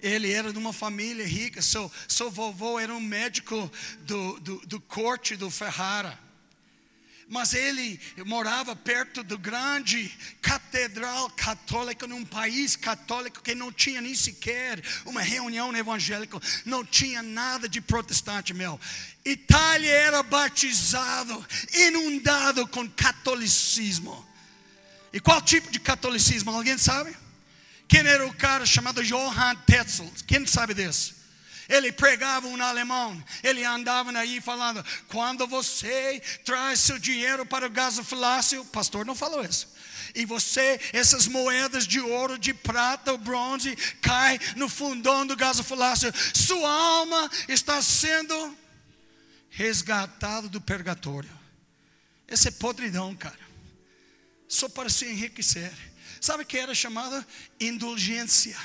Ele 0.00 0.30
era 0.30 0.52
de 0.52 0.58
uma 0.58 0.72
família 0.72 1.26
rica. 1.26 1.62
Seu, 1.62 1.90
seu 2.06 2.30
vovô 2.30 2.78
era 2.78 2.94
um 2.94 3.00
médico 3.00 3.70
do, 4.00 4.38
do, 4.40 4.58
do 4.66 4.80
corte 4.80 5.36
do 5.36 5.50
Ferrara 5.50 6.25
mas 7.28 7.54
ele 7.54 8.00
morava 8.24 8.76
perto 8.76 9.22
do 9.24 9.36
grande 9.36 10.08
catedral 10.40 11.28
católica 11.30 12.06
num 12.06 12.24
país 12.24 12.76
católico 12.76 13.42
que 13.42 13.54
não 13.54 13.72
tinha 13.72 14.00
nem 14.00 14.14
sequer 14.14 14.80
uma 15.04 15.20
reunião 15.20 15.76
evangélica, 15.76 16.38
não 16.64 16.84
tinha 16.84 17.22
nada 17.22 17.68
de 17.68 17.80
protestante, 17.80 18.54
meu. 18.54 18.78
Itália 19.24 19.90
era 19.90 20.22
batizado, 20.22 21.44
inundado 21.74 22.66
com 22.68 22.88
catolicismo. 22.88 24.24
E 25.12 25.18
qual 25.18 25.42
tipo 25.42 25.70
de 25.70 25.80
catolicismo? 25.80 26.52
Alguém 26.52 26.78
sabe? 26.78 27.16
Quem 27.88 28.06
era 28.06 28.26
o 28.26 28.34
cara 28.34 28.64
chamado 28.64 29.02
Johann 29.02 29.56
Tetzel? 29.66 30.12
Quem 30.26 30.46
sabe 30.46 30.74
desse? 30.74 31.15
Ele 31.68 31.90
pregava 31.90 32.46
um 32.46 32.62
alemão, 32.62 33.22
ele 33.42 33.64
andava 33.64 34.16
aí 34.16 34.40
falando: 34.40 34.84
quando 35.08 35.46
você 35.46 36.22
traz 36.44 36.80
seu 36.80 36.98
dinheiro 36.98 37.44
para 37.44 37.66
o 37.66 37.70
gasofilácio, 37.70 38.60
o 38.60 38.66
pastor 38.66 39.04
não 39.04 39.14
falou 39.14 39.44
isso. 39.44 39.74
E 40.14 40.24
você, 40.24 40.80
essas 40.92 41.26
moedas 41.26 41.86
de 41.86 42.00
ouro, 42.00 42.38
de 42.38 42.54
prata 42.54 43.16
bronze, 43.16 43.74
cai 44.00 44.38
no 44.56 44.68
fundão 44.68 45.26
do 45.26 45.36
gasofilácio. 45.36 46.12
Sua 46.34 46.70
alma 46.70 47.30
está 47.48 47.82
sendo 47.82 48.56
resgatada 49.50 50.48
do 50.48 50.60
purgatório. 50.60 51.30
Esse 52.28 52.48
é 52.48 52.50
podridão, 52.50 53.14
cara. 53.14 53.38
Só 54.48 54.68
para 54.68 54.88
se 54.88 55.04
enriquecer. 55.04 55.72
Sabe 56.20 56.44
o 56.44 56.46
que 56.46 56.58
era 56.58 56.74
chamada 56.74 57.26
indulgência? 57.60 58.56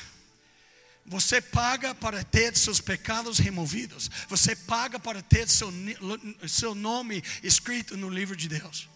Você 1.05 1.41
paga 1.41 1.93
para 1.95 2.23
ter 2.23 2.55
seus 2.55 2.79
pecados 2.79 3.39
removidos. 3.39 4.09
Você 4.29 4.55
paga 4.55 4.99
para 4.99 5.21
ter 5.21 5.49
seu, 5.49 5.71
seu 6.47 6.75
nome 6.75 7.23
escrito 7.43 7.97
no 7.97 8.09
livro 8.09 8.35
de 8.35 8.47
Deus. 8.47 8.89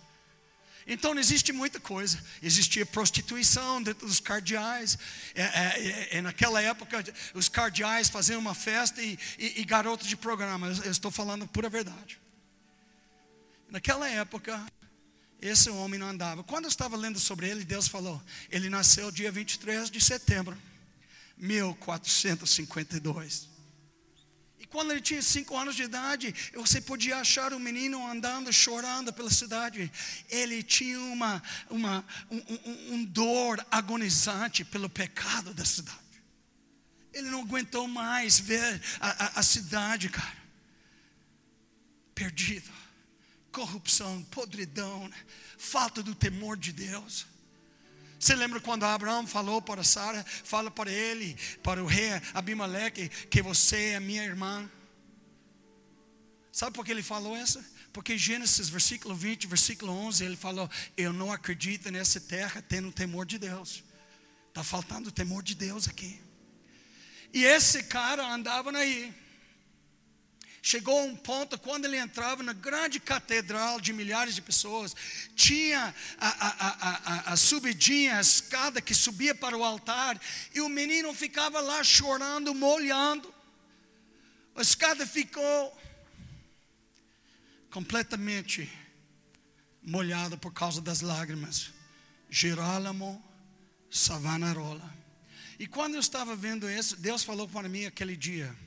Então 0.87 1.17
existe 1.17 1.51
muita 1.51 1.79
coisa. 1.79 2.23
Existia 2.43 2.85
prostituição 2.85 3.81
dentro 3.81 4.07
dos 4.07 4.19
cardeais. 4.19 4.97
É, 5.33 5.41
é, 5.41 6.17
é, 6.17 6.21
naquela 6.21 6.61
época, 6.61 7.03
os 7.33 7.49
cardeais 7.49 8.07
faziam 8.07 8.39
uma 8.39 8.53
festa 8.53 9.01
e, 9.01 9.17
e, 9.39 9.61
e 9.61 9.65
garotos 9.65 10.07
de 10.07 10.15
programa. 10.15 10.67
Eu 10.85 10.91
estou 10.91 11.09
falando 11.09 11.47
pura 11.47 11.69
verdade. 11.69 12.19
Naquela 13.67 14.07
época, 14.07 14.63
esse 15.41 15.69
homem 15.71 15.99
não 15.99 16.07
andava. 16.07 16.43
Quando 16.43 16.65
eu 16.65 16.69
estava 16.69 16.95
lendo 16.95 17.19
sobre 17.19 17.49
ele, 17.49 17.65
Deus 17.65 17.87
falou: 17.87 18.21
ele 18.51 18.69
nasceu 18.69 19.11
dia 19.11 19.31
23 19.31 19.89
de 19.89 19.99
setembro. 19.99 20.55
1452. 21.37 23.49
E 24.59 24.65
quando 24.65 24.91
ele 24.91 25.01
tinha 25.01 25.21
cinco 25.21 25.55
anos 25.57 25.75
de 25.75 25.83
idade, 25.83 26.33
você 26.53 26.81
podia 26.81 27.17
achar 27.17 27.53
o 27.53 27.59
menino 27.59 28.09
andando, 28.09 28.51
chorando 28.51 29.13
pela 29.13 29.29
cidade. 29.29 29.91
Ele 30.29 30.63
tinha 30.63 30.99
uma, 30.99 31.43
uma 31.69 32.03
um, 32.31 32.37
um, 32.37 32.95
um 32.95 33.05
dor 33.05 33.63
agonizante 33.69 34.65
pelo 34.65 34.89
pecado 34.89 35.53
da 35.53 35.65
cidade. 35.65 35.99
Ele 37.13 37.29
não 37.29 37.41
aguentou 37.41 37.87
mais 37.87 38.39
ver 38.39 38.81
a, 38.99 39.25
a, 39.25 39.39
a 39.39 39.43
cidade, 39.43 40.09
cara, 40.09 40.43
perdida, 42.13 42.71
corrupção, 43.51 44.23
podridão, 44.31 45.09
falta 45.57 46.01
do 46.01 46.15
temor 46.15 46.57
de 46.57 46.73
Deus. 46.73 47.27
Você 48.25 48.33
lembra 48.33 48.59
quando 48.59 48.83
Abraão 48.85 49.27
falou 49.27 49.61
para 49.61 49.83
Sara, 49.83 50.25
fala 50.43 50.71
para 50.71 50.91
ele, 50.91 51.38
para 51.61 51.83
o 51.83 51.85
rei 51.85 52.09
Abimeleque, 52.33 53.07
que 53.07 53.39
você 53.39 53.89
é 53.89 53.99
minha 53.99 54.23
irmã? 54.23 54.67
Sabe 56.51 56.75
por 56.75 56.83
que 56.83 56.89
ele 56.89 57.03
falou 57.03 57.38
isso? 57.38 57.63
Porque 57.93 58.17
Gênesis, 58.17 58.67
versículo 58.67 59.13
20, 59.13 59.45
versículo 59.45 59.91
11, 59.91 60.25
ele 60.25 60.35
falou: 60.35 60.67
Eu 60.97 61.13
não 61.13 61.31
acredito 61.31 61.91
nessa 61.91 62.19
terra 62.19 62.63
tendo 62.67 62.91
temor 62.91 63.27
de 63.27 63.38
Deus. 63.38 63.83
Está 64.47 64.63
faltando 64.63 65.11
temor 65.11 65.43
de 65.43 65.53
Deus 65.53 65.88
aqui. 65.88 66.19
E 67.31 67.43
esse 67.43 67.83
cara 67.83 68.25
andava 68.25 68.75
aí, 68.75 69.13
Chegou 70.67 70.99
a 70.99 71.04
um 71.04 71.15
ponto, 71.15 71.60
quando 71.60 71.86
ele 71.86 71.95
entrava 71.95 72.41
na 72.41 72.51
grande 72.51 72.99
catedral 72.99 73.80
de 73.80 73.93
milhares 73.93 74.34
de 74.34 74.41
pessoas, 74.41 74.95
tinha 75.36 75.93
a, 76.17 76.28
a, 76.28 76.69
a, 76.69 77.34
a, 77.34 77.38
subidinha, 77.38 78.17
a 78.17 78.21
escada 78.21 78.82
que 78.82 78.95
subia 78.95 79.36
para 79.36 79.56
o 79.56 79.63
altar, 79.63 80.19
e 80.56 80.62
o 80.62 80.67
menino 80.67 81.13
ficava 81.13 81.62
lá 81.62 81.84
chorando, 81.84 82.51
molhando. 82.56 83.32
A 84.56 84.62
escada 84.63 85.06
ficou 85.06 85.80
completamente 87.69 88.67
molhada 89.84 90.36
por 90.36 90.51
causa 90.51 90.82
das 90.82 91.01
lágrimas. 91.01 91.69
Gerálamo 92.28 93.23
Savanarola. 93.91 94.91
E 95.60 95.67
quando 95.67 95.93
eu 95.93 95.99
estava 95.99 96.36
vendo 96.36 96.67
isso, 96.67 96.97
Deus 96.97 97.23
falou 97.23 97.47
para 97.47 97.69
mim 97.69 97.86
aquele 97.86 98.17
dia. 98.17 98.64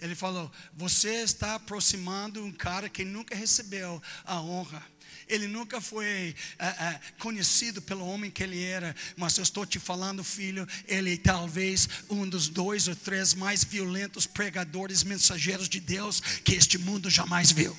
Ele 0.00 0.14
falou: 0.14 0.50
Você 0.74 1.22
está 1.22 1.56
aproximando 1.56 2.42
um 2.42 2.50
cara 2.50 2.88
que 2.88 3.04
nunca 3.04 3.34
recebeu 3.34 4.02
a 4.24 4.40
honra. 4.40 4.82
Ele 5.28 5.46
nunca 5.46 5.80
foi 5.80 6.34
é, 6.58 6.66
é, 6.66 7.00
conhecido 7.20 7.80
pelo 7.80 8.04
homem 8.04 8.32
que 8.32 8.42
ele 8.42 8.64
era, 8.64 8.96
mas 9.16 9.36
eu 9.36 9.44
estou 9.44 9.64
te 9.64 9.78
falando, 9.78 10.24
filho, 10.24 10.66
ele 10.88 11.16
talvez 11.16 11.88
um 12.08 12.28
dos 12.28 12.48
dois 12.48 12.88
ou 12.88 12.96
três 12.96 13.32
mais 13.32 13.62
violentos 13.62 14.26
pregadores, 14.26 15.04
mensageiros 15.04 15.68
de 15.68 15.78
Deus 15.78 16.18
que 16.18 16.56
este 16.56 16.78
mundo 16.78 17.08
jamais 17.08 17.52
viu. 17.52 17.76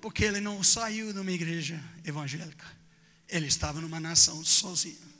Porque 0.00 0.24
ele 0.24 0.40
não 0.40 0.60
saiu 0.64 1.12
de 1.12 1.20
uma 1.20 1.30
igreja 1.30 1.80
evangélica, 2.04 2.66
ele 3.28 3.46
estava 3.46 3.80
numa 3.80 4.00
nação 4.00 4.44
sozinho. 4.44 5.11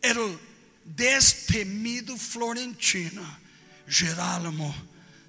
Era 0.00 0.20
destemido 0.88 2.16
Florentino, 2.16 3.26
Geralamo 3.86 4.74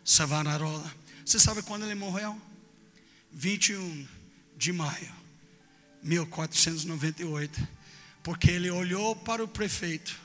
Savanarola. 0.04 0.94
Você 1.26 1.38
sabe 1.38 1.62
quando 1.62 1.86
ele 1.86 1.96
morreu? 1.96 2.40
21 3.32 4.08
de 4.58 4.72
maio, 4.72 5.14
1498. 6.02 7.68
Porque 8.24 8.50
ele 8.50 8.70
olhou 8.70 9.16
para 9.16 9.44
o 9.44 9.48
prefeito, 9.48 10.20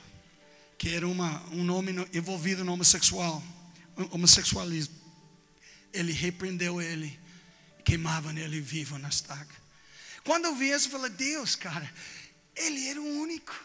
que 0.77 0.89
era 0.89 1.07
uma, 1.07 1.43
um 1.51 1.63
nome 1.63 1.91
envolvido 2.13 2.63
no 2.63 2.73
homossexual, 2.73 3.43
homossexualismo. 4.11 4.95
Ele 5.93 6.11
repreendeu 6.11 6.81
ele, 6.81 7.17
queimava 7.83 8.33
nele 8.33 8.59
vivo 8.59 8.97
na 8.97 9.09
estaca. 9.09 9.55
Quando 10.23 10.45
eu 10.45 10.55
vi 10.55 10.69
isso, 10.71 10.87
eu 10.87 10.91
falei: 10.91 11.11
Deus, 11.11 11.55
cara, 11.55 11.89
ele 12.55 12.87
era 12.87 13.01
o 13.01 13.21
único. 13.21 13.64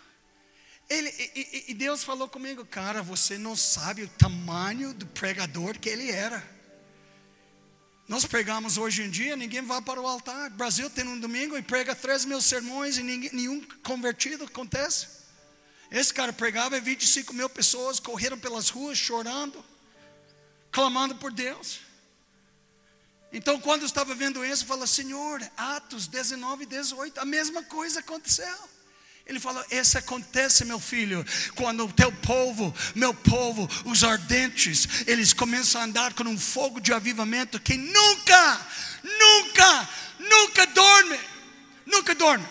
Ele, 0.90 1.09
e, 1.09 1.66
e, 1.68 1.74
Deus 1.74 2.03
falou 2.03 2.29
comigo, 2.29 2.66
cara, 2.66 3.00
você 3.00 3.38
não 3.38 3.55
sabe 3.55 4.03
o 4.03 4.09
tamanho 4.09 4.92
do 4.92 5.07
pregador 5.07 5.79
que 5.79 5.88
ele 5.88 6.11
era. 6.11 6.44
Nós 8.09 8.24
pregamos 8.24 8.76
hoje 8.76 9.05
em 9.05 9.09
dia, 9.09 9.37
ninguém 9.37 9.62
vai 9.62 9.81
para 9.81 10.00
o 10.00 10.07
altar. 10.09 10.50
Brasil 10.50 10.90
tem 10.90 11.07
um 11.07 11.20
domingo 11.20 11.57
e 11.57 11.62
prega 11.62 11.94
três 11.94 12.24
mil 12.24 12.40
sermões 12.42 12.98
e 12.98 13.05
ninguém, 13.05 13.31
nenhum 13.33 13.64
convertido 13.85 14.42
acontece. 14.42 15.07
Esse 15.92 16.12
cara 16.12 16.33
pregava 16.33 16.76
e 16.76 16.81
25 16.81 17.33
mil 17.35 17.48
pessoas 17.48 18.00
correram 18.00 18.37
pelas 18.37 18.68
ruas 18.68 18.98
chorando, 18.98 19.64
clamando 20.72 21.14
por 21.14 21.31
Deus. 21.31 21.79
Então, 23.33 23.61
quando 23.61 23.83
eu 23.83 23.87
estava 23.87 24.12
vendo 24.12 24.44
isso, 24.44 24.64
eu 24.64 24.68
falei, 24.68 24.88
Senhor, 24.88 25.40
Atos 25.57 26.09
19 26.09 26.64
e 26.64 26.66
18, 26.66 27.20
a 27.20 27.24
mesma 27.24 27.62
coisa 27.62 28.00
aconteceu. 28.00 28.68
Ele 29.26 29.38
falou: 29.38 29.64
Isso 29.70 29.96
acontece, 29.98 30.64
meu 30.64 30.80
filho, 30.80 31.24
quando 31.54 31.85
o 31.85 31.92
teu 31.92 32.11
povo, 32.11 32.74
meu 32.94 33.14
povo, 33.14 33.68
os 33.85 34.02
ardentes, 34.02 35.06
eles 35.06 35.33
começam 35.33 35.80
a 35.80 35.85
andar 35.85 36.14
com 36.14 36.24
um 36.24 36.38
fogo 36.38 36.80
de 36.80 36.92
avivamento 36.92 37.61
que 37.61 37.76
nunca, 37.76 38.66
nunca, 39.02 39.88
nunca 40.18 40.66
dorme. 40.66 41.18
Nunca 41.87 42.14
dorme. 42.14 42.46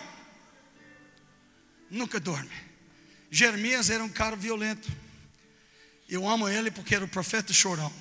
Nunca 1.90 2.20
dorme. 2.20 2.52
Jeremias 3.32 3.90
era 3.90 4.04
um 4.04 4.10
cara 4.10 4.36
violento. 4.36 4.92
Eu 6.08 6.28
amo 6.28 6.50
ele 6.50 6.72
porque 6.72 6.96
era 6.96 7.06
o 7.06 7.08
profeta 7.08 7.54
chorão. 7.54 7.94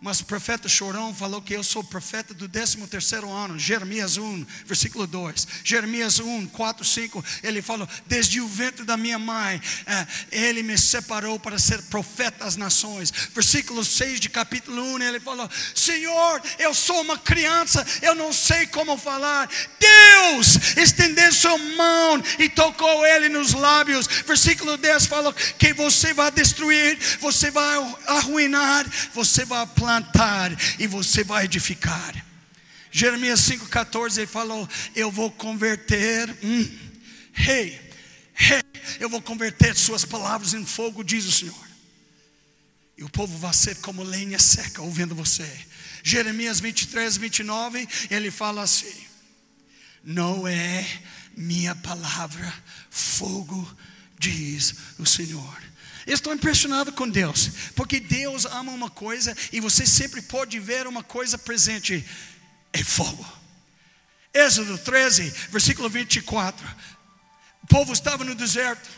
Mas 0.00 0.20
o 0.20 0.24
profeta 0.24 0.68
chorão 0.68 1.14
falou 1.14 1.40
que 1.40 1.54
eu 1.54 1.64
sou 1.64 1.82
profeta 1.82 2.34
do 2.34 2.48
13 2.48 2.86
terceiro 2.86 3.30
ano, 3.30 3.58
Jeremias 3.58 4.16
1, 4.16 4.44
versículo 4.66 5.06
2. 5.06 5.46
Jeremias 5.64 6.18
1, 6.18 6.46
4, 6.48 6.84
5, 6.84 7.24
ele 7.42 7.62
falou: 7.62 7.88
Desde 8.06 8.40
o 8.40 8.48
ventre 8.48 8.84
da 8.84 8.96
minha 8.96 9.18
mãe, 9.18 9.60
é, 9.86 10.06
ele 10.30 10.62
me 10.62 10.76
separou 10.76 11.38
para 11.38 11.58
ser 11.58 11.82
profeta 11.84 12.44
às 12.44 12.56
nações. 12.56 13.12
Versículo 13.34 13.84
6 13.84 14.20
de 14.20 14.28
capítulo 14.28 14.82
1, 14.94 15.02
ele 15.02 15.20
falou: 15.20 15.48
Senhor, 15.74 16.42
eu 16.58 16.74
sou 16.74 17.00
uma 17.00 17.18
criança, 17.18 17.84
eu 18.02 18.14
não 18.14 18.32
sei 18.32 18.66
como 18.66 18.98
falar. 18.98 19.48
Deus 19.78 20.76
estendeu 20.76 21.32
sua 21.32 21.56
mão 21.56 22.22
e 22.38 22.48
tocou 22.48 23.06
ele 23.06 23.28
nos 23.28 23.54
lábios. 23.54 24.06
Versículo 24.06 24.76
10 24.76 25.06
falou 25.06 25.32
que 25.32 25.72
você 25.72 26.12
vai 26.12 26.30
destruir, 26.30 26.98
você 27.20 27.50
vai 27.50 27.76
arruinar, 28.06 28.86
você 29.12 29.44
vai 29.44 29.66
plantar 29.66 29.93
plantar 29.94 30.50
e 30.78 30.86
você 30.86 31.22
vai 31.22 31.44
edificar. 31.44 32.24
Jeremias 32.90 33.40
5,14 33.40 34.18
ele 34.18 34.26
falou: 34.26 34.68
Eu 34.94 35.10
vou 35.10 35.30
converter, 35.30 36.30
hum, 36.42 36.78
rei, 37.32 37.80
rei, 38.32 38.62
eu 38.98 39.08
vou 39.08 39.20
converter 39.20 39.76
suas 39.76 40.04
palavras 40.04 40.54
em 40.54 40.64
fogo, 40.64 41.04
diz 41.04 41.24
o 41.26 41.32
Senhor. 41.32 41.64
E 42.96 43.02
o 43.02 43.08
povo 43.08 43.36
vai 43.38 43.52
ser 43.52 43.76
como 43.76 44.02
lenha 44.02 44.38
seca 44.38 44.82
ouvindo 44.82 45.14
você. 45.14 45.48
Jeremias 46.02 46.60
23, 46.60 47.16
29, 47.16 47.88
ele 48.10 48.30
fala 48.30 48.62
assim: 48.62 49.06
Não 50.02 50.46
é 50.46 50.86
minha 51.36 51.74
palavra 51.74 52.52
fogo, 52.90 53.76
diz 54.18 54.74
o 54.98 55.06
Senhor. 55.06 55.73
Estou 56.06 56.34
impressionado 56.34 56.92
com 56.92 57.08
Deus, 57.08 57.50
porque 57.74 57.98
Deus 57.98 58.44
ama 58.44 58.72
uma 58.72 58.90
coisa 58.90 59.34
e 59.52 59.60
você 59.60 59.86
sempre 59.86 60.20
pode 60.20 60.58
ver 60.60 60.86
uma 60.86 61.02
coisa 61.02 61.38
presente: 61.38 62.04
é 62.72 62.84
fogo. 62.84 63.26
Êxodo 64.32 64.76
13, 64.76 65.30
versículo 65.50 65.88
24. 65.88 66.66
O 67.62 67.66
povo 67.66 67.92
estava 67.92 68.24
no 68.24 68.34
deserto, 68.34 68.90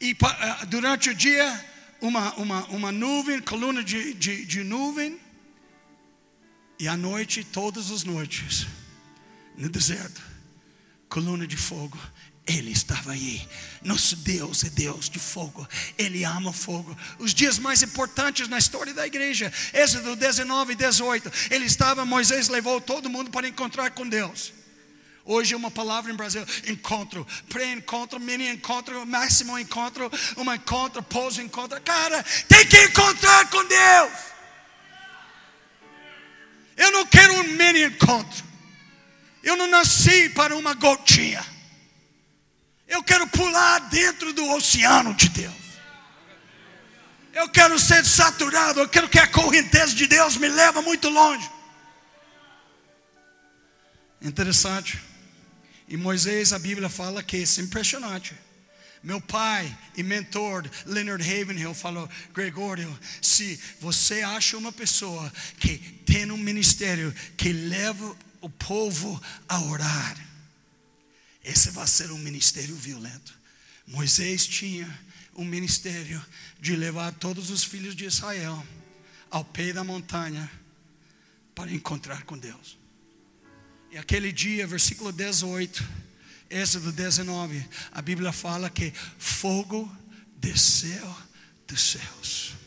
e 0.00 0.16
ah, 0.22 0.64
durante 0.64 1.10
o 1.10 1.14
dia, 1.14 1.64
uma, 2.00 2.32
uma, 2.34 2.64
uma 2.66 2.92
nuvem, 2.92 3.40
coluna 3.40 3.82
de, 3.82 4.14
de, 4.14 4.44
de 4.46 4.64
nuvem, 4.64 5.20
e 6.78 6.88
à 6.88 6.96
noite, 6.96 7.44
todas 7.44 7.90
as 7.90 8.04
noites, 8.04 8.66
no 9.56 9.68
deserto, 9.68 10.22
coluna 11.08 11.46
de 11.46 11.56
fogo. 11.56 11.98
Ele 12.46 12.72
estava 12.72 13.12
aí. 13.12 13.46
Nosso 13.82 14.16
Deus 14.16 14.64
é 14.64 14.70
Deus 14.70 15.08
de 15.08 15.18
fogo. 15.18 15.66
Ele 15.96 16.24
ama 16.24 16.52
fogo. 16.52 16.94
Os 17.18 17.32
dias 17.32 17.58
mais 17.58 17.82
importantes 17.82 18.48
na 18.48 18.58
história 18.58 18.92
da 18.92 19.06
igreja, 19.06 19.50
Êxodo 19.72 20.14
19 20.14 20.72
e 20.72 20.76
18. 20.76 21.32
Ele 21.50 21.64
estava, 21.64 22.04
Moisés 22.04 22.48
levou 22.48 22.80
todo 22.80 23.08
mundo 23.08 23.30
para 23.30 23.48
encontrar 23.48 23.90
com 23.92 24.06
Deus. 24.06 24.52
Hoje 25.24 25.54
é 25.54 25.56
uma 25.56 25.70
palavra 25.70 26.12
em 26.12 26.14
Brasil: 26.14 26.44
encontro, 26.66 27.26
pré-encontro, 27.48 28.20
mini-encontro, 28.20 29.06
máximo 29.06 29.58
encontro, 29.58 30.10
um 30.36 30.52
encontro, 30.52 31.02
pós-encontro. 31.02 31.80
Cara, 31.80 32.22
tem 32.46 32.66
que 32.66 32.78
encontrar 32.84 33.48
com 33.48 33.64
Deus. 33.64 34.12
Eu 36.76 36.92
não 36.92 37.06
quero 37.06 37.32
um 37.40 37.44
mini-encontro. 37.44 38.44
Eu 39.42 39.56
não 39.56 39.66
nasci 39.66 40.28
para 40.28 40.54
uma 40.54 40.74
gotinha. 40.74 41.53
Eu 42.94 43.02
quero 43.02 43.26
pular 43.26 43.80
dentro 43.90 44.32
do 44.32 44.48
oceano 44.52 45.12
de 45.14 45.28
Deus. 45.28 45.64
Eu 47.32 47.48
quero 47.48 47.76
ser 47.76 48.04
saturado. 48.04 48.78
Eu 48.78 48.88
quero 48.88 49.08
que 49.08 49.18
a 49.18 49.26
correnteza 49.26 49.92
de 49.92 50.06
Deus 50.06 50.36
me 50.36 50.48
leve 50.48 50.80
muito 50.80 51.08
longe. 51.08 51.50
Interessante. 54.22 55.02
E 55.88 55.96
Moisés, 55.96 56.52
a 56.52 56.58
Bíblia 56.58 56.88
fala 56.88 57.20
que 57.20 57.36
isso 57.36 57.60
é 57.60 57.64
impressionante. 57.64 58.32
Meu 59.02 59.20
pai 59.20 59.76
e 59.96 60.02
mentor, 60.04 60.70
Leonard 60.86 61.22
Havenhill, 61.22 61.74
falou: 61.74 62.08
Gregório, 62.32 62.96
se 63.20 63.60
você 63.80 64.22
acha 64.22 64.56
uma 64.56 64.70
pessoa 64.70 65.32
que 65.58 65.78
tem 66.06 66.30
um 66.30 66.38
ministério 66.38 67.12
que 67.36 67.52
leva 67.52 68.16
o 68.40 68.48
povo 68.48 69.20
a 69.48 69.60
orar. 69.62 70.33
Esse 71.44 71.70
vai 71.70 71.86
ser 71.86 72.10
um 72.10 72.18
ministério 72.18 72.74
violento. 72.74 73.38
Moisés 73.86 74.46
tinha 74.46 74.88
um 75.36 75.44
ministério 75.44 76.24
de 76.58 76.74
levar 76.74 77.12
todos 77.12 77.50
os 77.50 77.62
filhos 77.62 77.94
de 77.94 78.06
Israel 78.06 78.66
ao 79.30 79.44
pé 79.44 79.72
da 79.72 79.84
montanha 79.84 80.50
para 81.54 81.70
encontrar 81.70 82.22
com 82.22 82.38
Deus. 82.38 82.78
E 83.90 83.98
aquele 83.98 84.32
dia, 84.32 84.66
versículo 84.66 85.12
18, 85.12 85.84
Êxodo 86.48 86.90
19, 86.90 87.68
a 87.92 88.00
Bíblia 88.00 88.32
fala 88.32 88.70
que 88.70 88.92
fogo 89.18 89.94
desceu 90.40 91.16
dos 91.66 91.80
céus 91.80 92.63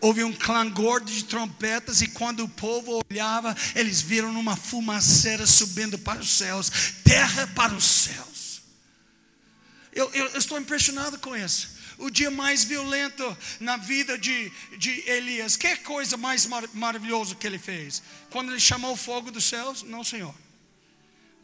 houve 0.00 0.24
um 0.24 0.32
clangor 0.32 1.00
de 1.02 1.24
trompetas, 1.24 2.00
e 2.00 2.08
quando 2.08 2.44
o 2.44 2.48
povo 2.48 3.02
olhava, 3.10 3.56
eles 3.74 4.00
viram 4.00 4.30
uma 4.38 4.56
fumaceira 4.56 5.46
subindo 5.46 5.98
para 5.98 6.20
os 6.20 6.30
céus 6.30 6.70
terra 7.04 7.46
para 7.48 7.74
os 7.74 7.84
céus. 7.84 8.62
Eu, 9.92 10.10
eu, 10.12 10.26
eu 10.26 10.38
estou 10.38 10.58
impressionado 10.58 11.18
com 11.18 11.36
isso. 11.36 11.78
O 11.98 12.08
dia 12.08 12.30
mais 12.30 12.64
violento 12.64 13.36
na 13.58 13.76
vida 13.76 14.16
de, 14.16 14.50
de 14.78 15.02
Elias, 15.10 15.56
que 15.56 15.76
coisa 15.76 16.16
mais 16.16 16.46
mar, 16.46 16.64
maravilhosa 16.72 17.34
que 17.34 17.46
ele 17.46 17.58
fez? 17.58 18.02
Quando 18.30 18.52
ele 18.52 18.60
chamou 18.60 18.92
o 18.92 18.96
fogo 18.96 19.30
dos 19.30 19.44
céus? 19.44 19.82
Não, 19.82 20.02
Senhor 20.02 20.34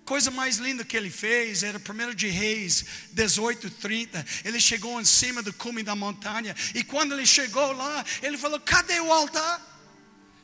coisa 0.07 0.31
mais 0.31 0.57
linda 0.57 0.85
que 0.85 0.97
ele 0.97 1.11
fez 1.11 1.65
era 1.65 1.79
1 1.79 2.15
de 2.15 2.29
Reis 2.29 2.85
18, 3.13 3.69
30. 3.69 4.25
Ele 4.45 4.61
chegou 4.61 4.99
em 5.01 5.05
cima 5.05 5.43
do 5.43 5.53
cume 5.53 5.83
da 5.83 5.97
montanha. 5.97 6.55
E 6.75 6.85
quando 6.85 7.13
ele 7.13 7.27
chegou 7.27 7.73
lá, 7.73 8.05
ele 8.23 8.39
falou: 8.39 8.61
Cadê 8.61 9.01
o 9.01 9.13
altar? 9.13 9.61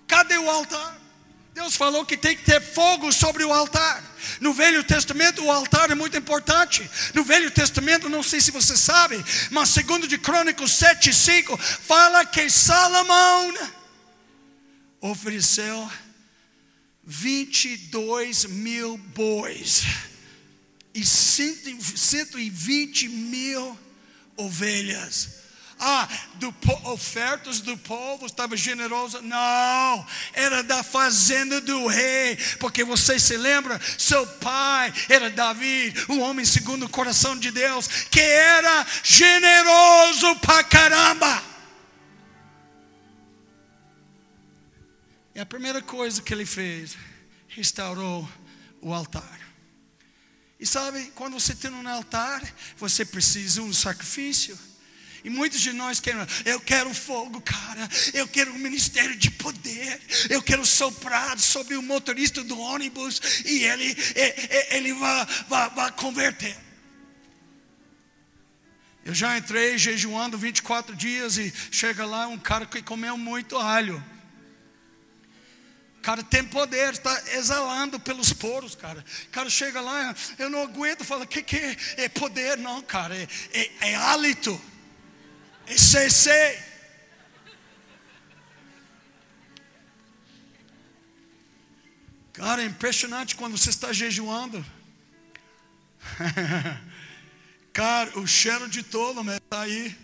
Cadê 0.07 0.37
o 0.37 0.51
altar? 0.51 1.01
Deus 1.55 1.77
falou 1.77 2.05
que 2.05 2.17
tem 2.17 2.35
que 2.35 2.45
ter 2.45 2.61
fogo 2.61 3.13
sobre 3.13 3.45
o 3.45 3.53
altar. 3.53 4.03
No 4.41 4.53
Velho 4.55 4.83
Testamento, 4.83 5.45
o 5.45 5.51
altar 5.51 5.91
é 5.91 5.95
muito 5.95 6.17
importante. 6.17 6.91
No 7.15 7.23
Velho 7.23 7.51
Testamento, 7.51 8.09
não 8.09 8.23
sei 8.23 8.41
se 8.41 8.51
você 8.51 8.77
sabe, 8.77 9.23
mas 9.51 9.69
segundo 9.69 10.09
de 10.09 10.17
Crônicos 10.17 10.73
7, 10.73 11.13
5, 11.13 11.57
fala 11.59 12.25
que 12.25 12.49
Salomão 12.49 13.55
ofereceu 15.01 15.91
22 17.05 18.45
mil 18.45 18.97
bois 18.97 19.83
e 20.95 21.05
120 21.05 23.09
mil 23.09 23.79
ovelhas. 24.37 25.43
Ah, 25.85 26.09
do, 26.35 26.55
ofertas 26.85 27.61
do 27.61 27.77
povo 27.77 28.27
estava 28.27 28.57
generosa? 28.57 29.21
Não, 29.21 30.07
era 30.33 30.63
da 30.63 30.85
fazenda 30.85 31.61
do 31.61 31.89
rei, 31.89 32.37
porque 32.61 32.85
você 32.85 33.19
se 33.19 33.37
lembra, 33.37 33.81
seu 33.99 34.25
pai 34.25 34.95
era 35.09 35.29
Davi, 35.29 35.93
um 36.09 36.21
homem 36.21 36.45
segundo 36.45 36.87
o 36.87 36.89
coração 36.89 37.37
de 37.37 37.51
Deus, 37.51 37.89
que 38.09 38.21
era 38.21 38.87
generoso 39.03 40.37
pra 40.37 40.63
caramba. 40.63 41.52
E 45.35 45.41
a 45.41 45.47
primeira 45.47 45.81
coisa 45.81 46.21
que 46.21 46.33
ele 46.33 46.45
fez, 46.45 46.97
restaurou 47.49 48.29
o 48.81 48.93
altar. 48.93 49.41
E 50.61 50.67
sabe, 50.67 51.11
quando 51.15 51.35
você 51.35 51.55
tem 51.55 51.71
um 51.71 51.89
altar, 51.89 52.43
você 52.77 53.05
precisa 53.05 53.61
de 53.61 53.67
um 53.67 53.73
sacrifício. 53.73 54.59
E 55.25 55.31
muitos 55.31 55.61
de 55.61 55.73
nós 55.73 56.01
querem, 56.01 56.21
eu 56.45 56.61
quero 56.61 56.93
fogo, 56.93 57.41
cara, 57.41 57.89
eu 58.13 58.27
quero 58.27 58.53
um 58.53 58.59
ministério 58.59 59.17
de 59.17 59.31
poder, 59.31 60.01
eu 60.29 60.43
quero 60.43 60.67
soprar 60.67 61.39
sobre 61.39 61.77
o 61.77 61.83
motorista 61.83 62.43
do 62.43 62.59
ônibus 62.59 63.21
e 63.45 63.63
ele, 63.65 63.97
ele 64.71 64.93
vai, 64.95 65.27
vai, 65.49 65.71
vai 65.71 65.93
converter. 65.93 66.57
Eu 69.05 69.15
já 69.15 69.39
entrei 69.39 69.79
jejuando 69.79 70.37
24 70.37 70.95
dias 70.95 71.39
e 71.39 71.53
chega 71.71 72.05
lá 72.05 72.27
um 72.27 72.39
cara 72.39 72.67
que 72.67 72.83
comeu 72.83 73.17
muito 73.17 73.57
alho 73.57 74.03
cara 76.03 76.23
tem 76.23 76.45
poder, 76.45 76.93
está 76.93 77.23
exalando 77.33 77.99
pelos 78.01 78.33
poros, 78.33 78.75
cara. 78.75 79.05
Cara 79.31 79.49
chega 79.49 79.81
lá, 79.81 80.15
eu 80.39 80.51
não 80.51 80.63
aguento, 80.63 81.05
fala, 81.05 81.25
que 81.25 81.43
que 81.43 81.57
é? 81.57 81.77
é 81.99 82.09
poder? 82.09 82.59
Não, 82.59 82.83
cara, 82.83 83.17
é, 83.17 83.29
é, 83.53 83.91
é 83.91 83.95
hálito, 83.95 84.61
é 85.67 85.77
CC. 85.77 86.73
Cara, 92.33 92.63
é 92.63 92.67
impressionante 92.67 93.37
quando 93.37 93.57
você 93.57 93.71
está 93.71 93.93
jejuando. 93.93 94.65
cara, 97.73 98.19
o 98.19 98.27
cheiro 98.27 98.69
de 98.69 98.83
tolo 98.83 99.23
está 99.31 99.61
aí. 99.61 99.97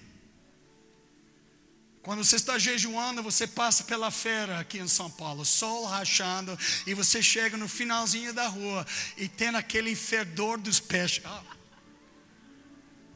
Quando 2.08 2.24
você 2.24 2.36
está 2.36 2.58
jejuando, 2.58 3.22
você 3.22 3.46
passa 3.46 3.84
pela 3.84 4.10
feira 4.10 4.60
aqui 4.60 4.78
em 4.78 4.88
São 4.88 5.10
Paulo, 5.10 5.44
sol 5.44 5.84
rachando, 5.84 6.58
e 6.86 6.94
você 6.94 7.22
chega 7.22 7.54
no 7.54 7.68
finalzinho 7.68 8.32
da 8.32 8.46
rua 8.46 8.86
e 9.18 9.28
tem 9.28 9.48
aquele 9.48 9.94
fedor 9.94 10.56
dos 10.56 10.80
peixes. 10.80 11.22
Ah. 11.26 11.44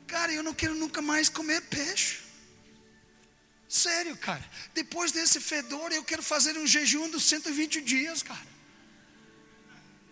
Cara, 0.06 0.30
eu 0.34 0.42
não 0.42 0.52
quero 0.52 0.74
nunca 0.74 1.00
mais 1.00 1.30
comer 1.30 1.62
peixe. 1.62 2.18
Sério, 3.66 4.14
cara. 4.14 4.44
Depois 4.74 5.10
desse 5.10 5.40
fedor, 5.40 5.90
eu 5.90 6.04
quero 6.04 6.22
fazer 6.22 6.54
um 6.58 6.66
jejum 6.66 7.08
dos 7.08 7.24
120 7.24 7.80
dias, 7.80 8.22
cara. 8.22 8.46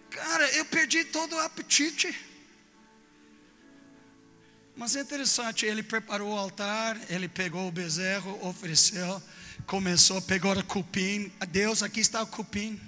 Cara, 0.09 0.51
eu 0.53 0.65
perdi 0.65 1.05
todo 1.05 1.37
o 1.37 1.41
apetite. 1.41 2.19
Mas 4.81 4.97
é 4.97 5.03
interessante, 5.03 5.67
ele 5.67 5.83
preparou 5.83 6.33
o 6.33 6.39
altar, 6.39 6.99
ele 7.11 7.29
pegou 7.29 7.69
o 7.69 7.71
bezerro, 7.71 8.39
ofereceu, 8.41 9.23
começou, 9.67 10.23
pegou 10.23 10.57
o 10.57 10.65
cupim. 10.65 11.31
Deus, 11.51 11.83
aqui 11.83 12.01
está 12.01 12.23
o 12.23 12.27
cupim. 12.27 12.81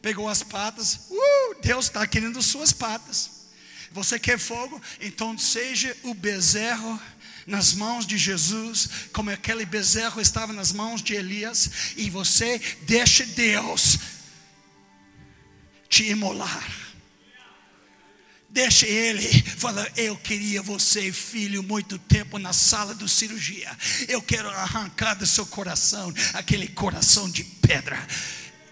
Pegou 0.00 0.30
as 0.30 0.42
patas, 0.42 1.10
uh, 1.10 1.60
Deus 1.60 1.84
está 1.84 2.06
querendo 2.06 2.40
suas 2.40 2.72
patas. 2.72 3.32
Você 3.92 4.18
quer 4.18 4.38
fogo? 4.38 4.80
Então 4.98 5.36
seja 5.36 5.94
o 6.04 6.14
bezerro 6.14 6.98
nas 7.46 7.74
mãos 7.74 8.06
de 8.06 8.16
Jesus, 8.16 8.88
como 9.12 9.28
aquele 9.28 9.66
bezerro 9.66 10.22
estava 10.22 10.54
nas 10.54 10.72
mãos 10.72 11.02
de 11.02 11.12
Elias, 11.12 11.70
e 11.98 12.08
você 12.08 12.58
deixa 12.86 13.26
Deus 13.26 13.98
te 15.86 16.08
imolar. 16.08 16.95
Deixa 18.56 18.86
ele 18.86 19.28
falar. 19.58 19.86
Eu 19.98 20.16
queria 20.16 20.62
você, 20.62 21.12
filho, 21.12 21.62
muito 21.62 21.98
tempo 21.98 22.38
na 22.38 22.54
sala 22.54 22.94
de 22.94 23.06
cirurgia. 23.06 23.70
Eu 24.08 24.22
quero 24.22 24.48
arrancar 24.48 25.12
do 25.12 25.26
seu 25.26 25.44
coração 25.44 26.10
aquele 26.32 26.66
coração 26.66 27.28
de 27.28 27.44
pedra. 27.44 27.98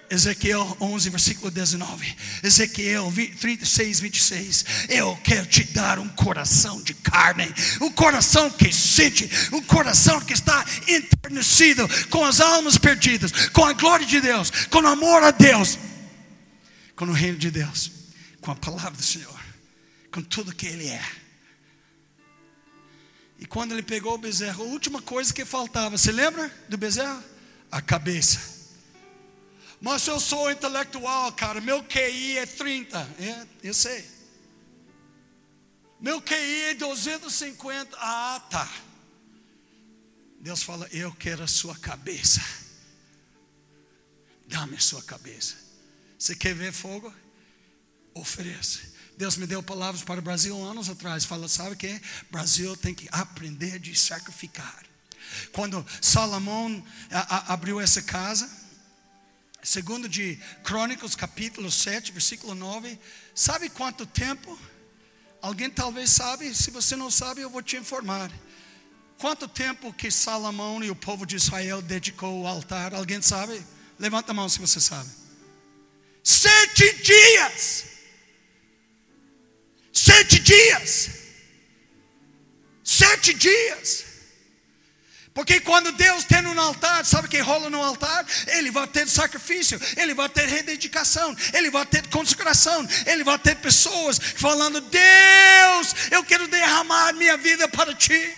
Ezequiel 0.09 0.75
11, 0.81 1.11
versículo 1.11 1.51
19. 1.51 2.17
Ezequiel 2.43 3.13
36, 3.39 4.01
26. 4.01 4.65
Eu 4.89 5.15
quero 5.23 5.45
te 5.45 5.65
dar 5.65 5.99
um 5.99 6.09
coração 6.09 6.81
de 6.81 6.95
carne, 6.95 7.53
um 7.83 7.91
coração 7.91 8.49
que 8.49 8.73
sente, 8.73 9.31
um 9.53 9.61
coração 9.61 10.19
que 10.19 10.33
está 10.33 10.65
enternecido 10.89 11.87
com 12.09 12.25
as 12.25 12.41
almas 12.41 12.79
perdidas, 12.79 13.51
com 13.51 13.67
a 13.67 13.75
glória 13.75 14.07
de 14.07 14.19
Deus, 14.19 14.51
com 14.71 14.81
o 14.81 14.87
amor 14.87 15.23
a 15.23 15.31
Deus, 15.31 15.79
com 16.97 17.05
o 17.05 17.13
reino 17.13 17.37
de 17.37 17.51
Deus, 17.51 17.93
com 18.41 18.51
a 18.51 18.57
palavra 18.57 18.93
do 18.93 19.03
Senhor, 19.03 19.44
com 20.15 20.23
tudo 20.23 20.55
que 20.55 20.67
Ele 20.67 20.87
é. 20.87 21.05
E 23.37 23.47
quando 23.47 23.73
ele 23.73 23.83
pegou 23.83 24.15
o 24.15 24.19
bezerro, 24.19 24.63
a 24.63 24.67
última 24.69 25.03
coisa 25.03 25.35
que 25.35 25.45
faltava, 25.45 25.99
você 25.99 26.13
lembra 26.13 26.49
do 26.69 26.79
bezerro? 26.79 27.23
A 27.71 27.83
cabeça. 27.83 28.39
Mas 29.81 30.07
eu 30.07 30.21
sou 30.21 30.51
intelectual, 30.53 31.33
cara. 31.33 31.61
Meu 31.61 31.83
QI 31.83 32.39
é 32.39 32.47
30. 32.47 32.99
É, 33.19 33.47
eu 33.65 33.75
sei. 33.75 34.09
Meu 36.01 36.23
QI 36.23 36.71
é 36.71 36.75
250. 36.75 37.97
Ah, 38.01 38.41
tá. 38.49 38.73
Deus 40.41 40.63
fala: 40.63 40.89
Eu 40.93 41.13
quero 41.13 41.43
a 41.43 41.49
sua 41.49 41.77
cabeça. 41.77 42.41
Dá-me 44.47 44.77
a 44.77 44.81
sua 44.81 45.03
cabeça. 45.03 45.57
Você 46.17 46.37
quer 46.37 46.55
ver 46.55 46.73
fogo? 46.73 47.13
Ofereça. 48.15 48.94
Deus 49.17 49.37
me 49.37 49.47
deu 49.47 49.63
palavras 49.63 50.03
para 50.03 50.21
o 50.21 50.23
Brasil 50.23 50.61
anos 50.65 50.89
atrás. 50.89 51.25
Fala, 51.25 51.49
sabe 51.49 51.73
o 51.73 51.77
que? 51.77 52.01
Brasil 52.31 52.77
tem 52.77 52.95
que 52.95 53.09
aprender 53.11 53.79
de 53.79 53.99
sacrificar. 53.99 54.85
Quando 55.53 55.85
Salomão 56.01 56.85
abriu 57.47 57.81
essa 57.81 58.03
casa, 58.03 58.49
Segundo 59.65 60.07
de 60.11 60.39
Crônicas, 60.63 61.15
capítulo 61.15 61.71
7, 61.71 62.13
versículo 62.13 62.55
9. 62.55 62.99
Sabe 63.35 63.71
quanto 63.71 64.05
tempo? 64.05 64.59
Alguém 65.41 65.71
talvez 65.71 66.11
sabe, 66.11 66.55
se 66.55 66.71
você 66.71 66.95
não 66.95 67.11
sabe, 67.11 67.41
eu 67.41 67.49
vou 67.49 67.63
te 67.63 67.75
informar. 67.75 68.31
Quanto 69.17 69.49
tempo 69.49 69.91
que 69.91 70.11
Salomão 70.11 70.85
e 70.85 70.91
o 70.91 70.95
povo 70.95 71.25
de 71.25 71.37
Israel 71.37 71.81
dedicou 71.81 72.43
o 72.43 72.47
altar? 72.47 72.93
Alguém 72.93 73.23
sabe? 73.23 73.65
Levanta 73.99 74.33
a 74.33 74.35
mão 74.35 74.51
se 74.51 74.59
você 74.59 74.79
sabe. 74.79 75.09
Sete 76.23 77.03
dias. 77.03 77.85
Sete 79.95 80.41
dias. 80.41 81.11
Sete 82.83 83.33
dias. 83.33 84.05
Porque 85.33 85.61
quando 85.61 85.93
Deus 85.93 86.25
tem 86.25 86.45
um 86.47 86.61
altar, 86.61 87.05
sabe 87.05 87.27
o 87.27 87.31
que 87.31 87.39
rola 87.39 87.71
no 87.71 87.83
altar? 87.83 88.25
Ele 88.49 88.71
vai 88.71 88.87
ter 88.87 89.09
sacrifício, 89.09 89.81
ele 89.97 90.15
vai 90.15 90.29
ter 90.29 90.49
rededicação, 90.49 91.35
ele 91.53 91.71
vai 91.71 91.87
ter 91.87 92.07
consagração, 92.09 92.87
ele 93.07 93.25
vai 93.25 93.39
ter 93.39 93.57
pessoas 93.57 94.19
falando: 94.19 94.81
Deus, 94.81 95.95
eu 96.11 96.25
quero 96.25 96.47
derramar 96.49 97.13
minha 97.15 97.37
vida 97.37 97.69
para 97.69 97.95
ti. 97.95 98.37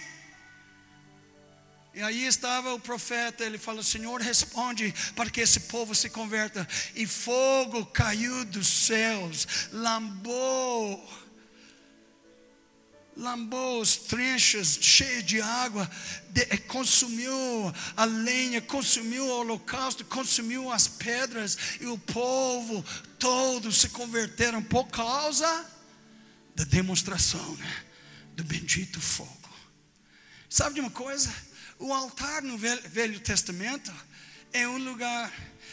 E 1.94 2.02
aí 2.02 2.26
estava 2.26 2.72
o 2.74 2.80
profeta, 2.80 3.44
ele 3.44 3.58
falou: 3.58 3.82
Senhor, 3.82 4.20
responde 4.20 4.94
para 5.14 5.28
que 5.28 5.40
esse 5.40 5.60
povo 5.60 5.94
se 5.94 6.08
converta. 6.08 6.66
E 6.94 7.06
fogo 7.06 7.84
caiu 7.86 8.44
dos 8.46 8.66
céus, 8.66 9.46
lambou 9.70 11.25
lambou 13.16 13.80
os 13.80 13.96
trenchas 13.96 14.78
cheios 14.80 15.24
de 15.24 15.40
água, 15.40 15.90
de, 16.28 16.42
eh, 16.42 16.56
consumiu 16.58 17.34
a 17.96 18.04
lenha, 18.04 18.60
consumiu 18.60 19.24
o 19.24 19.40
holocausto, 19.40 20.04
consumiu 20.04 20.70
as 20.70 20.86
pedras, 20.86 21.56
e 21.80 21.86
o 21.86 21.98
povo 21.98 22.84
todo 23.18 23.72
se 23.72 23.88
converteram 23.88 24.62
por 24.62 24.86
causa 24.88 25.66
da 26.54 26.64
demonstração 26.64 27.56
né, 27.56 27.84
do 28.34 28.44
bendito 28.44 29.00
fogo. 29.00 29.32
Sabe 30.48 30.74
de 30.74 30.80
uma 30.80 30.90
coisa? 30.90 31.34
O 31.78 31.92
altar 31.92 32.42
no 32.42 32.56
Velho, 32.56 32.82
Velho 32.88 33.20
Testamento 33.20 33.92
é 34.52 34.68
um 34.68 34.78
lugar. 34.78 35.32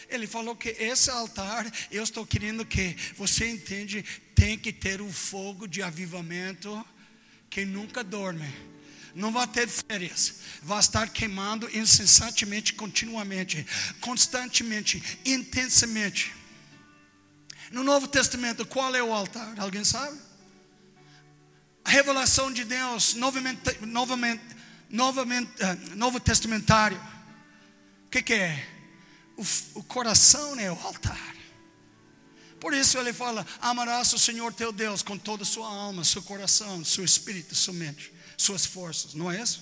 Ele 0.09 0.27
falou 0.27 0.55
que 0.55 0.69
esse 0.69 1.09
altar, 1.09 1.69
eu 1.91 2.03
estou 2.03 2.25
querendo 2.25 2.65
que 2.65 2.95
você 3.15 3.49
entende, 3.49 4.03
tem 4.35 4.57
que 4.57 4.71
ter 4.71 5.01
um 5.01 5.11
fogo 5.11 5.67
de 5.67 5.81
avivamento 5.81 6.85
quem 7.53 7.67
nunca 7.67 8.03
dorme, 8.03 8.51
não 9.13 9.31
vai 9.31 9.45
ter 9.45 9.67
férias, 9.67 10.37
vai 10.63 10.79
estar 10.79 11.07
queimando 11.09 11.69
incessantemente, 11.77 12.73
continuamente, 12.73 13.63
constantemente, 14.01 15.19
intensamente. 15.23 16.33
No 17.69 17.83
Novo 17.83 18.07
Testamento, 18.07 18.65
qual 18.65 18.95
é 18.95 19.03
o 19.03 19.13
altar? 19.13 19.53
Alguém 19.59 19.83
sabe? 19.83 20.19
A 21.85 21.91
revelação 21.91 22.51
de 22.51 22.63
Deus, 22.63 23.13
novamente, 23.13 23.61
novamente, 23.81 24.43
novamente 24.89 25.51
uh, 25.61 25.95
Novo 25.95 26.19
Testamentário. 26.19 26.99
O 28.07 28.09
que, 28.09 28.23
que 28.23 28.33
é? 28.33 28.67
O, 29.37 29.43
o 29.75 29.83
coração 29.83 30.59
é 30.59 30.71
o 30.71 30.79
altar. 30.79 31.32
Por 32.63 32.73
isso 32.73 32.97
ele 32.97 33.11
fala: 33.11 33.45
amarás 33.59 34.13
o 34.13 34.17
Senhor 34.17 34.53
teu 34.53 34.71
Deus 34.71 35.03
com 35.03 35.17
toda 35.17 35.43
a 35.43 35.45
sua 35.45 35.67
alma, 35.67 36.05
seu 36.05 36.23
coração, 36.23 36.81
seu 36.85 37.03
espírito, 37.03 37.53
sua 37.53 37.73
mente, 37.73 38.13
suas 38.37 38.65
forças. 38.65 39.13
Não 39.13 39.29
é 39.29 39.41
isso? 39.41 39.61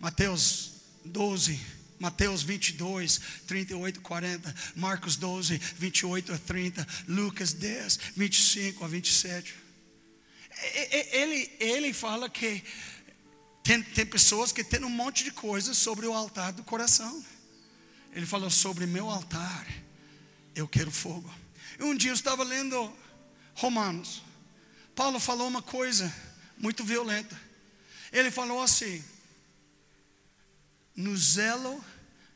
Mateus 0.00 0.72
12, 1.04 1.60
Mateus 2.00 2.42
22, 2.42 3.20
38 3.46 4.00
40, 4.00 4.52
Marcos 4.74 5.14
12, 5.14 5.56
28 5.56 6.32
a 6.32 6.38
30, 6.38 6.84
Lucas 7.06 7.52
10, 7.52 8.00
25 8.16 8.84
a 8.84 8.88
27. 8.88 9.54
Ele, 11.12 11.52
ele 11.60 11.92
fala 11.92 12.28
que 12.28 12.64
tem, 13.62 13.80
tem 13.80 14.04
pessoas 14.04 14.50
que 14.50 14.64
têm 14.64 14.84
um 14.84 14.90
monte 14.90 15.22
de 15.22 15.30
coisas 15.30 15.78
sobre 15.78 16.08
o 16.08 16.12
altar 16.12 16.52
do 16.52 16.64
coração. 16.64 17.24
Ele 18.12 18.26
falou 18.26 18.50
sobre 18.50 18.86
meu 18.86 19.08
altar, 19.08 19.68
eu 20.52 20.66
quero 20.66 20.90
fogo. 20.90 21.32
Um 21.80 21.94
dia 21.94 22.10
eu 22.10 22.14
estava 22.14 22.42
lendo 22.42 22.92
Romanos. 23.54 24.22
Paulo 24.94 25.18
falou 25.18 25.48
uma 25.48 25.62
coisa 25.62 26.12
muito 26.56 26.84
violenta. 26.84 27.38
Ele 28.12 28.30
falou 28.30 28.62
assim: 28.62 29.02
no 30.94 31.16
zelo 31.16 31.82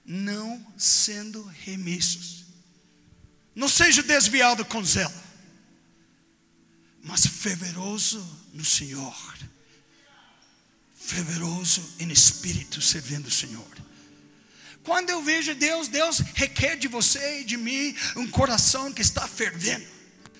não 0.04 0.64
sendo 0.78 1.42
remissos. 1.44 2.44
Não 3.54 3.68
seja 3.68 4.02
desviado 4.02 4.64
com 4.64 4.84
zelo, 4.84 5.14
mas 7.02 7.26
fervoroso 7.26 8.24
no 8.52 8.64
Senhor. 8.64 9.16
Fervoroso 10.94 11.94
em 11.98 12.10
espírito, 12.10 12.82
servindo 12.82 13.28
o 13.28 13.30
Senhor. 13.30 13.85
Quando 14.86 15.10
eu 15.10 15.20
vejo 15.20 15.52
Deus, 15.52 15.88
Deus 15.88 16.20
requer 16.34 16.76
de 16.76 16.86
você 16.86 17.40
e 17.40 17.44
de 17.44 17.56
mim 17.56 17.92
um 18.14 18.30
coração 18.30 18.92
que 18.92 19.02
está 19.02 19.26
fervendo. 19.26 19.84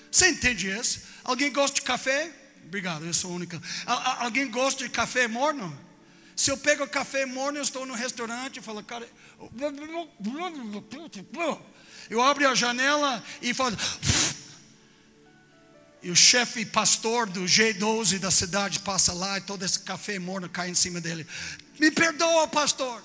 Você 0.09 0.29
entende 0.29 0.69
isso? 0.69 1.01
Alguém 1.21 1.51
gosta 1.51 1.75
de 1.75 1.81
café? 1.81 2.31
Obrigado, 2.65 3.05
eu 3.05 3.13
sou 3.13 3.29
única. 3.29 3.61
Alguém 3.85 4.49
gosta 4.49 4.85
de 4.85 4.89
café 4.89 5.27
morno? 5.27 5.77
Se 6.33 6.49
eu 6.49 6.57
pego 6.57 6.87
café 6.87 7.25
morno, 7.25 7.59
eu 7.59 7.61
estou 7.61 7.85
no 7.85 7.93
restaurante 7.93 8.59
e 8.59 8.61
falo, 8.61 8.81
cara, 8.81 9.05
eu 12.09 12.21
abro 12.21 12.47
a 12.47 12.55
janela 12.55 13.21
e 13.41 13.53
falo. 13.53 13.75
E 16.01 16.09
o 16.09 16.15
chefe 16.15 16.65
pastor 16.65 17.27
do 17.27 17.41
G12 17.41 18.17
da 18.17 18.31
cidade 18.31 18.79
passa 18.79 19.11
lá 19.11 19.39
e 19.39 19.41
todo 19.41 19.65
esse 19.65 19.81
café 19.81 20.17
morno 20.19 20.47
cai 20.47 20.69
em 20.69 20.75
cima 20.75 21.01
dele. 21.01 21.27
Me 21.77 21.91
perdoa, 21.91 22.47
pastor. 22.47 23.03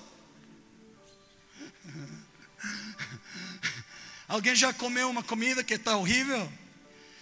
Alguém 4.27 4.55
já 4.55 4.73
comeu 4.73 5.09
uma 5.09 5.23
comida 5.23 5.63
que 5.63 5.73
está 5.73 5.97
horrível? 5.97 6.51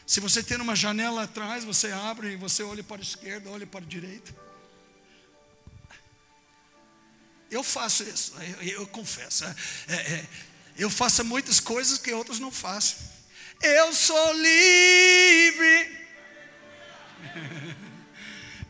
Se 0.05 0.19
você 0.19 0.43
tem 0.43 0.57
uma 0.57 0.75
janela 0.75 1.23
atrás, 1.23 1.63
você 1.63 1.91
abre 1.91 2.33
e 2.33 2.35
você 2.35 2.63
olha 2.63 2.83
para 2.83 2.97
a 2.97 3.01
esquerda, 3.01 3.49
olha 3.49 3.65
para 3.65 3.79
a 3.79 3.87
direita. 3.87 4.35
Eu 7.49 7.63
faço 7.63 8.03
isso, 8.03 8.33
eu, 8.61 8.81
eu 8.81 8.87
confesso. 8.87 9.45
É, 9.45 9.55
é, 9.87 10.27
eu 10.77 10.89
faço 10.89 11.23
muitas 11.25 11.59
coisas 11.59 11.97
que 11.97 12.13
outros 12.13 12.39
não 12.39 12.51
façam. 12.51 12.97
Eu 13.61 13.93
sou 13.93 14.33
livre. 14.33 16.01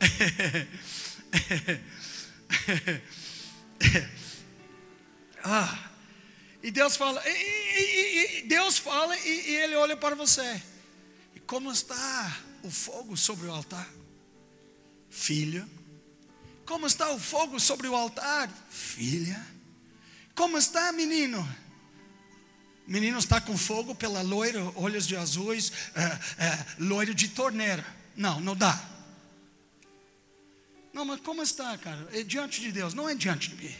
ah, 5.44 5.91
e 6.64 6.70
Deus 6.70 6.96
fala, 6.96 7.22
e, 7.28 7.32
e, 7.32 8.40
e 8.40 8.42
Deus 8.44 8.78
fala 8.78 9.18
e, 9.18 9.56
Ele 9.56 9.76
olha 9.76 9.98
para 9.98 10.16
você. 10.16 10.62
E 11.36 11.40
como 11.40 11.72
está 11.72 12.38
o 12.64 12.70
fogo 12.70 13.18
sobre 13.18 13.48
o 13.48 13.52
altar? 13.52 13.88
Filho. 15.10 15.68
Como 16.66 16.86
está 16.86 17.10
o 17.10 17.20
fogo 17.20 17.60
sobre 17.60 17.88
o 17.88 17.96
altar? 17.96 18.50
Filha. 18.70 19.44
Como 20.36 20.58
está, 20.58 20.92
menino? 20.92 21.48
Menino 22.88 23.18
está 23.18 23.42
com 23.42 23.58
fogo 23.58 23.96
pela 23.96 24.22
loira, 24.22 24.64
olhos 24.76 25.08
de 25.08 25.16
azuis, 25.16 25.72
é, 25.96 26.46
é, 26.46 26.66
loiro 26.80 27.14
de 27.14 27.30
torneira. 27.30 27.86
Não, 28.16 28.40
não 28.40 28.56
dá. 28.56 28.80
Não, 30.94 31.06
mas 31.06 31.22
como 31.22 31.42
está, 31.42 31.78
cara? 31.78 32.08
É 32.12 32.24
diante 32.24 32.62
de 32.62 32.72
Deus, 32.72 32.94
não 32.94 33.08
é 33.08 33.16
diante 33.16 33.50
de 33.50 33.56
mim. 33.56 33.76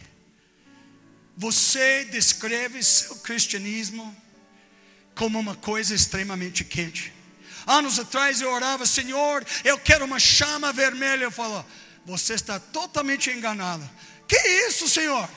Você 1.36 2.04
descreve 2.04 2.82
seu 2.82 3.16
cristianismo 3.16 4.14
como 5.14 5.38
uma 5.38 5.54
coisa 5.54 5.94
extremamente 5.94 6.64
quente. 6.64 7.12
Anos 7.66 7.98
atrás 7.98 8.40
eu 8.40 8.50
orava, 8.50 8.84
Senhor, 8.84 9.44
eu 9.64 9.78
quero 9.78 10.04
uma 10.04 10.18
chama 10.18 10.72
vermelha. 10.72 11.24
Eu 11.24 11.30
falo, 11.30 11.64
você 12.04 12.34
está 12.34 12.58
totalmente 12.58 13.30
enganado. 13.30 13.88
Que 14.26 14.36
isso, 14.66 14.88
Senhor? 14.88 15.28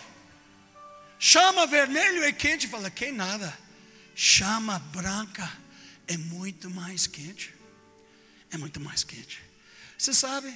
Chama 1.20 1.68
vermelho 1.68 2.24
é 2.24 2.32
quente. 2.32 2.68
Fala, 2.68 2.90
que 2.90 3.12
nada. 3.12 3.56
Chama 4.16 4.80
branca 4.80 5.52
é 6.08 6.18
muito 6.18 6.70
mais 6.70 7.08
quente. 7.08 7.54
É 8.52 8.58
muito 8.58 8.80
mais 8.80 9.04
quente. 9.04 9.42
Você 9.98 10.14
sabe? 10.14 10.54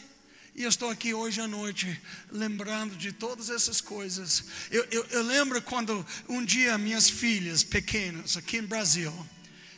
E 0.59 0.63
eu 0.63 0.69
estou 0.69 0.89
aqui 0.89 1.13
hoje 1.13 1.39
à 1.39 1.47
noite 1.47 2.01
lembrando 2.29 2.93
de 2.97 3.13
todas 3.13 3.49
essas 3.49 3.79
coisas. 3.79 4.43
Eu, 4.69 4.85
eu, 4.91 5.05
eu 5.05 5.23
lembro 5.23 5.61
quando 5.61 6.05
um 6.27 6.43
dia 6.43 6.77
minhas 6.77 7.09
filhas 7.09 7.63
pequenas 7.63 8.35
aqui 8.35 8.59
no 8.59 8.67
Brasil 8.67 9.13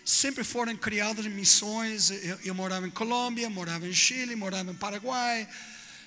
sempre 0.04 0.44
foram 0.44 0.76
criadas 0.76 1.24
em 1.24 1.30
missões. 1.30 2.10
Eu, 2.10 2.40
eu, 2.46 2.56
morava 2.56 2.88
em 2.88 2.90
Colômbia, 2.90 3.48
morava 3.48 3.88
em 3.88 3.94
Chile, 3.94 4.36
morava 4.36 4.72
em 4.72 4.76
Paraguai, 4.76 5.48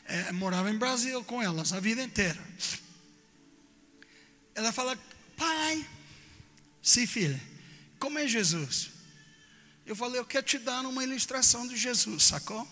é, 0.06 0.32
morava 0.32 0.68
em 0.68 0.76
Brasil 0.76 1.22
com 1.22 1.40
elas 1.40 1.72
a 1.72 1.78
vida 1.78 2.02
inteira. 2.02 2.44
Ela 4.56 4.72
fala, 4.72 4.98
pai, 5.36 5.86
sim 6.82 7.06
filha, 7.06 7.40
como 8.00 8.18
é 8.18 8.26
Jesus? 8.26 8.90
Eu 9.86 9.94
falei, 9.94 10.18
eu 10.18 10.24
quero 10.24 10.44
te 10.44 10.58
dar 10.58 10.80
uma 10.80 11.04
ilustração 11.04 11.64
de 11.68 11.76
Jesus, 11.76 12.24
sacou? 12.24 12.68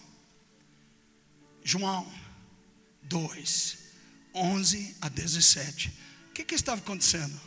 João 1.65 2.11
2, 3.03 3.79
11 4.35 4.97
a 5.01 5.09
17. 5.09 5.89
O 6.31 6.33
que, 6.33 6.45
que 6.45 6.55
estava 6.55 6.81
acontecendo? 6.81 7.39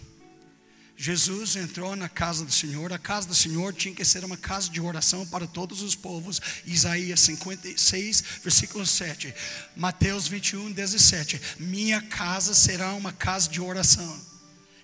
Jesus 0.98 1.58
entrou 1.58 1.94
na 1.96 2.08
casa 2.08 2.46
do 2.46 2.52
Senhor, 2.52 2.94
a 2.94 2.98
casa 2.98 3.28
do 3.28 3.36
Senhor 3.36 3.74
tinha 3.74 3.94
que 3.94 4.06
ser 4.06 4.24
uma 4.24 4.38
casa 4.38 4.70
de 4.70 4.80
oração 4.80 5.28
para 5.28 5.46
todos 5.46 5.82
os 5.82 5.94
povos. 5.94 6.40
Isaías 6.66 7.20
56, 7.20 8.24
versículo 8.42 8.86
7. 8.86 9.34
Mateus 9.76 10.28
21, 10.28 10.72
17. 10.72 11.42
Minha 11.60 12.02
casa 12.02 12.54
será 12.54 12.94
uma 12.94 13.12
casa 13.12 13.50
de 13.50 13.60
oração. 13.60 14.22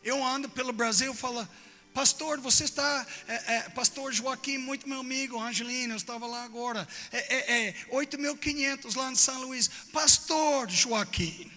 Eu 0.04 0.26
ando 0.26 0.50
pelo 0.50 0.74
Brasil 0.74 1.14
e 1.14 1.16
falo, 1.16 1.48
Pastor, 1.94 2.40
você 2.40 2.64
está, 2.64 3.06
é, 3.28 3.56
é, 3.56 3.70
Pastor 3.70 4.14
Joaquim, 4.14 4.58
muito 4.58 4.88
meu 4.88 5.02
amigo, 5.02 5.40
Angelina, 5.40 5.94
eu 5.94 5.98
estava 5.98 6.26
lá 6.26 6.44
agora, 6.44 6.88
é, 7.12 7.68
é, 7.68 7.74
8.500 7.92 8.96
é, 8.96 9.00
lá 9.00 9.12
em 9.12 9.16
São 9.16 9.42
Luís. 9.42 9.68
Pastor 9.92 10.70
Joaquim, 10.70 11.52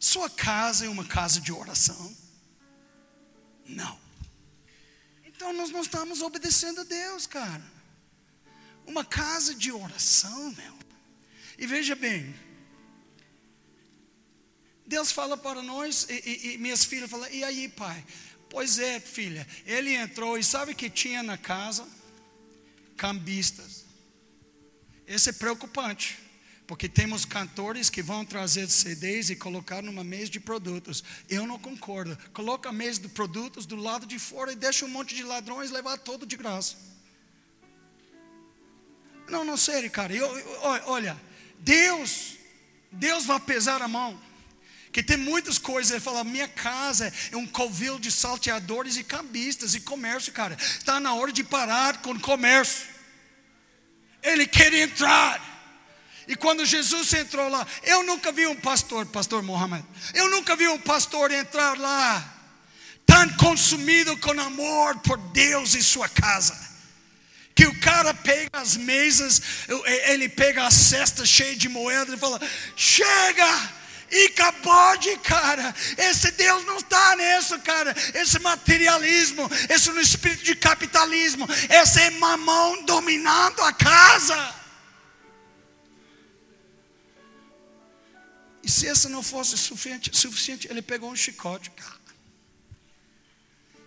sua 0.00 0.28
casa 0.28 0.86
é 0.86 0.88
uma 0.88 1.04
casa 1.04 1.40
de 1.40 1.52
oração? 1.52 2.16
Não. 3.64 3.98
Então 5.24 5.52
nós 5.52 5.70
não 5.70 5.80
estamos 5.80 6.22
obedecendo 6.22 6.80
a 6.80 6.84
Deus, 6.84 7.26
cara. 7.26 7.62
Uma 8.84 9.04
casa 9.04 9.54
de 9.54 9.70
oração, 9.70 10.50
meu. 10.52 10.78
E 11.56 11.66
veja 11.68 11.94
bem, 11.94 12.34
Deus 14.84 15.12
fala 15.12 15.36
para 15.36 15.62
nós, 15.62 16.06
e, 16.10 16.14
e, 16.14 16.54
e 16.54 16.58
minhas 16.58 16.84
filhas 16.84 17.08
falam, 17.08 17.28
e 17.30 17.44
aí, 17.44 17.68
pai? 17.68 18.04
Pois 18.52 18.78
é, 18.78 19.00
filha. 19.00 19.46
Ele 19.64 19.94
entrou 19.94 20.36
e 20.36 20.44
sabe 20.44 20.74
que 20.74 20.90
tinha 20.90 21.22
na 21.22 21.38
casa? 21.38 21.88
Cambistas. 22.98 23.86
Esse 25.06 25.30
é 25.30 25.32
preocupante. 25.32 26.18
Porque 26.66 26.86
temos 26.86 27.24
cantores 27.24 27.88
que 27.88 28.02
vão 28.02 28.26
trazer 28.26 28.68
CDs 28.68 29.30
e 29.30 29.36
colocar 29.36 29.82
numa 29.82 30.04
mesa 30.04 30.30
de 30.30 30.38
produtos. 30.38 31.02
Eu 31.30 31.46
não 31.46 31.58
concordo. 31.58 32.14
Coloca 32.34 32.68
a 32.68 32.72
mesa 32.72 33.00
de 33.00 33.08
produtos 33.08 33.64
do 33.64 33.74
lado 33.74 34.04
de 34.04 34.18
fora 34.18 34.52
e 34.52 34.54
deixa 34.54 34.84
um 34.84 34.88
monte 34.88 35.14
de 35.14 35.22
ladrões 35.22 35.70
levar 35.70 35.96
todo 35.96 36.26
de 36.26 36.36
graça. 36.36 36.76
Não, 39.30 39.46
não 39.46 39.56
sério, 39.56 39.90
cara. 39.90 40.12
Eu, 40.12 40.26
eu, 40.38 40.60
olha, 40.88 41.18
Deus, 41.58 42.36
Deus 42.92 43.24
vai 43.24 43.40
pesar 43.40 43.80
a 43.80 43.88
mão 43.88 44.20
que 44.92 45.02
tem 45.02 45.16
muitas 45.16 45.58
coisas. 45.58 45.90
Ele 45.90 46.00
fala: 46.00 46.22
minha 46.22 46.46
casa 46.46 47.12
é 47.32 47.36
um 47.36 47.46
covil 47.46 47.98
de 47.98 48.12
salteadores 48.12 48.96
e 48.96 49.02
cambistas 49.02 49.74
e 49.74 49.80
comércio, 49.80 50.32
cara. 50.32 50.56
Está 50.60 51.00
na 51.00 51.14
hora 51.14 51.32
de 51.32 51.42
parar 51.42 52.02
com 52.02 52.12
o 52.12 52.20
comércio. 52.20 52.86
Ele 54.22 54.46
quer 54.46 54.72
entrar. 54.74 55.50
E 56.28 56.36
quando 56.36 56.64
Jesus 56.64 57.12
entrou 57.14 57.48
lá, 57.48 57.66
eu 57.82 58.04
nunca 58.04 58.30
vi 58.30 58.46
um 58.46 58.54
pastor, 58.54 59.04
pastor 59.06 59.42
Mohammed, 59.42 59.84
eu 60.14 60.30
nunca 60.30 60.54
vi 60.54 60.68
um 60.68 60.78
pastor 60.78 61.32
entrar 61.32 61.76
lá 61.76 62.32
tão 63.04 63.28
consumido 63.30 64.16
com 64.18 64.30
amor 64.40 64.98
por 65.00 65.18
Deus 65.18 65.74
e 65.74 65.82
sua 65.82 66.08
casa. 66.08 66.70
Que 67.54 67.66
o 67.66 67.80
cara 67.80 68.14
pega 68.14 68.48
as 68.52 68.76
mesas, 68.76 69.42
ele 70.06 70.28
pega 70.28 70.64
a 70.66 70.70
cesta 70.70 71.26
cheia 71.26 71.56
de 71.56 71.68
moedas 71.68 72.14
e 72.14 72.18
fala: 72.18 72.40
Chega, 72.76 73.70
e 74.12 74.28
cabode, 74.28 75.16
cara. 75.18 75.74
Esse 75.96 76.30
Deus 76.32 76.64
não 76.66 76.76
está 76.76 77.16
nisso, 77.16 77.58
cara. 77.60 77.94
Esse 78.14 78.38
materialismo, 78.38 79.50
esse 79.70 79.90
no 79.90 80.00
espírito 80.00 80.44
de 80.44 80.54
capitalismo, 80.54 81.48
esse 81.70 82.00
é 82.00 82.10
mamão 82.10 82.84
dominando 82.84 83.62
a 83.62 83.72
casa. 83.72 84.54
E 88.62 88.70
se 88.70 88.86
essa 88.86 89.08
não 89.08 89.22
fosse 89.22 89.56
suficiente, 89.56 90.10
suficiente 90.14 90.68
ele 90.70 90.82
pegou 90.82 91.10
um 91.10 91.16
chicote, 91.16 91.70
cara. 91.70 92.02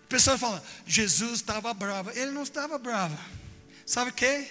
O 0.05 0.07
pessoal 0.07 0.37
fala, 0.37 0.65
Jesus 0.87 1.35
estava 1.35 1.73
bravo. 1.73 2.09
Ele 2.11 2.31
não 2.31 2.43
estava 2.43 2.77
bravo. 2.79 3.17
Sabe 3.85 4.09
o 4.09 4.13
que? 4.13 4.47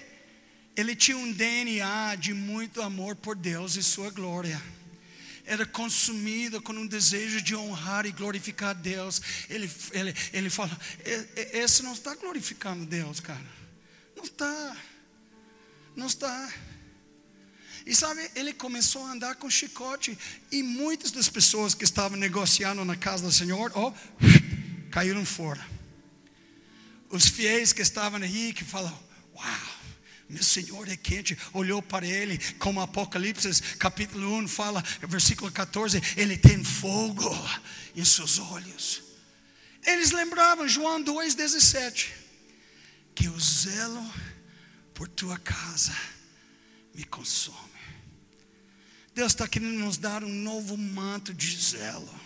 Ele 0.77 0.95
tinha 0.95 1.17
um 1.17 1.33
DNA 1.33 2.17
de 2.17 2.33
muito 2.33 2.81
amor 2.81 3.17
por 3.17 3.35
Deus 3.35 3.77
e 3.77 3.83
sua 3.83 4.11
glória 4.11 4.61
era 5.47 5.67
consumido 5.67 6.61
com 6.61 6.73
um 6.73 6.87
desejo 6.87 7.41
de 7.41 7.55
honrar 7.55 8.07
e 8.07 8.13
glorificar 8.13 8.75
Deus. 8.75 9.21
Ele, 9.49 9.71
ele, 9.93 10.15
ele 10.33 10.51
fala: 10.51 10.77
esse 11.53 11.83
não 11.83 11.93
está 11.93 12.15
glorificando 12.15 12.87
Deus, 12.87 13.21
cara. 13.21 13.45
Não 14.17 14.25
está. 14.25 14.77
Não 15.95 16.07
está. 16.07 16.53
E 17.87 17.95
sabe, 17.95 18.31
ele 18.35 18.55
começou 18.55 19.05
a 19.05 19.13
andar 19.13 19.35
com 19.35 19.51
chicote. 19.51 20.17
E 20.51 20.63
muitas 20.63 21.11
das 21.11 21.29
pessoas 21.29 21.75
que 21.75 21.85
estavam 21.85 22.17
negociando 22.17 22.85
na 22.85 22.97
casa 22.97 23.25
do 23.25 23.33
Senhor, 23.33 23.71
oh, 23.75 23.93
caíram 24.91 25.25
fora. 25.25 25.65
Os 27.11 27.29
fiéis 27.29 27.73
que 27.73 27.83
estavam 27.83 28.23
aí, 28.23 28.55
que 28.55 28.65
falam: 28.65 28.99
Uau, 29.35 29.74
meu 30.29 30.43
Senhor 30.43 30.89
é 30.89 30.97
quente, 30.97 31.37
olhou 31.53 31.83
para 31.83 32.07
ele, 32.07 32.39
como 32.59 32.81
Apocalipse 32.81 33.61
capítulo 33.79 34.35
1 34.39 34.49
fala, 34.49 34.83
versículo 35.03 35.51
14: 35.53 36.01
Ele 36.17 36.37
tem 36.37 36.63
fogo 36.65 37.31
em 37.95 38.05
seus 38.05 38.39
olhos. 38.39 39.03
Eles 39.85 40.13
lembravam, 40.13 40.67
João 40.67 41.03
2,17, 41.05 42.09
que 43.15 43.29
o 43.29 43.39
zelo 43.39 44.13
por 44.95 45.09
tua 45.09 45.39
casa 45.39 45.95
me 46.95 47.05
consome. 47.05 47.59
Deus 49.15 49.33
está 49.33 49.47
querendo 49.47 49.79
nos 49.79 49.99
dar 49.99 50.25
um 50.25 50.33
novo 50.33 50.77
manto 50.77 51.35
de 51.35 51.57
zelo 51.57 52.24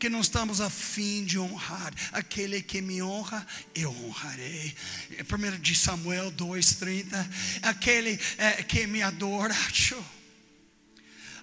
que 0.00 0.08
não 0.08 0.22
estamos 0.22 0.62
a 0.62 0.70
fim 0.70 1.24
de 1.24 1.38
honrar. 1.38 1.92
Aquele 2.10 2.62
que 2.62 2.80
me 2.80 3.02
honra, 3.02 3.46
eu 3.74 3.94
honrarei. 4.06 4.74
1 5.10 5.60
de 5.60 5.76
Samuel 5.76 6.32
2,30. 6.32 7.28
Aquele 7.62 8.18
é, 8.38 8.62
que 8.62 8.86
me 8.86 9.02
adora, 9.02 9.54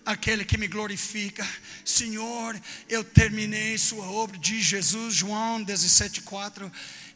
aquele 0.03 0.43
que 0.43 0.57
me 0.57 0.67
glorifica. 0.67 1.47
Senhor, 1.85 2.59
eu 2.89 3.03
terminei 3.03 3.77
sua 3.77 4.09
obra 4.09 4.37
de 4.39 4.59
Jesus, 4.59 5.13
João 5.13 5.63
17,4. 5.63 6.71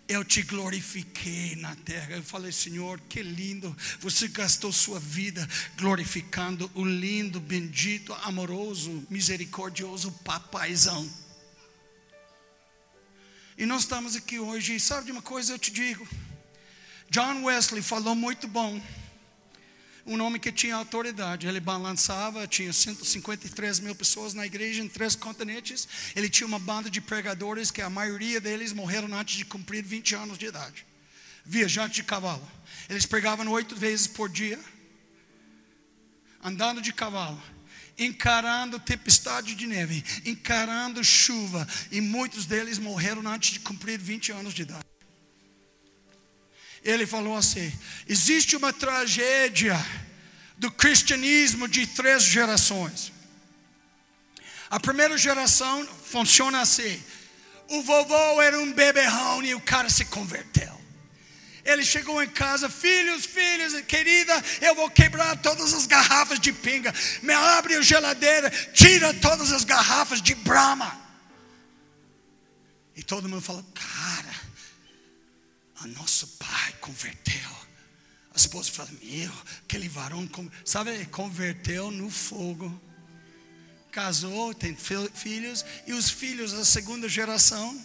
eu 0.08 0.24
te 0.24 0.44
glorifiquei 0.44 1.56
na 1.56 1.76
terra. 1.78 2.18
Eu 2.18 2.24
falei, 2.24 2.52
Senhor, 2.52 3.00
que 3.10 3.24
lindo. 3.24 3.76
Você 4.00 4.28
gastou 4.28 4.72
sua 4.72 5.00
vida 5.00 5.48
glorificando 5.76 6.70
o 6.76 6.86
lindo, 6.86 7.40
bendito, 7.40 8.14
amoroso, 8.22 9.08
misericordioso 9.10 10.12
papaizão. 10.24 11.10
E 13.62 13.66
nós 13.68 13.84
estamos 13.84 14.16
aqui 14.16 14.40
hoje, 14.40 14.74
e 14.74 14.80
sabe 14.80 15.06
de 15.06 15.12
uma 15.12 15.22
coisa 15.22 15.54
eu 15.54 15.60
te 15.60 15.70
digo? 15.70 16.08
John 17.12 17.44
Wesley 17.44 17.84
falou 17.84 18.16
muito 18.16 18.48
bom 18.48 18.82
um 20.04 20.20
homem 20.20 20.42
que 20.42 20.52
tinha 20.52 20.76
autoridade. 20.76 21.46
Ele 21.46 21.60
balançava, 21.60 22.48
tinha 22.48 22.74
153 22.74 23.80
mil 23.82 23.94
pessoas 23.94 24.34
na 24.34 24.48
igreja 24.48 24.82
em 24.82 24.88
três 24.88 25.16
continentes. 25.16 25.88
Ele 26.16 26.28
tinha 26.28 26.48
uma 26.48 26.58
banda 26.58 26.90
de 26.90 27.00
pregadores 27.00 27.70
que 27.70 27.84
a 27.84 27.90
maioria 27.90 28.42
deles 28.42 28.74
morreram 28.74 29.14
antes 29.14 29.38
de 29.38 29.46
cumprir 29.46 29.84
20 29.84 30.16
anos 30.16 30.40
de 30.40 30.48
idade. 30.48 30.84
Viajante 31.46 31.94
de 31.94 32.04
cavalo. 32.04 32.52
Eles 32.90 33.06
pregavam 33.06 33.48
oito 33.50 33.76
vezes 33.76 34.08
por 34.08 34.28
dia, 34.28 34.60
andando 36.44 36.82
de 36.82 36.92
cavalo 36.92 37.40
encarando 38.06 38.80
tempestade 38.80 39.54
de 39.54 39.68
neve, 39.68 40.04
encarando 40.26 41.04
chuva, 41.04 41.68
e 41.92 42.02
muitos 42.02 42.46
deles 42.46 42.80
morreram 42.80 43.28
antes 43.28 43.52
de 43.52 43.60
cumprir 43.60 44.00
20 44.00 44.32
anos 44.32 44.54
de 44.54 44.64
idade. 44.64 44.86
Ele 46.84 47.06
falou 47.06 47.38
assim: 47.38 47.72
existe 48.08 48.56
uma 48.56 48.74
tragédia 48.74 49.78
do 50.58 50.72
cristianismo 50.72 51.68
de 51.68 51.86
três 51.86 52.24
gerações. 52.24 53.12
A 54.70 54.80
primeira 54.80 55.18
geração 55.18 55.88
funciona 56.06 56.62
assim: 56.62 57.04
o 57.70 57.84
vovô 57.84 58.42
era 58.42 58.60
um 58.60 58.74
beberrão 58.74 59.44
e 59.44 59.54
o 59.54 59.62
cara 59.62 59.90
se 59.90 60.06
converteu. 60.06 60.81
Ele 61.64 61.84
chegou 61.86 62.22
em 62.22 62.30
casa, 62.30 62.70
filhos, 62.70 63.26
filhos, 63.26 63.80
querida, 63.82 64.34
eu 64.62 64.74
vou 64.76 64.90
quebrar 64.90 65.38
todas 65.42 65.74
as 65.74 65.86
garrafas 65.86 66.40
de 66.40 66.52
pinga. 66.52 66.94
Me 67.22 67.34
abre 67.34 67.76
a 67.76 67.82
geladeira, 67.82 68.50
tira 68.74 69.14
todas 69.16 69.52
as 69.52 69.64
garrafas 69.64 70.22
de 70.22 70.34
Brahma. 70.36 71.00
E 72.96 73.04
todo 73.04 73.30
mundo 73.30 73.42
fala, 73.42 73.64
cara, 73.74 74.36
o 75.84 75.88
nosso 75.88 76.28
pai 76.40 76.74
converteu. 76.80 77.52
A 78.34 78.38
esposa 78.38 78.72
fala, 78.72 78.90
meu, 79.04 79.32
aquele 79.64 79.88
varão, 79.88 80.28
sabe, 80.66 81.06
converteu 81.08 81.92
no 81.92 82.10
fogo. 82.10 82.82
Casou, 83.92 84.54
tem 84.54 84.76
filhos, 84.76 85.66
e 85.86 85.94
os 85.94 86.10
filhos 86.10 86.54
da 86.54 86.64
segunda 86.64 87.10
geração, 87.10 87.80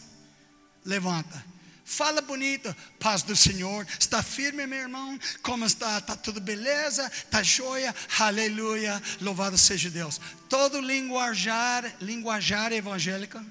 levanta 0.84 1.55
Fala 1.88 2.20
bonito, 2.20 2.74
paz 2.98 3.22
do 3.22 3.36
Senhor. 3.36 3.86
Está 3.96 4.20
firme, 4.20 4.66
meu 4.66 4.80
irmão? 4.80 5.16
Como 5.40 5.64
está? 5.64 5.98
Está 5.98 6.16
tudo 6.16 6.40
beleza? 6.40 7.06
Está 7.06 7.44
joia? 7.44 7.94
Aleluia. 8.18 9.00
Louvado 9.20 9.56
seja 9.56 9.88
Deus. 9.88 10.20
Todo 10.48 10.80
linguajar, 10.80 11.94
linguajar 12.00 12.72
evangélica. 12.72 13.46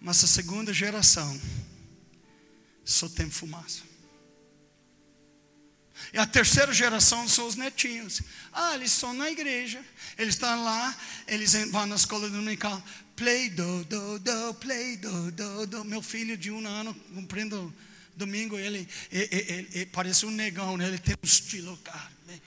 Mas 0.00 0.22
a 0.22 0.28
segunda 0.28 0.72
geração 0.72 1.40
só 2.84 3.08
tem 3.08 3.28
fumaça. 3.28 3.82
E 6.12 6.18
a 6.18 6.26
terceira 6.26 6.72
geração 6.72 7.26
são 7.26 7.48
os 7.48 7.56
netinhos. 7.56 8.22
Ah, 8.52 8.74
eles 8.76 8.92
estão 8.92 9.12
na 9.12 9.28
igreja. 9.28 9.84
Eles 10.16 10.34
estão 10.34 10.62
lá, 10.62 10.96
eles 11.26 11.52
vão 11.70 11.86
na 11.86 11.96
escola 11.96 12.30
dominical. 12.30 12.80
Play 13.16 13.50
do, 13.50 13.84
do, 13.84 14.18
do, 14.18 14.54
play 14.54 14.96
do, 14.96 15.30
do, 15.32 15.66
do. 15.66 15.84
Meu 15.84 16.02
filho 16.02 16.36
de 16.36 16.50
um 16.50 16.66
ano, 16.66 16.94
cumprindo 17.14 17.72
domingo, 18.16 18.58
ele, 18.58 18.88
ele, 19.10 19.28
ele, 19.30 19.68
ele 19.72 19.86
parece 19.86 20.26
um 20.26 20.30
negão, 20.30 20.76
né? 20.76 20.86
ele 20.86 20.98
tem 20.98 21.14
um 21.14 21.26
estilo, 21.26 21.76
cara. 21.78 22.10
Né? 22.26 22.40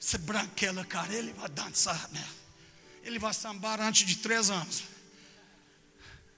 Esse 0.00 0.18
branquelo, 0.18 0.84
cara, 0.84 1.12
ele 1.12 1.32
vai 1.32 1.48
dançar, 1.48 2.08
né? 2.10 2.26
Ele 3.02 3.18
vai 3.18 3.32
sambar 3.34 3.80
antes 3.80 4.06
de 4.06 4.16
três 4.16 4.50
anos. 4.50 4.84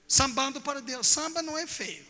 Sambando 0.07 0.61
para 0.61 0.81
Deus. 0.81 1.07
Samba 1.07 1.41
não 1.41 1.57
é 1.57 1.65
feio. 1.65 2.05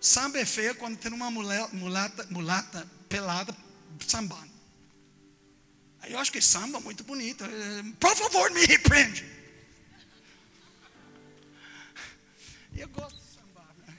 Samba 0.00 0.38
é 0.38 0.44
feio 0.44 0.74
quando 0.74 0.96
tem 0.96 1.12
uma 1.12 1.30
mulata, 1.30 2.26
mulata 2.30 2.86
pelada 3.08 3.56
sambando. 4.06 4.50
Aí 6.00 6.12
eu 6.12 6.18
acho 6.18 6.30
que 6.30 6.40
samba 6.40 6.78
é 6.78 6.80
muito 6.80 7.02
bonito. 7.04 7.44
Por 7.98 8.14
favor, 8.14 8.50
me 8.50 8.64
repreende. 8.66 9.24
Eu 12.76 12.88
gosto 12.88 13.16
de 13.16 13.34
sambar. 13.34 13.74
Né? 13.86 13.94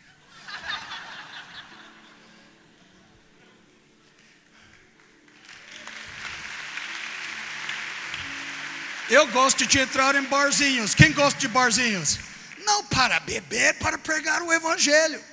Eu 9.10 9.28
gosto 9.28 9.66
de 9.66 9.80
entrar 9.80 10.16
em 10.16 10.24
barzinhos. 10.24 10.94
Quem 10.94 11.12
gosta 11.12 11.40
de 11.40 11.48
barzinhos? 11.48 12.20
Não 12.64 12.84
para 12.86 13.20
beber, 13.20 13.74
para 13.80 13.98
pregar 13.98 14.44
o 14.44 14.54
evangelho. 14.54 15.24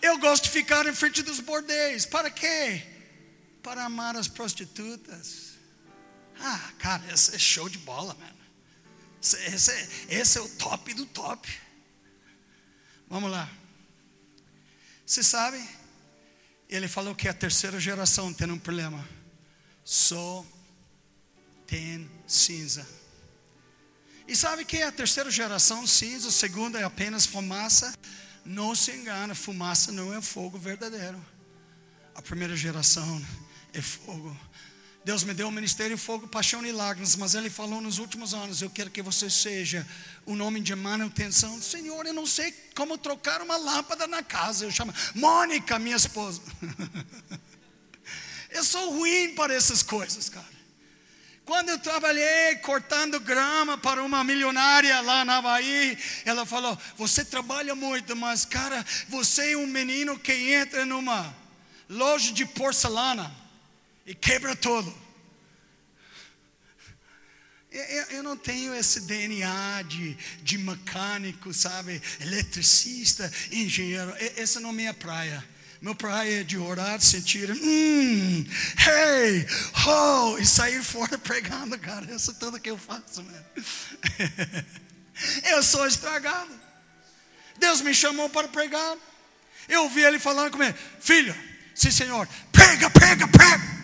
Eu 0.00 0.16
gosto 0.18 0.44
de 0.44 0.50
ficar 0.50 0.86
em 0.86 0.94
frente 0.94 1.22
dos 1.22 1.40
bordéis. 1.40 2.06
Para 2.06 2.30
quê? 2.30 2.82
Para 3.62 3.84
amar 3.84 4.16
as 4.16 4.28
prostitutas. 4.28 5.56
Ah, 6.40 6.70
cara, 6.78 7.02
esse 7.12 7.34
é 7.34 7.38
show 7.38 7.68
de 7.68 7.78
bola, 7.78 8.14
mano. 8.14 8.36
Esse, 9.22 9.36
esse, 9.46 9.88
esse 10.08 10.38
é 10.38 10.40
o 10.40 10.48
top 10.48 10.94
do 10.94 11.04
top. 11.06 11.65
Vamos 13.08 13.30
lá. 13.30 13.50
Você 15.04 15.22
sabe? 15.22 15.62
Ele 16.68 16.88
falou 16.88 17.14
que 17.14 17.28
a 17.28 17.34
terceira 17.34 17.78
geração 17.78 18.32
tem 18.32 18.50
um 18.50 18.58
problema. 18.58 19.06
Só 19.84 20.44
tem 21.66 22.10
cinza. 22.26 22.86
E 24.26 24.34
sabe 24.34 24.64
que 24.64 24.82
a 24.82 24.90
terceira 24.90 25.30
geração 25.30 25.86
cinza, 25.86 26.28
a 26.28 26.32
segunda 26.32 26.80
é 26.80 26.84
apenas 26.84 27.24
fumaça? 27.24 27.94
Não 28.44 28.74
se 28.74 28.90
engana, 28.90 29.34
fumaça 29.34 29.92
não 29.92 30.12
é 30.12 30.20
fogo 30.20 30.58
verdadeiro. 30.58 31.24
A 32.14 32.22
primeira 32.22 32.56
geração 32.56 33.24
é 33.72 33.80
fogo 33.80 34.36
Deus 35.06 35.22
me 35.22 35.32
deu 35.32 35.46
o 35.46 35.52
ministério 35.52 35.96
Fogo, 35.96 36.26
Paixão 36.26 36.66
e 36.66 36.72
Lágrimas, 36.72 37.14
mas 37.14 37.36
Ele 37.36 37.48
falou 37.48 37.80
nos 37.80 37.98
últimos 37.98 38.34
anos: 38.34 38.60
Eu 38.60 38.68
quero 38.68 38.90
que 38.90 39.00
você 39.00 39.30
seja 39.30 39.86
o 40.24 40.34
nome 40.34 40.60
de 40.60 40.74
manutenção. 40.74 41.62
Senhor, 41.62 42.04
eu 42.06 42.12
não 42.12 42.26
sei 42.26 42.52
como 42.74 42.98
trocar 42.98 43.40
uma 43.40 43.56
lâmpada 43.56 44.08
na 44.08 44.20
casa. 44.20 44.64
Eu 44.64 44.70
chamo 44.72 44.92
Mônica, 45.14 45.78
minha 45.78 45.94
esposa. 45.94 46.42
eu 48.50 48.64
sou 48.64 48.98
ruim 48.98 49.32
para 49.36 49.54
essas 49.54 49.80
coisas, 49.80 50.28
cara. 50.28 50.56
Quando 51.44 51.68
eu 51.68 51.78
trabalhei 51.78 52.56
cortando 52.56 53.20
grama 53.20 53.78
para 53.78 54.02
uma 54.02 54.24
milionária 54.24 55.00
lá 55.02 55.24
na 55.24 55.36
Havaí, 55.36 55.96
ela 56.24 56.44
falou: 56.44 56.76
Você 56.96 57.24
trabalha 57.24 57.76
muito, 57.76 58.16
mas, 58.16 58.44
cara, 58.44 58.84
você 59.08 59.52
é 59.52 59.56
um 59.56 59.68
menino 59.68 60.18
que 60.18 60.32
entra 60.32 60.84
numa 60.84 61.32
loja 61.88 62.32
de 62.32 62.44
porcelana 62.44 63.45
e 64.06 64.14
quebra 64.14 64.54
todo. 64.54 65.06
Eu, 68.10 68.22
não 68.22 68.36
tenho 68.36 68.74
esse 68.74 69.00
DNA 69.00 69.82
de, 69.82 70.16
de 70.42 70.56
mecânico, 70.56 71.52
sabe? 71.52 72.00
Eletricista, 72.20 73.30
engenheiro. 73.52 74.14
Essa 74.36 74.60
não 74.60 74.70
é 74.70 74.72
minha 74.72 74.94
praia. 74.94 75.44
Meu 75.82 75.94
praia 75.94 76.40
é 76.40 76.42
de 76.42 76.56
orar, 76.56 76.98
sentir, 77.02 77.50
hum, 77.50 78.46
hey, 78.78 79.46
ho, 79.86 80.38
e 80.38 80.46
sair 80.46 80.82
fora 80.82 81.18
pregando, 81.18 81.78
cara. 81.78 82.14
Isso 82.14 82.30
é 82.30 82.34
tudo 82.34 82.58
que 82.58 82.70
eu 82.70 82.78
faço, 82.78 83.22
né? 83.22 83.44
eu 85.50 85.62
sou 85.62 85.86
estragado. 85.86 86.50
Deus 87.58 87.82
me 87.82 87.94
chamou 87.94 88.30
para 88.30 88.48
pregar. 88.48 88.96
Eu 89.68 89.82
ouvi 89.82 90.00
ele 90.00 90.18
falando 90.18 90.52
comigo, 90.52 90.76
filho, 90.98 91.34
sim 91.74 91.90
senhor, 91.90 92.26
prega, 92.52 92.88
prega, 92.88 93.28
prega. 93.28 93.75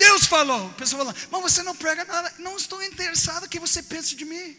Deus 0.00 0.24
falou. 0.24 0.70
A 0.70 0.74
pessoa 0.74 1.04
falou, 1.04 1.14
mas 1.30 1.42
você 1.42 1.62
não 1.62 1.76
prega 1.76 2.04
nada. 2.06 2.32
Não 2.38 2.56
estou 2.56 2.82
interessado 2.82 3.48
que 3.48 3.60
você 3.60 3.82
pense 3.82 4.16
de 4.16 4.24
mim. 4.24 4.56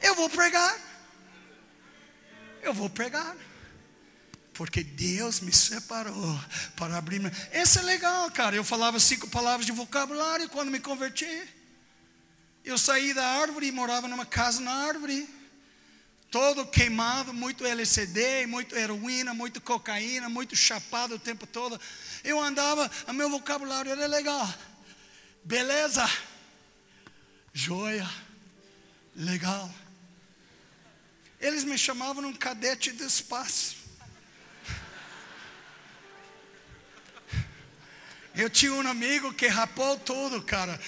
Eu 0.00 0.14
vou 0.14 0.30
pregar. 0.30 0.74
Eu 2.62 2.72
vou 2.72 2.88
pregar. 2.88 3.36
Porque 4.54 4.82
Deus 4.82 5.40
me 5.40 5.52
separou 5.52 6.40
para 6.74 6.96
abrir. 6.96 7.20
Esse 7.52 7.78
é 7.80 7.82
legal, 7.82 8.30
cara. 8.30 8.56
Eu 8.56 8.64
falava 8.64 8.98
cinco 8.98 9.28
palavras 9.28 9.66
de 9.66 9.72
vocabulário 9.72 10.48
quando 10.48 10.70
me 10.70 10.80
converti. 10.80 11.30
Eu 12.64 12.78
saí 12.78 13.12
da 13.12 13.26
árvore 13.26 13.66
e 13.66 13.72
morava 13.72 14.08
numa 14.08 14.24
casa 14.24 14.60
na 14.60 14.72
árvore 14.72 15.28
todo 16.32 16.66
queimado, 16.66 17.34
muito 17.34 17.66
LCD, 17.66 18.46
muito 18.46 18.74
heroína, 18.74 19.34
muito 19.34 19.60
cocaína, 19.60 20.30
muito 20.30 20.56
chapado 20.56 21.14
o 21.14 21.18
tempo 21.18 21.46
todo. 21.46 21.78
Eu 22.24 22.40
andava, 22.40 22.90
meu 23.12 23.28
vocabulário 23.28 23.92
era 23.92 24.06
legal. 24.06 24.52
Beleza, 25.44 26.08
joia, 27.52 28.08
legal. 29.14 29.70
Eles 31.38 31.64
me 31.64 31.76
chamavam 31.76 32.24
um 32.24 32.32
cadete 32.32 32.92
do 32.92 33.04
espaço. 33.04 33.81
Eu 38.34 38.48
tinha 38.48 38.72
um 38.72 38.86
amigo 38.86 39.32
que 39.34 39.46
rapou 39.46 39.98
tudo, 39.98 40.40
cara. 40.42 40.80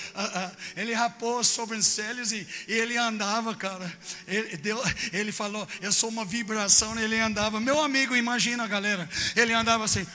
Ele 0.74 0.94
rapou 0.94 1.38
as 1.38 1.46
sobrancelhas 1.48 2.32
e, 2.32 2.46
e 2.66 2.72
ele 2.72 2.96
andava, 2.96 3.54
cara. 3.54 3.92
Ele, 4.26 4.56
deu, 4.56 4.82
ele 5.12 5.30
falou: 5.30 5.68
Eu 5.80 5.92
sou 5.92 6.08
uma 6.08 6.24
vibração. 6.24 6.98
Ele 6.98 7.18
andava. 7.20 7.60
Meu 7.60 7.82
amigo, 7.82 8.16
imagina, 8.16 8.66
galera. 8.66 9.08
Ele 9.36 9.52
andava 9.52 9.84
assim. 9.84 10.06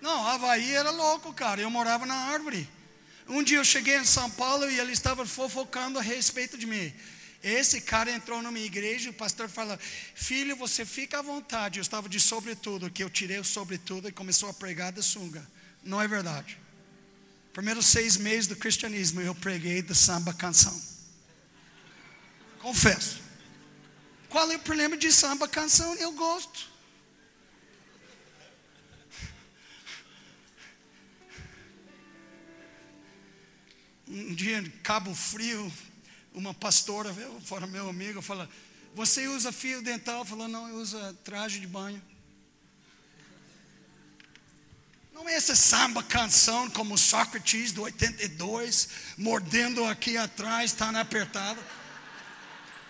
Não, 0.00 0.26
Havaí 0.26 0.74
era 0.74 0.90
louco, 0.90 1.32
cara. 1.32 1.60
Eu 1.60 1.70
morava 1.70 2.06
na 2.06 2.14
árvore. 2.14 2.68
Um 3.28 3.42
dia 3.42 3.58
eu 3.58 3.64
cheguei 3.64 3.98
em 3.98 4.04
São 4.04 4.30
Paulo 4.30 4.68
e 4.70 4.80
ele 4.80 4.92
estava 4.92 5.26
fofocando 5.26 5.98
a 5.98 6.02
respeito 6.02 6.56
de 6.56 6.66
mim. 6.66 6.92
Esse 7.42 7.80
cara 7.80 8.10
entrou 8.10 8.42
minha 8.50 8.66
igreja 8.66 9.10
o 9.10 9.14
pastor 9.14 9.48
falou: 9.48 9.78
Filho, 10.14 10.56
você 10.56 10.84
fica 10.84 11.20
à 11.20 11.22
vontade. 11.22 11.78
Eu 11.78 11.82
estava 11.82 12.08
de 12.08 12.18
sobretudo, 12.18 12.90
que 12.90 13.02
eu 13.02 13.10
tirei 13.10 13.38
o 13.38 13.44
sobretudo 13.44 14.08
e 14.08 14.12
começou 14.12 14.48
a 14.48 14.54
pregar 14.54 14.92
da 14.92 15.02
sunga. 15.02 15.46
Não 15.82 16.02
é 16.02 16.08
verdade. 16.08 16.58
Primeiros 17.52 17.86
seis 17.86 18.16
meses 18.16 18.46
do 18.46 18.56
cristianismo 18.56 19.20
eu 19.20 19.34
preguei 19.34 19.82
da 19.82 19.94
samba 19.94 20.32
canção. 20.34 20.80
Confesso. 22.58 23.20
Qual 24.28 24.50
é 24.50 24.56
o 24.56 24.60
problema 24.60 24.96
de 24.96 25.10
samba 25.12 25.48
canção? 25.48 25.94
Eu 25.94 26.12
gosto. 26.12 26.68
Um 34.06 34.34
dia 34.34 34.62
Cabo 34.82 35.14
Frio, 35.14 35.72
uma 36.38 36.54
pastora 36.54 37.12
fora 37.44 37.66
meu 37.66 37.88
amigo, 37.88 38.22
fala: 38.22 38.48
Você 38.94 39.26
usa 39.26 39.50
fio 39.50 39.82
dental? 39.82 40.24
Falou: 40.24 40.46
Não, 40.46 40.68
eu 40.68 40.76
uso 40.76 40.96
traje 41.24 41.58
de 41.58 41.66
banho. 41.66 42.00
Não 45.12 45.28
é 45.28 45.34
essa 45.34 45.56
samba 45.56 46.00
canção 46.00 46.70
como 46.70 46.96
Sócrates 46.96 47.72
do 47.72 47.82
82, 47.82 48.88
mordendo 49.18 49.84
aqui 49.84 50.16
atrás, 50.16 50.70
está 50.70 50.88
apertado. 51.00 51.60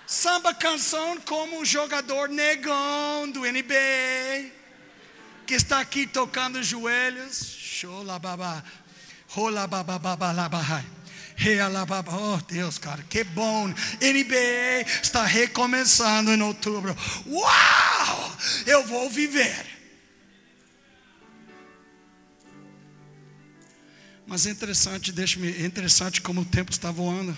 Samba 0.07 0.53
canção 0.53 1.19
como 1.23 1.61
o 1.61 1.65
jogador 1.65 2.29
negão 2.29 3.31
do 3.31 3.41
NBA, 3.41 4.53
que 5.47 5.55
está 5.55 5.81
aqui 5.81 6.07
tocando 6.07 6.59
os 6.59 6.67
joelhos. 6.67 7.39
Shola 7.39 8.19
babá, 8.19 8.63
rola 9.29 9.67
babá 9.67 9.99
babá 9.99 10.33
labahai. 10.33 10.98
Oh 12.13 12.37
Deus, 12.49 12.79
cara, 12.79 13.03
que 13.05 13.23
bom. 13.23 13.69
NBA 13.69 14.91
está 15.03 15.25
recomeçando 15.25 16.33
em 16.33 16.43
outubro. 16.43 16.97
Uau! 17.27 18.37
Eu 18.67 18.87
vou 18.87 19.09
viver. 19.09 19.67
Mas 24.27 24.47
é 24.47 24.51
interessante, 24.51 25.11
deixa-me, 25.11 25.51
é 25.51 25.65
interessante 25.65 26.21
como 26.21 26.43
o 26.43 26.45
tempo 26.45 26.71
está 26.71 26.91
voando. 26.91 27.37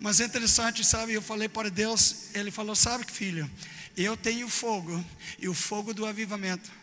Mas 0.00 0.20
é 0.20 0.24
interessante, 0.24 0.84
sabe? 0.84 1.12
Eu 1.12 1.20
falei 1.20 1.48
para 1.48 1.68
Deus, 1.68 2.34
Ele 2.34 2.50
falou: 2.50 2.76
Sabe, 2.76 3.04
filho, 3.10 3.50
eu 3.96 4.16
tenho 4.16 4.48
fogo, 4.48 5.04
e 5.38 5.48
o 5.48 5.54
fogo 5.54 5.92
do 5.92 6.06
avivamento. 6.06 6.77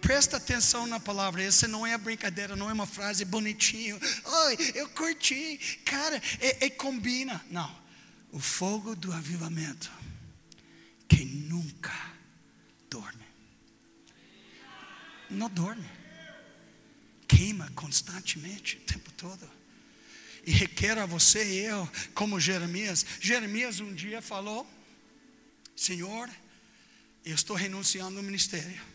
Presta 0.00 0.38
atenção 0.38 0.86
na 0.86 0.98
palavra, 0.98 1.42
essa 1.42 1.68
não 1.68 1.86
é 1.86 1.96
brincadeira, 1.98 2.56
não 2.56 2.70
é 2.70 2.72
uma 2.72 2.86
frase 2.86 3.24
bonitinho. 3.24 4.00
Oi, 4.24 4.72
eu 4.74 4.88
curti, 4.90 5.58
cara, 5.84 6.20
é, 6.40 6.66
é 6.66 6.70
combina. 6.70 7.44
Não, 7.50 7.70
o 8.32 8.38
fogo 8.38 8.96
do 8.96 9.12
avivamento, 9.12 9.92
que 11.06 11.24
nunca 11.24 11.92
dorme. 12.88 13.24
Não 15.28 15.50
dorme, 15.50 15.88
queima 17.28 17.70
constantemente 17.74 18.78
o 18.78 18.80
tempo 18.80 19.12
todo. 19.12 19.48
E 20.46 20.50
requer 20.50 20.98
a 20.98 21.04
você 21.04 21.44
e 21.44 21.58
eu, 21.58 21.88
como 22.14 22.40
Jeremias. 22.40 23.04
Jeremias 23.20 23.80
um 23.80 23.94
dia 23.94 24.22
falou: 24.22 24.66
Senhor, 25.76 26.30
eu 27.22 27.34
estou 27.34 27.54
renunciando 27.54 28.16
ao 28.16 28.24
ministério 28.24 28.89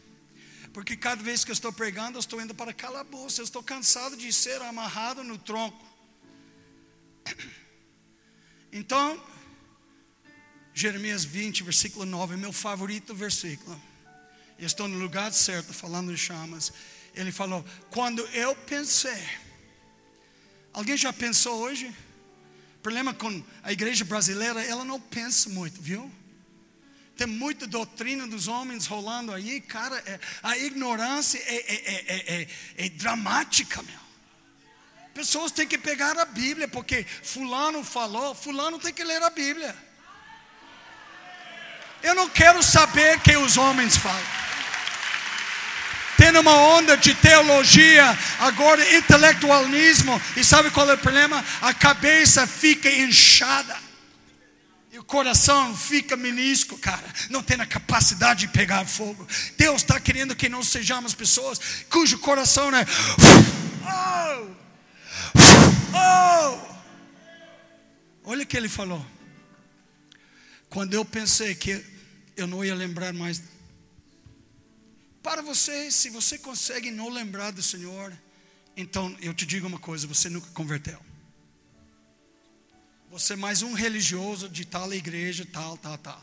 porque 0.75 0.97
cada 0.97 1.23
vez 1.23 1.45
que 1.45 1.51
eu 1.51 1.53
estou 1.53 1.71
pregando, 1.71 2.17
eu 2.17 2.19
estou 2.19 2.41
indo 2.41 2.53
para 2.53 2.73
calabouço. 2.73 3.39
Eu 3.39 3.45
estou 3.45 3.63
cansado 3.63 4.17
de 4.17 4.33
ser 4.33 4.61
amarrado 4.61 5.23
no 5.23 5.37
tronco. 5.37 5.81
Então, 8.73 9.25
Jeremias 10.73 11.23
20, 11.23 11.63
versículo 11.63 12.05
9, 12.05 12.33
é 12.33 12.37
meu 12.37 12.51
favorito 12.51 13.15
versículo. 13.15 13.81
Eu 14.59 14.67
estou 14.67 14.85
no 14.89 14.97
lugar 14.97 15.31
certo, 15.31 15.73
falando 15.73 16.11
de 16.11 16.17
chamas. 16.17 16.73
Ele 17.13 17.31
falou: 17.31 17.63
Quando 17.89 18.21
eu 18.33 18.53
pensei, 18.53 19.23
alguém 20.73 20.97
já 20.97 21.13
pensou 21.13 21.57
hoje? 21.57 21.95
Problema 22.83 23.13
com 23.13 23.41
a 23.63 23.71
igreja 23.71 24.03
brasileira, 24.03 24.61
ela 24.61 24.83
não 24.83 24.99
pensa 24.99 25.49
muito, 25.49 25.81
viu? 25.81 26.11
Tem 27.17 27.27
muita 27.27 27.65
doutrina 27.65 28.27
dos 28.27 28.47
homens 28.47 28.85
rolando 28.87 29.33
aí, 29.33 29.61
cara. 29.61 29.95
É, 30.05 30.19
a 30.43 30.57
ignorância 30.57 31.39
é, 31.45 31.55
é, 31.55 32.41
é, 32.41 32.47
é 32.85 32.89
dramática, 32.89 33.81
meu. 33.83 34.05
Pessoas 35.13 35.49
têm 35.53 35.65
que 35.65 35.77
pegar 35.77 36.19
a 36.19 36.25
Bíblia, 36.25 36.67
porque 36.67 37.05
Fulano 37.23 37.85
falou, 37.85 38.35
Fulano 38.35 38.77
tem 38.77 38.93
que 38.93 39.01
ler 39.01 39.23
a 39.23 39.29
Bíblia. 39.29 39.73
Eu 42.03 42.13
não 42.13 42.29
quero 42.29 42.61
saber 42.61 43.19
que 43.21 43.37
os 43.37 43.55
homens 43.55 43.95
falam. 43.95 44.45
Tem 46.17 46.35
uma 46.37 46.53
onda 46.53 46.97
de 46.97 47.13
teologia, 47.15 48.17
agora 48.39 48.95
intelectualismo, 48.95 50.21
e 50.35 50.43
sabe 50.43 50.69
qual 50.69 50.89
é 50.89 50.93
o 50.93 50.97
problema? 50.97 51.43
A 51.61 51.73
cabeça 51.73 52.45
fica 52.45 52.89
inchada. 52.89 53.84
E 54.95 54.97
o 54.97 55.03
coração 55.03 55.75
fica 55.75 56.15
menisco, 56.15 56.77
cara. 56.77 57.05
Não 57.29 57.43
tem 57.43 57.59
a 57.59 57.65
capacidade 57.65 58.39
de 58.39 58.47
pegar 58.47 58.85
fogo. 58.85 59.27
Deus 59.57 59.81
está 59.81 59.99
querendo 59.99 60.33
que 60.33 60.47
não 60.47 60.63
sejamos 60.63 61.13
pessoas 61.13 61.59
cujo 61.89 62.17
coração 62.19 62.73
é. 62.73 62.85
Oh! 63.83 64.55
Oh! 65.93 66.77
Olha 68.23 68.43
o 68.43 68.47
que 68.47 68.55
ele 68.55 68.69
falou. 68.69 69.05
Quando 70.69 70.93
eu 70.93 71.03
pensei 71.03 71.53
que 71.53 71.85
eu 72.37 72.47
não 72.47 72.63
ia 72.63 72.73
lembrar 72.73 73.11
mais. 73.11 73.43
Para 75.21 75.41
você, 75.41 75.91
se 75.91 76.09
você 76.09 76.37
consegue 76.37 76.89
não 76.89 77.09
lembrar 77.09 77.51
do 77.51 77.61
Senhor, 77.61 78.17
então 78.77 79.13
eu 79.19 79.33
te 79.33 79.45
digo 79.45 79.67
uma 79.67 79.77
coisa: 79.77 80.07
você 80.07 80.29
nunca 80.29 80.49
converteu. 80.51 81.04
Você 83.15 83.31
é 83.31 83.37
mais 83.37 83.61
um 83.61 83.71
religioso 83.71 84.49
de 84.49 84.65
tal 84.65 84.93
igreja, 84.93 85.47
tal, 85.49 85.77
tal, 85.77 85.97
tal. 85.97 86.21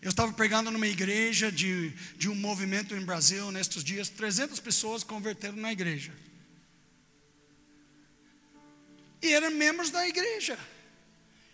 Eu 0.00 0.10
estava 0.10 0.32
pregando 0.32 0.70
numa 0.70 0.86
igreja 0.86 1.50
de, 1.50 1.90
de 2.16 2.28
um 2.28 2.34
movimento 2.36 2.94
em 2.94 3.04
Brasil 3.04 3.50
nestes 3.50 3.82
dias, 3.82 4.08
300 4.08 4.60
pessoas 4.60 5.02
converteram 5.02 5.56
na 5.56 5.72
igreja. 5.72 6.12
E 9.20 9.32
eram 9.32 9.50
membros 9.50 9.90
da 9.90 10.06
igreja. 10.06 10.56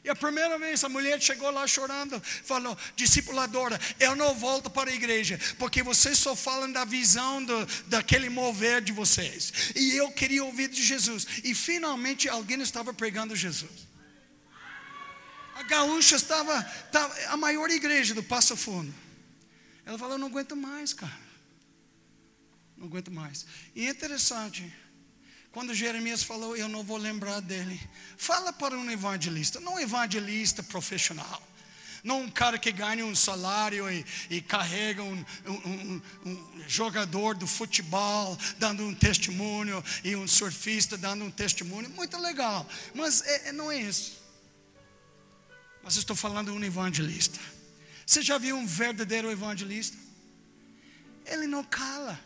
E 0.05 0.11
a 0.11 0.15
primeira 0.15 0.59
vez 0.59 0.85
a 0.85 0.89
mulher 0.91 1.19
chegou 1.19 1.51
lá 1.51 1.67
chorando, 1.67 2.21
falou: 2.21 2.77
discipuladora, 2.95 3.81
eu 3.99 4.15
não 4.15 4.35
volto 4.35 4.69
para 4.69 4.91
a 4.91 4.95
igreja, 4.95 5.41
porque 5.59 5.83
vocês 5.83 6.19
só 6.19 6.37
falam 6.37 6.71
da 6.71 6.85
visão 6.85 7.43
do, 7.43 7.67
daquele 7.87 8.29
mover 8.29 8.83
de 8.83 8.93
vocês. 8.93 9.73
E 9.75 9.97
eu 9.97 10.13
queria 10.13 10.45
ouvir 10.45 10.69
de 10.69 10.85
Jesus. 10.85 11.27
E 11.43 11.55
finalmente 11.55 12.29
alguém 12.29 12.61
estava 12.61 12.93
pregando 12.93 13.35
Jesus. 13.35 13.96
A 15.57 15.63
gaúcha 15.63 16.17
estava, 16.17 16.59
estava 16.85 17.15
a 17.29 17.37
maior 17.37 17.71
igreja 17.71 18.15
do 18.15 18.23
Passo 18.23 18.55
Fundo. 18.55 18.95
Ela 19.87 19.99
falou: 19.99 20.15
Eu 20.15 20.19
não 20.19 20.27
aguento 20.27 20.55
mais, 20.55 20.93
cara. 20.93 21.19
Não 22.77 22.87
aguento 22.87 23.11
mais. 23.11 23.47
E 23.75 23.87
é 23.87 23.91
interessante, 23.91 24.71
quando 25.51 25.73
Jeremias 25.73 26.23
falou, 26.23 26.55
eu 26.55 26.69
não 26.69 26.85
vou 26.85 26.99
lembrar 26.99 27.41
dele. 27.41 27.81
Fala 28.19 28.53
para 28.53 28.77
um 28.77 28.91
evangelista, 28.91 29.59
não 29.59 29.77
um 29.77 29.81
evangelista 29.81 30.63
profissional. 30.63 31.43
Não 32.05 32.21
um 32.21 32.31
cara 32.31 32.59
que 32.59 32.71
ganha 32.71 33.05
um 33.05 33.17
salário 33.17 33.91
e, 33.91 34.05
e 34.29 34.43
carrega 34.43 35.03
um, 35.03 35.25
um, 35.47 36.03
um, 36.27 36.65
jogador 36.69 37.35
do 37.35 37.47
futebol 37.47 38.39
dando 38.59 38.85
um 38.85 38.95
testemunho 38.95 39.83
e 40.05 40.15
um 40.15 40.29
surfista 40.29 40.99
dando 40.99 41.25
um 41.25 41.31
testemunho. 41.31 41.89
Muito 41.91 42.19
legal, 42.19 42.69
mas 42.95 43.23
é, 43.23 43.53
não 43.53 43.73
é 43.73 43.81
isso. 43.81 44.26
Mas 45.87 45.95
eu 45.95 46.01
estou 46.01 46.17
falando 46.17 46.51
de 46.51 46.59
um 46.59 46.65
evangelista. 46.65 47.39
Você 48.05 48.21
já 48.21 48.39
viu 48.39 48.57
um 48.57 48.67
verdadeiro 48.67 49.31
evangelista? 49.31 49.97
Ele 51.25 51.47
não 51.47 51.63
cala. 51.63 52.19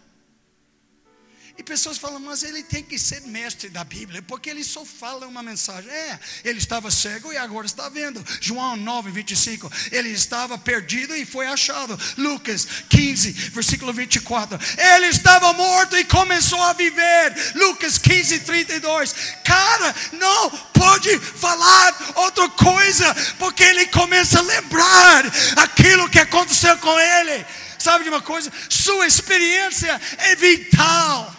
E 1.61 1.63
pessoas 1.63 1.99
falam, 1.99 2.19
mas 2.19 2.43
ele 2.43 2.63
tem 2.63 2.83
que 2.83 2.99
ser 2.99 3.21
mestre 3.21 3.69
da 3.69 3.85
Bíblia, 3.85 4.23
porque 4.23 4.49
ele 4.49 4.65
só 4.65 4.83
fala 4.83 5.27
uma 5.27 5.43
mensagem. 5.43 5.91
É, 5.91 6.19
ele 6.43 6.59
estava 6.59 6.91
cego 6.91 7.31
e 7.31 7.37
agora 7.37 7.67
está 7.67 7.87
vendo. 7.91 8.25
João 8.41 8.77
9, 8.77 9.11
25. 9.11 9.71
Ele 9.93 10.09
estava 10.09 10.57
perdido 10.57 11.15
e 11.15 11.27
foi 11.27 11.47
achado. 11.47 12.01
Lucas 12.17 12.67
15, 12.89 13.33
versículo 13.51 13.93
24. 13.93 14.59
Ele 14.95 15.09
estava 15.09 15.53
morto 15.53 15.99
e 15.99 16.05
começou 16.05 16.63
a 16.63 16.73
viver. 16.73 17.53
Lucas 17.55 17.99
15, 17.99 18.41
32. 18.41 19.15
Cara, 19.45 19.95
não 20.15 20.49
pode 20.73 21.19
falar 21.19 22.13
outra 22.15 22.49
coisa, 22.49 23.15
porque 23.39 23.63
ele 23.65 23.85
começa 23.89 24.39
a 24.39 24.43
lembrar 24.43 25.25
aquilo 25.57 26.09
que 26.09 26.21
aconteceu 26.21 26.79
com 26.79 26.99
ele. 26.99 27.45
Sabe 27.79 28.05
de 28.05 28.09
uma 28.09 28.23
coisa? 28.23 28.51
Sua 28.71 29.07
experiência 29.07 30.01
é 30.21 30.35
vital. 30.37 31.37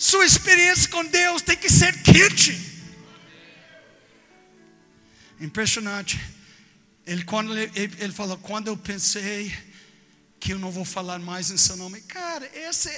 Sua 0.00 0.24
experiência 0.24 0.88
com 0.88 1.04
Deus 1.04 1.42
tem 1.42 1.58
que 1.58 1.68
ser 1.68 1.92
quente. 2.02 2.58
Impressionante. 5.38 6.18
Ele, 7.06 7.22
quando 7.22 7.52
ele, 7.52 7.70
ele 7.74 8.10
falou, 8.10 8.38
quando 8.38 8.68
eu 8.68 8.78
pensei 8.78 9.54
que 10.40 10.54
eu 10.54 10.58
não 10.58 10.70
vou 10.70 10.86
falar 10.86 11.18
mais 11.18 11.50
em 11.50 11.58
seu 11.58 11.76
nome, 11.76 12.00
cara, 12.00 12.50
esse 12.54 12.88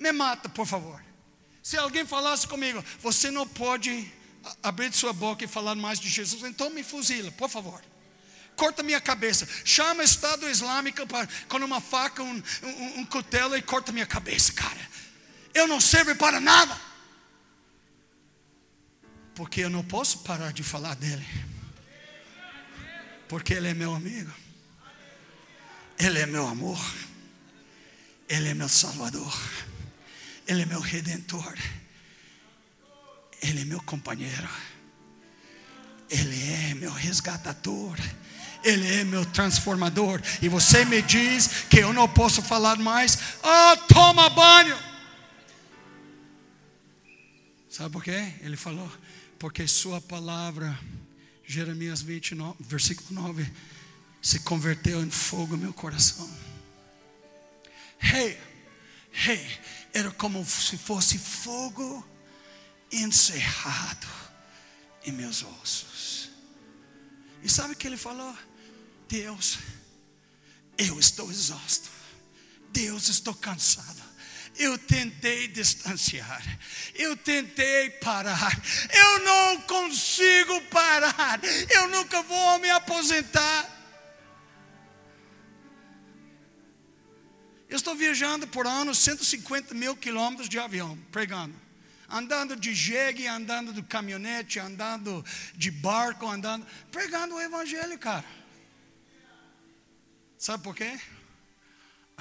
me 0.00 0.10
mata, 0.10 0.48
por 0.48 0.66
favor. 0.66 1.00
Se 1.62 1.76
alguém 1.76 2.04
falasse 2.04 2.44
comigo, 2.48 2.84
você 2.98 3.30
não 3.30 3.46
pode 3.46 4.12
abrir 4.64 4.92
sua 4.92 5.12
boca 5.12 5.44
e 5.44 5.46
falar 5.46 5.76
mais 5.76 6.00
de 6.00 6.08
Jesus, 6.08 6.42
então 6.42 6.70
me 6.70 6.82
fuzila, 6.82 7.30
por 7.30 7.48
favor. 7.48 7.80
Corta 8.56 8.82
minha 8.82 9.00
cabeça. 9.00 9.46
Chama 9.64 10.00
o 10.00 10.04
Estado 10.04 10.50
Islâmico 10.50 11.02
com 11.48 11.58
uma 11.58 11.80
faca, 11.80 12.20
um, 12.20 12.42
um, 12.64 12.98
um 12.98 13.06
cutelo 13.06 13.56
e 13.56 13.62
corta 13.62 13.92
minha 13.92 14.06
cabeça, 14.06 14.52
cara 14.52 14.90
eu 15.54 15.66
não 15.66 15.80
servo 15.80 16.14
para 16.16 16.40
nada. 16.40 16.78
Porque 19.34 19.60
eu 19.60 19.70
não 19.70 19.82
posso 19.82 20.18
parar 20.18 20.52
de 20.52 20.62
falar 20.62 20.94
dele. 20.94 21.26
Porque 23.28 23.54
ele 23.54 23.68
é 23.68 23.74
meu 23.74 23.94
amigo. 23.94 24.32
Ele 25.98 26.18
é 26.18 26.26
meu 26.26 26.46
amor. 26.46 26.80
Ele 28.28 28.48
é 28.48 28.54
meu 28.54 28.68
salvador. 28.68 29.34
Ele 30.46 30.62
é 30.62 30.66
meu 30.66 30.80
redentor. 30.80 31.56
Ele 33.40 33.62
é 33.62 33.64
meu 33.64 33.80
companheiro. 33.82 34.48
Ele 36.10 36.52
é 36.52 36.74
meu 36.74 36.92
resgatador. 36.92 37.96
Ele 38.62 39.00
é 39.00 39.04
meu 39.04 39.24
transformador. 39.24 40.20
E 40.40 40.48
você 40.48 40.84
me 40.84 41.00
diz 41.02 41.64
que 41.70 41.78
eu 41.78 41.92
não 41.92 42.08
posso 42.08 42.42
falar 42.42 42.76
mais. 42.76 43.18
Oh, 43.42 43.76
toma 43.92 44.28
banho. 44.28 44.91
Sabe 47.72 47.88
por 47.90 48.04
quê? 48.04 48.34
Ele 48.42 48.54
falou, 48.54 48.86
porque 49.38 49.66
Sua 49.66 49.98
palavra, 49.98 50.78
Jeremias 51.42 52.02
29, 52.02 52.58
versículo 52.60 53.18
9, 53.18 53.50
se 54.20 54.40
converteu 54.40 55.02
em 55.02 55.10
fogo 55.10 55.56
no 55.56 55.62
meu 55.62 55.72
coração. 55.72 56.30
Hey, 57.98 58.38
hey, 59.26 59.58
era 59.94 60.10
como 60.10 60.44
se 60.44 60.76
fosse 60.76 61.16
fogo 61.16 62.06
encerrado 62.92 64.06
em 65.06 65.12
meus 65.12 65.42
ossos. 65.42 66.28
E 67.42 67.48
sabe 67.48 67.72
o 67.72 67.76
que 67.76 67.86
ele 67.86 67.96
falou? 67.96 68.36
Deus, 69.08 69.60
eu 70.76 71.00
estou 71.00 71.30
exausto. 71.30 71.88
Deus, 72.70 73.08
estou 73.08 73.34
cansado. 73.34 74.11
Eu 74.58 74.78
tentei 74.78 75.48
distanciar, 75.48 76.42
eu 76.94 77.16
tentei 77.16 77.88
parar, 77.90 78.52
eu 78.92 79.18
não 79.20 79.62
consigo 79.62 80.60
parar, 80.62 81.40
eu 81.70 81.88
nunca 81.88 82.22
vou 82.22 82.58
me 82.58 82.68
aposentar. 82.70 83.82
Eu 87.72 87.76
estou 87.76 87.94
viajando 87.94 88.46
por 88.46 88.66
ano 88.66 88.94
150 88.94 89.72
mil 89.72 89.96
quilômetros 89.96 90.46
de 90.46 90.58
avião, 90.58 90.98
pregando. 91.10 91.58
Andando 92.06 92.54
de 92.54 92.74
jegue, 92.74 93.26
andando 93.26 93.72
de 93.72 93.82
caminhonete, 93.82 94.58
andando 94.58 95.24
de 95.54 95.70
barco, 95.70 96.26
andando, 96.28 96.66
pregando 96.90 97.34
o 97.34 97.40
evangelho, 97.40 97.98
cara. 97.98 98.26
Sabe 100.36 100.62
por 100.62 100.76
quê? 100.76 101.00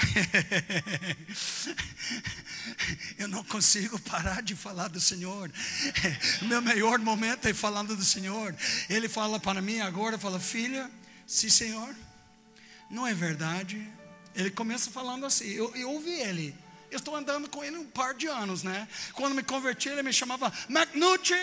Eu 3.18 3.28
não 3.28 3.44
consigo 3.44 4.00
parar 4.00 4.42
de 4.42 4.56
falar 4.56 4.88
do 4.88 5.00
Senhor. 5.00 5.52
Meu 6.44 6.62
melhor 6.62 7.00
momento 7.00 7.48
é 7.48 7.54
falando 7.54 7.96
do 7.96 8.04
Senhor. 8.04 8.56
Ele 8.90 9.08
fala 9.08 9.40
para 9.40 9.62
mim 9.62 9.80
agora, 9.80 10.18
fala, 10.18 10.40
filha, 10.40 10.90
sim 11.26 11.50
Senhor, 11.50 11.96
não 12.90 13.08
é 13.08 13.14
verdade. 13.14 13.88
Ele 14.36 14.50
começa 14.50 14.90
falando 14.90 15.26
assim, 15.26 15.50
eu, 15.50 15.74
eu 15.76 15.92
ouvi 15.92 16.12
ele. 16.12 16.56
Eu 16.90 16.98
estou 16.98 17.16
andando 17.16 17.50
com 17.50 17.64
ele 17.64 17.78
um 17.78 17.86
par 17.86 18.14
de 18.14 18.28
anos, 18.28 18.64
né? 18.64 18.88
Quando 19.14 19.34
me 19.34 19.44
converti, 19.44 19.90
ele 19.90 20.04
me 20.04 20.12
chamava 20.12 20.52
Magnucci. 20.68 21.40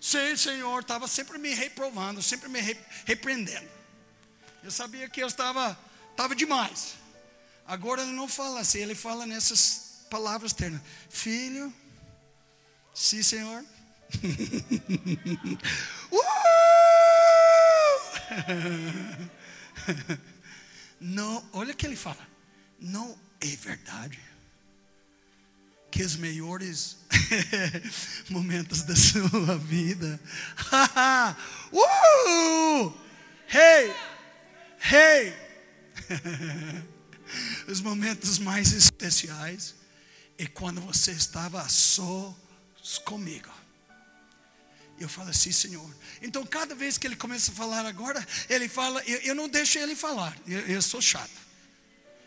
Sim, 0.00 0.36
Senhor, 0.36 0.80
estava 0.80 1.06
sempre 1.06 1.38
me 1.38 1.54
reprovando, 1.54 2.20
sempre 2.20 2.48
me 2.48 2.60
repreendendo. 3.04 3.68
Eu 4.62 4.70
sabia 4.70 5.08
que 5.08 5.22
eu 5.22 5.26
estava, 5.26 5.78
estava 6.10 6.34
demais. 6.34 7.01
Agora 7.66 8.02
ele 8.02 8.12
não 8.12 8.28
fala 8.28 8.60
assim, 8.60 8.78
ele 8.78 8.94
fala 8.94 9.26
nessas 9.26 10.04
palavras 10.10 10.52
ternas: 10.52 10.80
Filho, 11.08 11.72
sim, 12.94 13.22
Senhor. 13.22 13.64
uh! 16.12 16.22
não, 21.00 21.44
olha 21.52 21.72
o 21.72 21.76
que 21.76 21.86
ele 21.86 21.96
fala. 21.96 22.26
Não 22.78 23.18
é 23.40 23.56
verdade 23.56 24.20
que 25.90 26.02
os 26.02 26.16
melhores 26.16 26.96
momentos 28.30 28.82
da 28.82 28.96
sua 28.96 29.58
vida. 29.58 30.18
uh! 31.72 32.92
Hey! 33.46 33.94
Hey! 34.80 35.34
Os 37.68 37.80
momentos 37.80 38.38
mais 38.38 38.72
especiais 38.72 39.74
é 40.38 40.46
quando 40.46 40.80
você 40.80 41.12
estava 41.12 41.66
só 41.68 42.36
comigo. 43.04 43.50
Eu 44.98 45.08
falo 45.08 45.30
assim, 45.30 45.50
Senhor. 45.50 45.90
Então, 46.20 46.46
cada 46.46 46.74
vez 46.74 46.96
que 46.96 47.06
ele 47.06 47.16
começa 47.16 47.50
a 47.50 47.54
falar 47.54 47.84
agora, 47.86 48.24
ele 48.48 48.68
fala, 48.68 49.02
eu, 49.04 49.18
eu 49.20 49.34
não 49.34 49.48
deixo 49.48 49.78
ele 49.78 49.96
falar, 49.96 50.36
eu, 50.46 50.60
eu 50.60 50.82
sou 50.82 51.00
chato. 51.00 51.42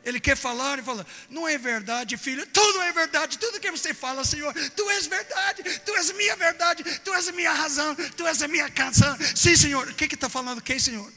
Ele 0.05 0.19
quer 0.19 0.37
falar 0.37 0.77
e 0.77 0.83
fala: 0.83 1.05
Não 1.31 1.47
é 1.47 1.57
verdade, 1.57 2.15
filho, 2.15 2.45
tudo 2.45 2.79
é 2.83 2.91
verdade, 2.91 3.39
tudo 3.39 3.59
que 3.59 3.71
você 3.71 3.91
fala, 3.91 4.23
Senhor, 4.23 4.53
tu 4.75 4.87
és 4.91 5.07
verdade, 5.07 5.63
tu 5.79 5.95
és 5.95 6.11
minha 6.11 6.35
verdade, 6.35 6.83
tu 7.03 7.11
és 7.11 7.31
minha 7.31 7.51
razão, 7.51 7.95
tu 8.15 8.27
és 8.27 8.39
a 8.43 8.47
minha 8.47 8.69
canção. 8.69 9.17
Sim, 9.35 9.55
Senhor, 9.55 9.87
o 9.87 9.95
que 9.95 10.05
está 10.05 10.29
falando? 10.29 10.61
Quem, 10.61 10.77
Senhor? 10.77 11.11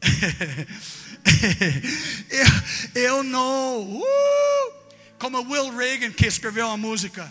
eu, 2.94 3.02
eu 3.02 3.22
não. 3.22 3.82
Uh, 3.82 4.72
como 5.18 5.42
Will 5.42 5.76
Reagan, 5.76 6.12
que 6.12 6.26
escreveu 6.26 6.70
a 6.70 6.76
música, 6.76 7.30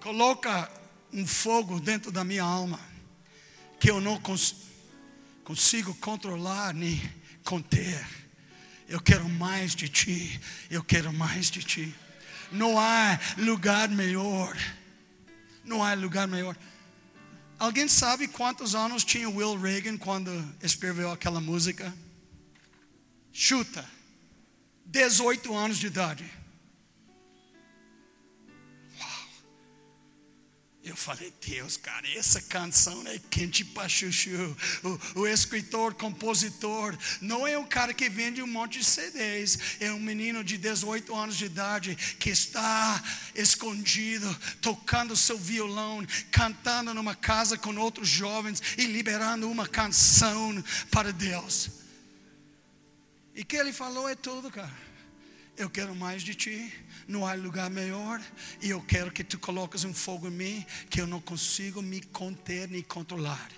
coloca 0.00 0.70
um 1.12 1.26
fogo 1.26 1.80
dentro 1.80 2.12
da 2.12 2.22
minha 2.22 2.44
alma, 2.44 2.78
que 3.80 3.90
eu 3.90 4.00
não 4.00 4.20
cons 4.20 4.54
consigo 5.42 5.94
controlar 5.94 6.74
nem 6.74 7.00
conter. 7.42 8.06
Eu 8.86 9.00
quero 9.00 9.28
mais 9.28 9.74
de 9.74 9.88
ti, 9.88 10.40
eu 10.70 10.84
quero 10.84 11.12
mais 11.12 11.50
de 11.50 11.62
ti. 11.62 11.94
Não 12.52 12.78
há 12.78 13.18
lugar 13.36 13.88
melhor. 13.88 14.56
Não 15.64 15.82
há 15.82 15.94
lugar 15.94 16.28
melhor. 16.28 16.56
Alguém 17.58 17.88
sabe 17.88 18.28
quantos 18.28 18.74
anos 18.74 19.04
tinha 19.04 19.28
Will 19.28 19.58
Reagan 19.58 19.96
quando 19.96 20.30
escreveu 20.62 21.10
aquela 21.10 21.40
música? 21.40 21.92
Chuta. 23.32 23.84
18 24.86 25.54
anos 25.54 25.78
de 25.78 25.88
idade. 25.88 26.37
Eu 30.88 30.96
falei, 30.96 31.30
Deus, 31.46 31.76
cara, 31.76 32.08
essa 32.16 32.40
canção 32.40 33.06
é 33.06 33.18
quente 33.30 33.62
para 33.62 33.86
chuchu. 33.88 34.56
O, 35.14 35.20
o 35.20 35.26
escritor, 35.26 35.92
compositor, 35.92 36.96
não 37.20 37.46
é 37.46 37.58
um 37.58 37.66
cara 37.66 37.92
que 37.92 38.08
vende 38.08 38.42
um 38.42 38.46
monte 38.46 38.78
de 38.78 38.84
CDs. 38.86 39.58
É 39.80 39.92
um 39.92 40.00
menino 40.00 40.42
de 40.42 40.56
18 40.56 41.14
anos 41.14 41.36
de 41.36 41.44
idade 41.44 41.94
que 42.18 42.30
está 42.30 43.02
escondido, 43.34 44.34
tocando 44.62 45.14
seu 45.14 45.36
violão, 45.36 46.06
cantando 46.30 46.94
numa 46.94 47.14
casa 47.14 47.58
com 47.58 47.76
outros 47.76 48.08
jovens 48.08 48.62
e 48.78 48.86
liberando 48.86 49.50
uma 49.50 49.68
canção 49.68 50.64
para 50.90 51.12
Deus. 51.12 51.70
E 53.34 53.44
que 53.44 53.56
ele 53.56 53.74
falou 53.74 54.08
é 54.08 54.14
tudo, 54.14 54.50
cara. 54.50 54.88
Eu 55.58 55.68
quero 55.68 55.92
mais 55.92 56.22
de 56.22 56.36
ti. 56.36 56.72
não 57.08 57.26
há 57.26 57.34
lugar 57.34 57.68
melhor, 57.68 58.22
e 58.62 58.70
eu 58.70 58.80
quero 58.80 59.10
que 59.10 59.24
tu 59.24 59.38
coloques 59.38 59.82
um 59.82 59.92
fogo 59.92 60.28
em 60.28 60.30
mim 60.30 60.66
que 60.88 61.00
eu 61.00 61.06
não 61.06 61.20
consigo 61.20 61.82
me 61.82 62.00
conter 62.00 62.68
nem 62.68 62.82
controlar. 62.82 63.50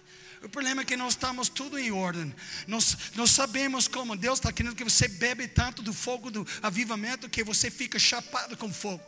O 0.42 0.48
problema 0.48 0.80
é 0.80 0.84
que 0.84 0.96
nós 0.96 1.12
estamos 1.12 1.50
tudo 1.50 1.78
em 1.78 1.90
ordem. 1.90 2.34
Nós, 2.66 2.96
nós 3.14 3.30
sabemos 3.30 3.86
como 3.86 4.16
Deus 4.16 4.38
está 4.38 4.50
querendo 4.50 4.74
que 4.74 4.84
você 4.84 5.08
bebe 5.08 5.46
tanto 5.46 5.82
do 5.82 5.92
fogo 5.92 6.30
do 6.30 6.46
avivamento 6.62 7.28
que 7.28 7.44
você 7.44 7.70
fica 7.70 7.98
chapado 7.98 8.56
com 8.56 8.72
fogo. 8.72 9.04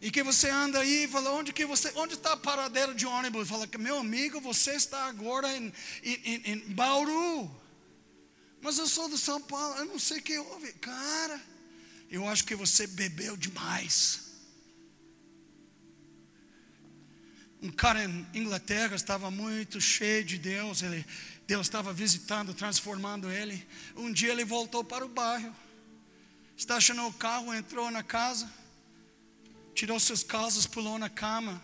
E 0.00 0.10
que 0.10 0.22
você 0.22 0.48
anda 0.48 0.78
aí 0.78 1.04
e 1.04 1.08
fala, 1.08 1.32
onde 1.32 1.52
que 1.52 1.66
você, 1.66 1.92
onde 1.96 2.14
está 2.14 2.34
a 2.34 2.36
paradeira 2.36 2.94
de 2.94 3.04
ônibus? 3.04 3.48
Fala 3.48 3.68
meu 3.78 3.98
amigo, 3.98 4.40
você 4.40 4.72
está 4.72 5.06
agora 5.06 5.54
em, 5.56 5.72
em, 6.04 6.42
em 6.44 6.58
Bauru. 6.68 7.59
Mas 8.60 8.78
eu 8.78 8.86
sou 8.86 9.08
do 9.08 9.16
São 9.16 9.40
Paulo, 9.40 9.76
eu 9.76 9.86
não 9.86 9.98
sei 9.98 10.18
o 10.18 10.22
que 10.22 10.38
houve. 10.38 10.72
Cara, 10.74 11.40
eu 12.10 12.26
acho 12.28 12.44
que 12.44 12.54
você 12.54 12.86
bebeu 12.86 13.36
demais. 13.36 14.28
Um 17.62 17.70
cara 17.70 18.04
em 18.04 18.26
Inglaterra 18.34 18.96
estava 18.96 19.30
muito 19.30 19.80
cheio 19.80 20.24
de 20.24 20.38
Deus, 20.38 20.82
ele, 20.82 21.04
Deus 21.46 21.66
estava 21.66 21.92
visitando, 21.92 22.54
transformando 22.54 23.30
ele. 23.30 23.66
Um 23.96 24.12
dia 24.12 24.32
ele 24.32 24.44
voltou 24.44 24.82
para 24.82 25.04
o 25.04 25.08
bairro, 25.08 25.54
estacionou 26.56 27.08
o 27.08 27.12
carro, 27.14 27.52
entrou 27.54 27.90
na 27.90 28.02
casa 28.02 28.50
tirou 29.80 29.98
seus 29.98 30.22
calços, 30.22 30.66
pulou 30.66 30.98
na 30.98 31.08
cama. 31.08 31.62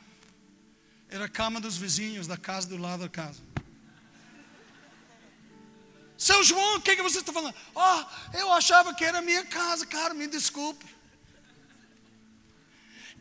Era 1.08 1.26
a 1.26 1.28
cama 1.28 1.60
dos 1.60 1.76
vizinhos 1.76 2.26
da 2.26 2.36
casa 2.36 2.66
do 2.66 2.78
lado 2.78 3.00
da 3.00 3.08
casa. 3.08 3.40
Seu 6.18 6.42
João, 6.42 6.76
o 6.76 6.80
que, 6.80 6.96
que 6.96 7.02
você 7.02 7.18
está 7.18 7.32
falando? 7.32 7.54
Oh, 7.74 8.36
eu 8.36 8.50
achava 8.52 8.94
que 8.94 9.04
era 9.04 9.20
minha 9.20 9.44
casa, 9.44 9.84
cara, 9.86 10.14
me 10.14 10.26
desculpe. 10.26 10.86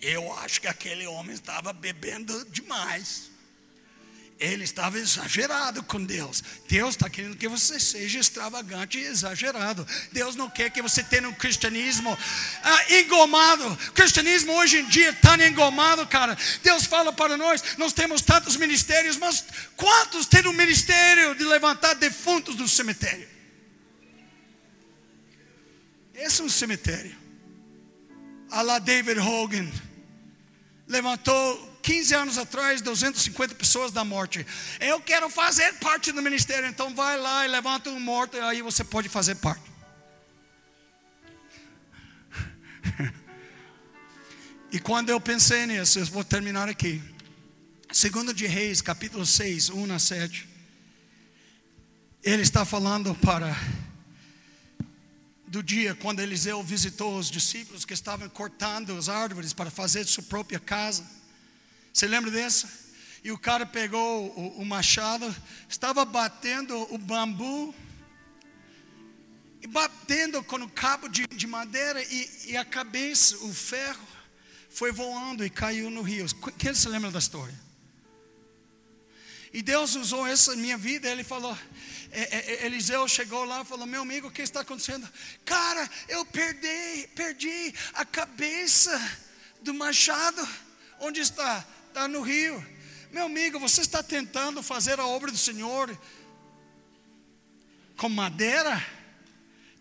Eu 0.02 0.32
acho 0.40 0.62
que 0.62 0.68
aquele 0.68 1.06
homem 1.08 1.34
estava 1.34 1.74
bebendo 1.74 2.46
demais. 2.46 3.30
Ele 4.38 4.66
estava 4.66 5.00
exagerado 5.00 5.82
com 5.84 6.04
Deus. 6.04 6.44
Deus 6.68 6.90
está 6.90 7.10
querendo 7.10 7.38
que 7.38 7.48
você 7.48 7.80
seja 7.80 8.20
extravagante 8.20 8.98
e 8.98 9.06
exagerado. 9.06 9.88
Deus 10.12 10.36
não 10.36 10.50
quer 10.50 10.70
que 10.70 10.82
você 10.82 11.02
tenha 11.02 11.30
um 11.30 11.34
cristianismo 11.34 12.18
ah, 12.62 12.94
engomado. 12.96 13.78
Cristianismo 13.94 14.52
hoje 14.54 14.80
em 14.80 14.86
dia 14.88 15.12
está 15.12 15.36
engomado, 15.48 16.06
cara. 16.08 16.38
Deus 16.62 16.86
fala 16.86 17.14
para 17.14 17.38
nós: 17.38 17.64
nós 17.78 17.94
temos 17.94 18.22
tantos 18.22 18.58
ministérios, 18.58 19.16
mas 19.16 19.46
quantos 19.78 20.26
têm 20.26 20.46
o 20.48 20.54
ministério 20.54 21.34
de 21.36 21.46
levantar 21.46 21.94
defuntos 21.94 22.56
do 22.56 22.68
cemitério? 22.68 23.30
Esse 26.14 26.42
é 26.42 26.44
um 26.44 26.50
cemitério. 26.50 27.16
A 28.52 28.62
lá 28.62 28.80
David 28.80 29.20
Hogan 29.20 29.70
levantou 30.88 31.75
15 31.86 32.16
anos 32.16 32.38
atrás, 32.40 32.82
250 32.82 33.54
pessoas 33.54 33.92
da 33.92 34.04
morte. 34.04 34.44
Eu 34.80 35.00
quero 35.00 35.30
fazer 35.30 35.72
parte 35.74 36.12
do 36.12 36.20
ministério, 36.20 36.68
então 36.68 36.96
vai 36.96 37.16
lá 37.16 37.46
e 37.46 37.48
levanta 37.48 37.92
um 37.92 38.00
morto, 38.00 38.36
e 38.36 38.40
aí 38.40 38.64
você 38.64 38.84
pode 38.84 39.08
fazer 39.08 39.36
parte. 39.36 39.62
E 44.72 44.80
quando 44.80 45.12
eu 45.12 45.22
pensei 45.22 45.68
nisso, 45.68 46.00
eu 46.00 46.06
vou 46.08 46.24
terminar 46.24 46.68
aqui. 46.68 47.02
Segundo 47.94 48.34
de 48.34 48.48
Reis, 48.48 48.82
capítulo 48.82 49.24
6, 49.24 49.70
1 49.70 49.94
a 49.94 50.00
7. 50.00 50.50
Ele 52.24 52.42
está 52.42 52.66
falando 52.66 53.14
para 53.14 53.56
do 55.48 55.62
dia 55.62 55.94
quando 55.94 56.20
Eliseu 56.20 56.64
visitou 56.64 57.18
os 57.18 57.30
discípulos 57.30 57.86
que 57.86 57.94
estavam 57.94 58.28
cortando 58.28 58.98
as 58.98 59.08
árvores 59.08 59.54
para 59.54 59.70
fazer 59.70 60.04
sua 60.06 60.24
própria 60.24 60.60
casa. 60.60 61.06
Você 61.96 62.08
lembra 62.08 62.30
dessa? 62.30 62.70
E 63.24 63.32
o 63.32 63.38
cara 63.38 63.66
pegou 63.66 64.28
o, 64.38 64.62
o 64.62 64.66
machado, 64.66 65.34
estava 65.70 66.04
batendo 66.04 66.76
o 66.94 66.98
bambu, 66.98 67.74
e 69.62 69.68
batendo 69.68 70.44
com 70.44 70.58
o 70.58 70.70
cabo 70.70 71.08
de, 71.08 71.26
de 71.26 71.48
madeira, 71.48 72.04
e, 72.04 72.30
e, 72.48 72.58
a 72.58 72.66
cabeça, 72.66 73.38
o 73.38 73.54
ferro, 73.54 74.06
foi 74.70 74.92
voando 74.92 75.46
e 75.46 75.50
caiu 75.50 75.90
no 75.90 76.02
rio. 76.02 76.26
Quem 76.58 76.74
se 76.74 76.90
lembra 76.90 77.12
da 77.12 77.20
história? 77.20 77.58
E 79.54 79.62
Deus 79.62 79.96
usou 79.96 80.28
essa 80.28 80.54
minha 80.54 80.78
vida, 80.78 81.10
ele 81.10 81.24
falou, 81.24 81.58
é, 82.12 82.24
é, 82.24 82.56
é, 82.56 82.66
Eliseu 82.66 83.08
chegou 83.08 83.46
lá 83.46 83.62
e 83.62 83.66
falou: 83.66 83.88
Meu 83.88 84.02
amigo, 84.02 84.28
o 84.28 84.32
que 84.32 84.42
está 84.42 84.60
acontecendo? 84.60 85.10
Cara, 85.46 85.90
eu 86.10 86.26
perdi, 86.26 87.08
perdi 87.16 87.74
a 87.94 88.04
cabeça 88.04 88.92
do 89.62 89.74
machado. 89.74 90.46
Onde 91.00 91.22
está? 91.22 91.66
Está 91.96 92.10
no 92.10 92.22
rio. 92.22 92.62
Meu 93.10 93.28
amigo, 93.28 93.58
você 93.58 93.80
está 93.80 94.04
tentando 94.04 94.62
fazer 94.62 95.00
a 95.00 95.08
obra 95.08 95.32
do 95.32 95.38
Senhor 95.38 95.98
com 97.96 98.10
madeira? 98.10 98.86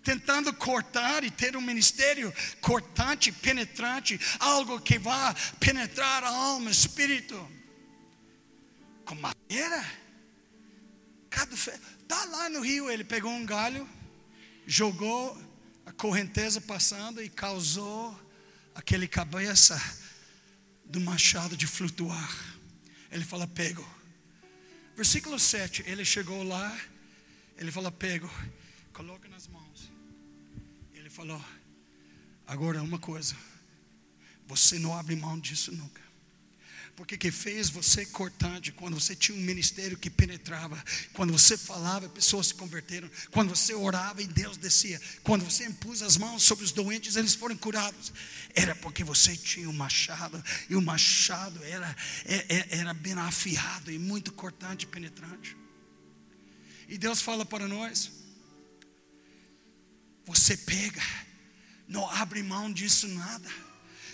Tentando 0.05 0.55
cortar 0.55 1.25
e 1.25 1.31
ter 1.31 1.57
um 1.57 1.61
ministério 1.61 2.33
cortante, 2.61 3.33
penetrante, 3.33 4.21
algo 4.39 4.81
que 4.81 4.97
vá 4.97 5.35
penetrar 5.59 6.23
a 6.23 6.29
alma, 6.29 6.71
espírito, 6.71 7.35
com 9.05 9.17
madeira? 9.17 9.85
Cada 11.29 11.53
Está 11.57 12.25
lá 12.27 12.49
no 12.49 12.61
rio, 12.61 12.89
ele 12.89 13.03
pegou 13.03 13.33
um 13.33 13.45
galho, 13.45 13.89
jogou 14.69 15.37
a 15.85 15.91
correnteza 15.91 16.61
passando 16.61 17.21
e 17.21 17.29
causou 17.29 18.17
aquele 18.73 19.09
cabeça 19.09 20.04
do 20.85 21.01
machado 21.01 21.57
de 21.57 21.67
flutuar. 21.67 22.59
Ele 23.11 23.25
fala: 23.25 23.47
pego. 23.47 23.85
Versículo 24.97 25.39
7, 25.39 25.83
ele 25.87 26.05
chegou 26.05 26.43
lá, 26.43 26.79
ele 27.57 27.73
fala: 27.73 27.91
pego, 27.91 28.31
coloca 28.93 29.29
nas 29.29 29.49
mãos. 29.49 29.91
Ele 30.93 31.11
falou: 31.11 31.43
agora 32.47 32.83
uma 32.83 32.99
coisa, 32.99 33.37
você 34.47 34.79
não 34.79 34.97
abre 34.97 35.17
mão 35.17 35.39
disso 35.41 35.73
nunca. 35.73 36.04
Porque 36.97 37.19
que 37.19 37.31
fez 37.31 37.69
você 37.69 38.07
cortante 38.07 38.71
quando 38.71 38.95
você 38.95 39.17
tinha 39.17 39.37
um 39.37 39.41
ministério 39.41 39.99
que 39.99 40.09
penetrava, 40.09 40.83
quando 41.13 41.33
você 41.33 41.59
falava, 41.59 42.09
pessoas 42.09 42.49
se 42.49 42.55
converteram, 42.55 43.11
quando 43.33 43.49
você 43.49 43.75
orava 43.75 44.23
e 44.23 44.27
Deus 44.29 44.57
descia, 44.57 45.01
quando 45.25 45.45
você 45.45 45.65
impôs 45.65 46.03
as 46.03 46.17
mãos 46.17 46.45
sobre 46.45 46.65
os 46.65 46.71
doentes, 46.71 47.17
eles 47.17 47.35
foram 47.35 47.57
curados. 47.57 48.13
Era 48.55 48.77
porque 48.77 49.03
você 49.03 49.37
tinha 49.37 49.69
um 49.69 49.73
machado, 49.73 50.43
e 50.71 50.77
o 50.77 50.83
machado 50.83 51.63
era, 51.65 51.97
era, 52.25 52.45
é, 52.49 52.57
é, 52.57 52.79
era 52.79 52.95
bem 52.95 53.15
afiado 53.15 53.91
e 53.91 53.99
muito 53.99 54.33
cortante 54.33 54.85
e 54.85 54.89
penetrante. 54.89 55.57
E 56.89 56.97
Deus 56.97 57.21
fala 57.21 57.45
para 57.45 57.67
nós: 57.67 58.13
você 60.25 60.57
pega, 60.57 61.03
não 61.89 62.09
abre 62.09 62.43
mão 62.43 62.73
disso 62.73 63.09
nada. 63.09 63.64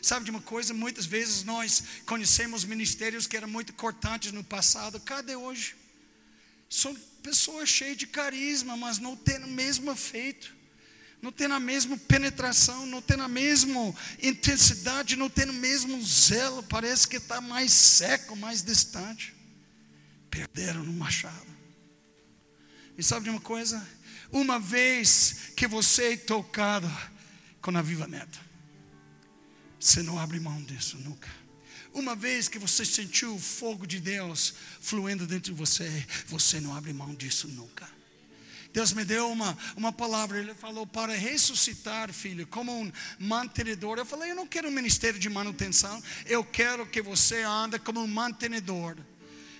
Sabe 0.02 0.24
de 0.24 0.30
uma 0.30 0.40
coisa? 0.40 0.72
Muitas 0.72 1.04
vezes 1.04 1.44
nós 1.44 1.82
conhecemos 2.06 2.64
ministérios 2.64 3.26
que 3.26 3.36
eram 3.36 3.48
muito 3.48 3.72
cortantes 3.74 4.32
no 4.32 4.42
passado. 4.42 4.98
Cadê 5.00 5.36
hoje? 5.36 5.76
São 6.68 6.94
pessoas 7.22 7.68
cheias 7.68 7.96
de 7.96 8.06
carisma, 8.06 8.76
mas 8.76 8.98
não 8.98 9.14
têm 9.14 9.42
o 9.44 9.48
mesmo 9.48 9.90
efeito, 9.90 10.54
não 11.20 11.30
têm 11.30 11.48
a 11.48 11.60
mesma 11.60 11.98
penetração, 11.98 12.86
não 12.86 13.02
têm 13.02 13.20
a 13.20 13.28
mesma 13.28 13.94
intensidade, 14.22 15.16
não 15.16 15.28
têm 15.28 15.50
o 15.50 15.54
mesmo 15.54 16.02
zelo. 16.02 16.62
Parece 16.62 17.06
que 17.06 17.16
está 17.16 17.40
mais 17.40 17.72
seco, 17.72 18.34
mais 18.34 18.62
distante. 18.62 19.34
Perderam 20.30 20.82
no 20.82 20.92
machado. 20.92 21.50
E 22.96 23.02
sabe 23.02 23.24
de 23.24 23.30
uma 23.30 23.40
coisa? 23.40 23.86
Uma 24.32 24.58
vez 24.58 25.50
que 25.56 25.66
você 25.66 26.12
é 26.12 26.16
tocado 26.16 26.90
com 27.60 27.76
avivamento 27.76 28.49
você 29.80 30.02
não 30.02 30.18
abre 30.18 30.38
mão 30.38 30.62
disso 30.62 30.98
nunca. 30.98 31.28
Uma 31.92 32.14
vez 32.14 32.48
que 32.48 32.58
você 32.58 32.84
sentiu 32.84 33.34
o 33.34 33.38
fogo 33.38 33.86
de 33.86 33.98
Deus 33.98 34.54
fluindo 34.80 35.26
dentro 35.26 35.52
de 35.52 35.58
você, 35.58 36.06
você 36.26 36.60
não 36.60 36.76
abre 36.76 36.92
mão 36.92 37.14
disso 37.14 37.48
nunca. 37.48 37.88
Deus 38.72 38.92
me 38.92 39.04
deu 39.04 39.28
uma, 39.32 39.56
uma 39.76 39.90
palavra, 39.90 40.38
Ele 40.38 40.54
falou 40.54 40.86
para 40.86 41.16
ressuscitar, 41.16 42.12
filho, 42.12 42.46
como 42.46 42.72
um 42.72 42.92
mantenedor. 43.18 43.98
Eu 43.98 44.06
falei, 44.06 44.30
eu 44.30 44.36
não 44.36 44.46
quero 44.46 44.68
um 44.68 44.70
ministério 44.70 45.18
de 45.18 45.28
manutenção, 45.28 46.00
eu 46.26 46.44
quero 46.44 46.86
que 46.86 47.02
você 47.02 47.42
ande 47.42 47.78
como 47.80 48.00
um 48.00 48.06
mantenedor, 48.06 48.96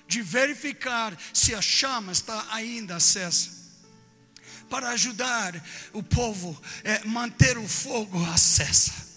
de 0.06 0.22
verificar 0.22 1.18
se 1.34 1.54
a 1.54 1.62
chama 1.62 2.12
está 2.12 2.46
ainda 2.52 2.96
acesa, 2.96 3.48
para 4.68 4.90
ajudar 4.90 5.60
o 5.92 6.02
povo 6.02 6.60
a 6.84 6.88
é, 6.88 7.04
manter 7.04 7.58
o 7.58 7.66
fogo 7.66 8.24
acesa. 8.26 9.09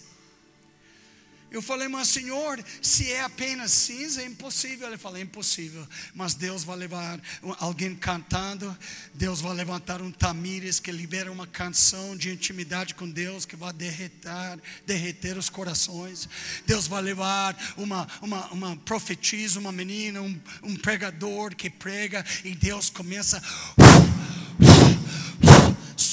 Eu 1.54 1.62
falei, 1.62 1.86
mas 1.86 2.08
Senhor, 2.08 2.60
se 2.82 3.12
é 3.12 3.22
apenas 3.22 3.70
cinza, 3.70 4.20
é 4.20 4.26
impossível. 4.26 4.88
Ele 4.88 4.98
falou, 4.98 5.18
é 5.18 5.20
impossível. 5.20 5.86
Mas 6.12 6.34
Deus 6.34 6.64
vai 6.64 6.76
levar 6.76 7.20
alguém 7.60 7.94
cantando. 7.94 8.76
Deus 9.14 9.40
vai 9.40 9.54
levantar 9.54 10.02
um 10.02 10.10
tamires 10.10 10.80
que 10.80 10.90
libera 10.90 11.30
uma 11.30 11.46
canção 11.46 12.16
de 12.16 12.32
intimidade 12.32 12.96
com 12.96 13.08
Deus 13.08 13.46
que 13.46 13.54
vai 13.54 13.72
derreter, 13.72 14.60
derreter 14.84 15.38
os 15.38 15.48
corações. 15.48 16.28
Deus 16.66 16.88
vai 16.88 17.00
levar 17.00 17.56
uma, 17.76 18.08
uma, 18.20 18.46
uma 18.50 18.76
profetisa, 18.78 19.60
uma 19.60 19.70
menina, 19.70 20.20
um, 20.22 20.36
um 20.60 20.74
pregador 20.74 21.54
que 21.54 21.70
prega 21.70 22.26
e 22.42 22.52
Deus 22.52 22.90
começa 22.90 23.40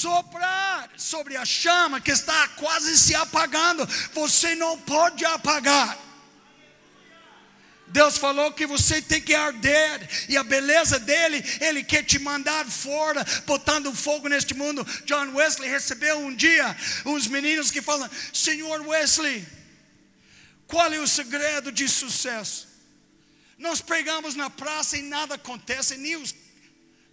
soprar 0.02 0.90
sobre 0.96 1.36
a 1.36 1.44
chama 1.44 2.00
que 2.00 2.10
está 2.10 2.48
quase 2.48 2.98
se 2.98 3.14
apagando. 3.14 3.86
Você 4.12 4.54
não 4.56 4.76
pode 4.78 5.24
apagar. 5.24 5.96
Deus 7.86 8.16
falou 8.16 8.52
que 8.52 8.66
você 8.66 9.02
tem 9.02 9.20
que 9.20 9.34
arder, 9.34 10.08
e 10.26 10.36
a 10.36 10.42
beleza 10.42 10.98
dele, 10.98 11.44
ele 11.60 11.84
quer 11.84 12.02
te 12.02 12.18
mandar 12.18 12.64
fora, 12.64 13.22
botando 13.44 13.94
fogo 13.94 14.28
neste 14.28 14.54
mundo. 14.54 14.82
John 15.04 15.34
Wesley 15.34 15.68
recebeu 15.68 16.18
um 16.18 16.34
dia 16.34 16.74
uns 17.04 17.26
meninos 17.26 17.70
que 17.70 17.82
falam: 17.82 18.10
Senhor 18.32 18.80
Wesley, 18.80 19.46
qual 20.66 20.90
é 20.90 20.98
o 20.98 21.06
segredo 21.06 21.70
de 21.70 21.86
sucesso? 21.86 22.66
Nós 23.58 23.82
pregamos 23.82 24.34
na 24.34 24.48
praça 24.48 24.96
e 24.96 25.02
nada 25.02 25.34
acontece, 25.34 25.98
nem 25.98 26.16
os 26.16 26.34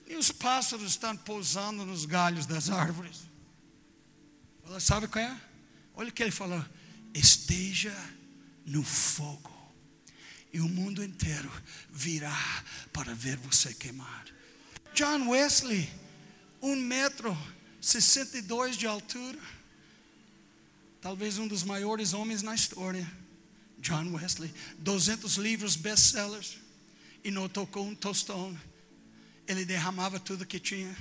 e 0.09 0.15
os 0.15 0.31
pássaros 0.31 0.89
estão 0.89 1.15
pousando 1.15 1.85
nos 1.85 2.03
galhos 2.03 2.47
das 2.47 2.71
árvores. 2.71 3.21
sabe 4.79 5.07
qual 5.07 5.23
é? 5.23 5.41
Olha 5.93 6.09
o 6.09 6.11
que 6.11 6.23
ele 6.23 6.31
falou: 6.31 6.65
esteja 7.13 7.95
no 8.65 8.83
fogo, 8.83 9.55
e 10.51 10.59
o 10.59 10.67
mundo 10.67 11.03
inteiro 11.03 11.51
virá 11.91 12.35
para 12.91 13.13
ver 13.13 13.37
você 13.37 13.71
queimar. 13.71 14.25
John 14.95 15.29
Wesley, 15.29 15.87
um 16.59 16.75
metro 16.75 17.37
sessenta 17.79 18.39
e 18.39 18.41
dois 18.41 18.75
de 18.75 18.87
altura, 18.87 19.39
talvez 20.99 21.37
um 21.37 21.47
dos 21.47 21.63
maiores 21.63 22.13
homens 22.13 22.41
na 22.41 22.55
história. 22.55 23.09
John 23.77 24.11
Wesley, 24.13 24.53
200 24.79 25.35
livros 25.35 25.77
best-sellers, 25.77 26.57
e 27.23 27.31
não 27.31 27.47
tocou 27.47 27.87
um 27.87 27.95
tostão 27.95 28.59
ele 29.49 29.65
derramava 29.65 30.19
tudo 30.19 30.45
que 30.45 30.59
tinha. 30.59 30.95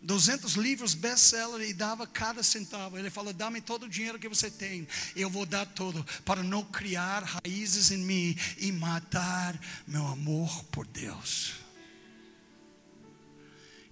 200 0.00 0.54
livros 0.54 0.94
best-seller 0.94 1.68
e 1.68 1.74
dava 1.74 2.06
cada 2.06 2.42
centavo. 2.42 2.98
Ele 2.98 3.10
falou: 3.10 3.32
Dá-me 3.32 3.60
todo 3.60 3.84
o 3.84 3.88
dinheiro 3.88 4.18
que 4.18 4.28
você 4.28 4.50
tem, 4.50 4.88
eu 5.14 5.28
vou 5.28 5.44
dar 5.44 5.66
todo, 5.66 6.04
para 6.24 6.42
não 6.42 6.64
criar 6.64 7.22
raízes 7.22 7.90
em 7.90 7.98
mim 7.98 8.36
e 8.56 8.72
matar 8.72 9.60
meu 9.86 10.06
amor 10.06 10.64
por 10.64 10.86
Deus. 10.86 11.52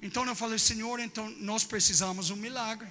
Então 0.00 0.24
eu 0.26 0.34
falei: 0.34 0.58
Senhor, 0.58 0.98
então 0.98 1.30
nós 1.38 1.62
precisamos 1.62 2.30
um 2.30 2.36
milagre. 2.36 2.88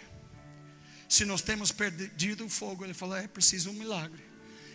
Se 1.10 1.26
nós 1.26 1.42
temos 1.42 1.72
perdido 1.72 2.46
o 2.46 2.50
fogo, 2.50 2.86
ele 2.86 2.94
falou: 2.94 3.18
É 3.18 3.28
preciso 3.28 3.72
um 3.72 3.74
milagre. 3.74 4.29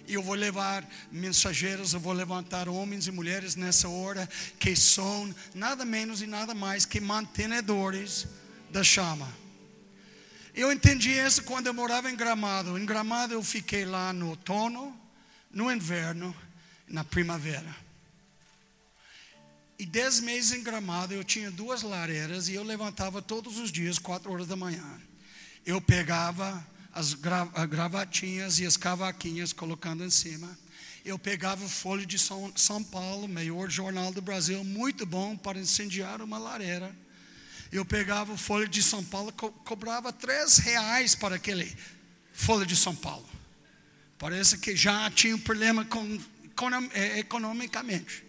E 0.07 0.15
eu 0.15 0.23
vou 0.23 0.35
levar 0.35 0.87
mensageiros, 1.11 1.95
eu 1.95 2.01
vou 2.01 2.13
levantar 2.13 2.69
homens 2.69 3.07
e 3.07 3.13
mulheres 3.13 3.57
nessa 3.57 3.89
hora 3.89 4.29
que 4.59 4.77
são 4.77 5.35
nada 5.55 5.85
menos 5.85 6.21
e 6.21 6.27
nada 6.27 6.55
mais 6.55 6.85
que 6.85 7.01
mantenedores 7.01 8.27
da 8.71 8.85
chama. 8.85 9.33
Eu 10.55 10.71
entendi 10.71 11.11
isso 11.11 11.43
quando 11.43 11.67
eu 11.67 11.75
morava 11.75 12.11
em 12.11 12.17
Gramado. 12.17 12.79
Em 12.79 12.85
Gramado 12.85 13.33
eu 13.33 13.43
fiquei 13.43 13.85
lá 13.85 14.13
no 14.13 14.31
outono, 14.31 14.95
no 15.51 15.73
inverno, 15.73 16.37
na 16.87 17.03
primavera. 17.03 17.75
E 19.79 19.85
dez 19.85 20.21
meses 20.21 20.53
em 20.53 20.63
Gramado 20.63 21.13
eu 21.13 21.25
tinha 21.25 21.51
duas 21.51 21.83
lareiras 21.83 22.49
e 22.49 22.55
eu 22.55 22.63
levantava 22.63 23.21
todos 23.21 23.59
os 23.59 23.73
dias, 23.73 23.99
quatro 23.99 24.33
horas 24.33 24.47
da 24.47 24.55
manhã. 24.55 25.01
Eu 25.67 25.81
pegava 25.81 26.65
as 26.95 27.13
gravatinhas 27.13 28.61
e 28.61 28.67
as 28.67 28.77
cavaquinhas 28.77 29.53
colocando 29.53 30.05
em 30.05 30.11
cima. 30.11 30.57
Eu 31.05 31.19
pegava 31.19 31.65
o 31.65 31.69
Folha 31.69 32.07
de 32.07 32.19
São, 32.19 32.53
São 32.55 32.83
Paulo, 32.83 33.29
maior 33.29 33.69
jornal 33.69 34.13
do 34.13 34.23
Brasil, 34.23 34.63
muito 34.63 35.05
bom 35.05 35.37
para 35.37 35.59
incendiar 35.59 36.23
uma 36.23 36.39
lareira. 36.39 36.95
Eu 37.73 37.85
pegava 37.85 38.33
o 38.33 38.39
Folha 38.39 38.69
de 38.69 38.81
São 38.81 39.03
Paulo, 39.05 39.33
co 39.33 39.51
cobrava 39.51 40.13
três 40.13 40.59
reais 40.59 41.17
para 41.17 41.35
aquele 41.35 41.77
Folha 42.33 42.65
de 42.65 42.77
São 42.77 42.95
Paulo. 42.95 43.29
Parece 44.17 44.57
que 44.59 44.77
já 44.77 45.11
tinha 45.11 45.35
um 45.35 45.41
problema 45.41 45.85
com, 45.85 46.21
é, 46.93 47.19
economicamente. 47.19 48.25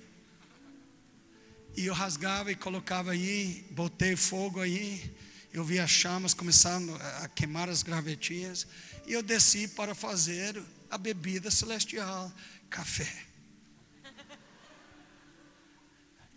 E 1.78 1.86
eu 1.86 1.94
rasgava 1.94 2.52
e 2.52 2.56
colocava 2.56 3.12
aí, 3.12 3.64
botei 3.70 4.16
fogo 4.16 4.60
aí 4.60 5.16
eu 5.56 5.64
vi 5.64 5.80
as 5.80 5.90
chamas 5.90 6.34
começando 6.34 6.94
a 7.22 7.30
queimar 7.30 7.70
as 7.70 7.82
gravetinhas, 7.82 8.68
e 9.08 9.14
eu 9.14 9.24
desci 9.24 9.70
para 9.70 9.96
fazer 9.96 10.62
a 10.92 10.98
bebida 10.98 11.50
celestial, 11.50 12.30
café. 12.70 13.10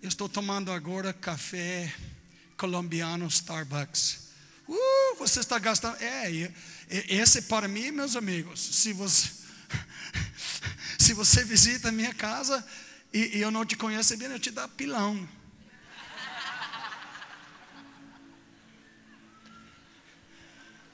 Eu 0.01 0.09
estou 0.09 0.29
tomando 0.29 0.71
agora 0.71 1.12
café 1.12 1.93
colombiano 2.57 3.27
Starbucks. 3.27 4.29
Uh, 4.69 5.16
você 5.19 5.41
está 5.41 5.59
gastando. 5.59 5.97
É, 5.97 6.53
esse 6.89 7.43
para 7.43 7.66
mim, 7.66 7.91
meus 7.91 8.14
amigos. 8.14 8.61
Se 8.61 8.93
você, 8.93 9.31
se 10.97 11.12
você 11.12 11.45
visita 11.45 11.89
a 11.89 11.93
minha 11.93 12.14
casa 12.14 12.64
e, 13.12 13.39
e 13.39 13.41
eu 13.41 13.51
não 13.51 13.66
te 13.66 13.75
conheço 13.77 14.16
bem, 14.16 14.29
eu 14.29 14.39
te 14.39 14.53
dou 14.53 14.69
pilão. 14.69 15.29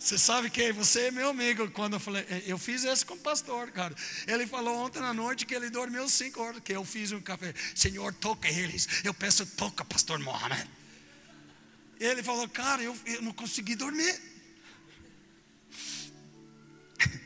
Você 0.05 0.19
sabe 0.19 0.51
que 0.51 0.71
você 0.71 1.07
é 1.07 1.11
meu 1.11 1.31
amigo. 1.31 1.71
Quando 1.71 1.95
eu 1.95 2.01
falei, 2.01 2.27
é, 2.29 2.43
eu 2.47 2.59
fiz 2.59 2.85
isso 2.85 3.07
com 3.07 3.15
o 3.15 3.19
pastor, 3.19 3.71
cara. 3.71 3.95
Ele 4.27 4.47
falou 4.47 4.77
ontem 4.85 5.01
na 5.01 5.15
noite 5.15 5.47
que 5.47 5.55
ele 5.55 5.71
dormiu 5.71 6.07
cinco 6.11 6.43
horas, 6.43 6.61
que 6.63 6.75
eu 6.75 6.85
fiz 6.85 7.11
um 7.11 7.23
café. 7.23 7.55
Senhor, 7.75 8.13
toca 8.13 8.47
eles. 8.47 8.87
Eu 9.03 9.15
peço, 9.15 9.47
toca, 9.47 9.83
pastor 9.83 10.19
Mohamed. 10.19 10.69
Ele 11.99 12.23
falou, 12.23 12.47
cara, 12.47 12.83
eu, 12.83 12.95
eu 13.07 13.23
não 13.23 13.33
consegui 13.33 13.75
dormir. 13.75 14.15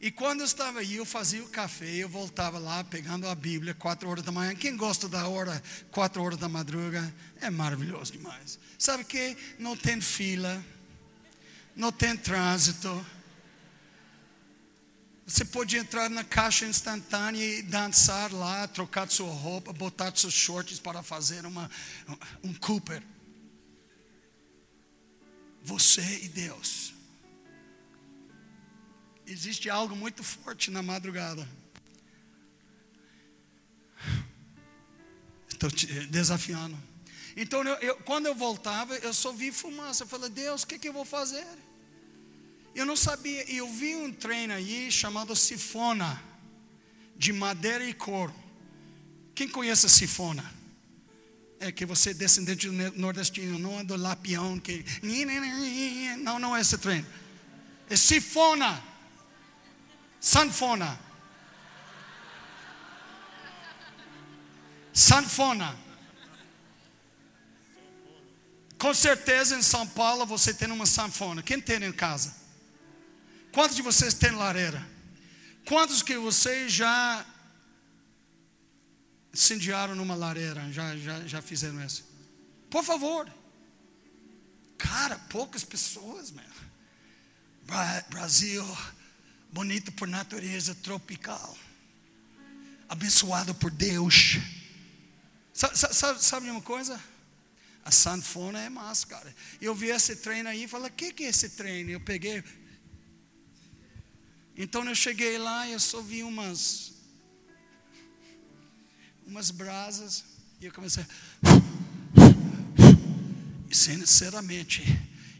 E 0.00 0.12
quando 0.12 0.38
eu 0.42 0.46
estava 0.46 0.78
aí, 0.78 0.94
eu 0.94 1.04
fazia 1.04 1.42
o 1.42 1.48
café, 1.48 1.92
eu 1.96 2.08
voltava 2.08 2.56
lá 2.56 2.84
pegando 2.84 3.26
a 3.26 3.34
Bíblia, 3.34 3.74
quatro 3.74 4.08
horas 4.08 4.22
da 4.22 4.30
manhã. 4.30 4.54
Quem 4.54 4.76
gosta 4.76 5.08
da 5.08 5.26
hora, 5.26 5.60
quatro 5.90 6.22
horas 6.22 6.38
da 6.38 6.48
madruga, 6.48 7.12
é 7.40 7.50
maravilhoso 7.50 8.12
demais. 8.12 8.60
Sabe 8.78 9.02
que 9.02 9.36
não 9.58 9.76
tem 9.76 10.00
fila 10.00 10.64
não 11.78 11.92
tem 11.92 12.16
trânsito. 12.16 13.06
Você 15.24 15.44
pode 15.44 15.76
entrar 15.76 16.10
na 16.10 16.24
caixa 16.24 16.66
instantânea 16.66 17.44
e 17.44 17.62
dançar 17.62 18.32
lá, 18.32 18.66
trocar 18.66 19.08
sua 19.08 19.32
roupa, 19.32 19.72
botar 19.72 20.14
seus 20.16 20.34
shorts 20.34 20.80
para 20.80 21.02
fazer 21.02 21.46
uma, 21.46 21.70
um 22.42 22.52
Cooper. 22.52 23.00
Você 25.62 26.02
e 26.24 26.28
Deus. 26.28 26.92
Existe 29.24 29.70
algo 29.70 29.94
muito 29.94 30.24
forte 30.24 30.70
na 30.72 30.82
madrugada. 30.82 31.46
Estou 35.46 35.70
te 35.70 35.86
desafiando. 36.06 36.76
Então, 37.36 37.62
eu, 37.62 37.74
eu, 37.76 37.96
quando 37.98 38.26
eu 38.26 38.34
voltava, 38.34 38.96
eu 38.96 39.14
só 39.14 39.30
vi 39.30 39.52
fumaça. 39.52 40.02
Eu 40.02 40.08
falei, 40.08 40.28
Deus, 40.30 40.64
o 40.64 40.66
que, 40.66 40.78
que 40.78 40.88
eu 40.88 40.92
vou 40.92 41.04
fazer? 41.04 41.46
Eu 42.78 42.86
não 42.86 42.94
sabia, 42.94 43.42
eu 43.52 43.68
vi 43.68 43.96
um 43.96 44.12
trem 44.12 44.52
aí 44.52 44.88
chamado 44.88 45.34
sifona, 45.34 46.22
de 47.16 47.32
madeira 47.32 47.84
e 47.84 47.92
couro. 47.92 48.32
Quem 49.34 49.48
conhece 49.48 49.86
a 49.86 49.88
sifona? 49.88 50.44
É 51.58 51.72
que 51.72 51.84
você 51.84 52.10
é 52.10 52.14
descendente 52.14 52.68
do 52.68 52.72
nordestino, 52.96 53.58
não 53.58 53.80
é 53.80 53.82
do 53.82 53.96
lapião 53.96 54.60
que. 54.60 54.84
Não, 56.18 56.38
não 56.38 56.56
é 56.56 56.60
esse 56.60 56.78
trem. 56.78 57.04
É 57.90 57.96
sifona. 57.96 58.80
Sanfona. 60.20 61.00
Sanfona. 64.92 65.76
Com 68.78 68.94
certeza 68.94 69.56
em 69.56 69.62
São 69.62 69.84
Paulo 69.84 70.24
você 70.24 70.54
tem 70.54 70.70
uma 70.70 70.86
sanfona. 70.86 71.42
Quem 71.42 71.60
tem 71.60 71.82
em 71.82 71.90
casa? 71.90 72.46
Quantos 73.52 73.76
de 73.76 73.82
vocês 73.82 74.14
têm 74.14 74.32
lareira? 74.32 74.86
Quantos 75.66 76.02
que 76.02 76.16
vocês 76.16 76.72
já 76.72 77.24
incendiaram 79.32 79.94
numa 79.94 80.14
lareira? 80.14 80.70
Já, 80.72 80.96
já, 80.96 81.26
já 81.26 81.42
fizeram 81.42 81.84
isso? 81.84 82.04
Por 82.70 82.84
favor. 82.84 83.30
Cara, 84.76 85.18
poucas 85.30 85.64
pessoas, 85.64 86.30
meu. 86.30 86.44
Brasil, 88.08 88.64
bonito 89.52 89.92
por 89.92 90.08
natureza, 90.08 90.74
tropical, 90.76 91.56
abençoado 92.88 93.54
por 93.54 93.70
Deus. 93.70 94.38
Sabe, 95.52 95.76
sabe, 95.76 96.24
sabe 96.24 96.50
uma 96.50 96.62
coisa? 96.62 96.98
A 97.84 97.90
sanfona 97.90 98.60
é 98.60 98.68
massa, 98.68 99.06
cara. 99.06 99.34
Eu 99.60 99.74
vi 99.74 99.88
esse 99.88 100.16
treino 100.16 100.48
aí 100.48 100.64
e 100.64 100.68
falei: 100.68 100.88
o 100.88 100.92
que, 100.92 101.12
que 101.12 101.24
é 101.24 101.28
esse 101.28 101.50
treino? 101.50 101.90
Eu 101.90 102.00
peguei. 102.00 102.42
Então 104.60 104.84
eu 104.84 104.94
cheguei 104.94 105.38
lá 105.38 105.68
e 105.68 105.72
eu 105.72 105.78
só 105.78 106.02
vi 106.02 106.24
umas. 106.24 106.92
Umas 109.24 109.52
brasas. 109.52 110.24
E 110.60 110.66
eu 110.66 110.72
comecei. 110.72 111.06
E 113.70 113.74
sinceramente, 113.76 114.82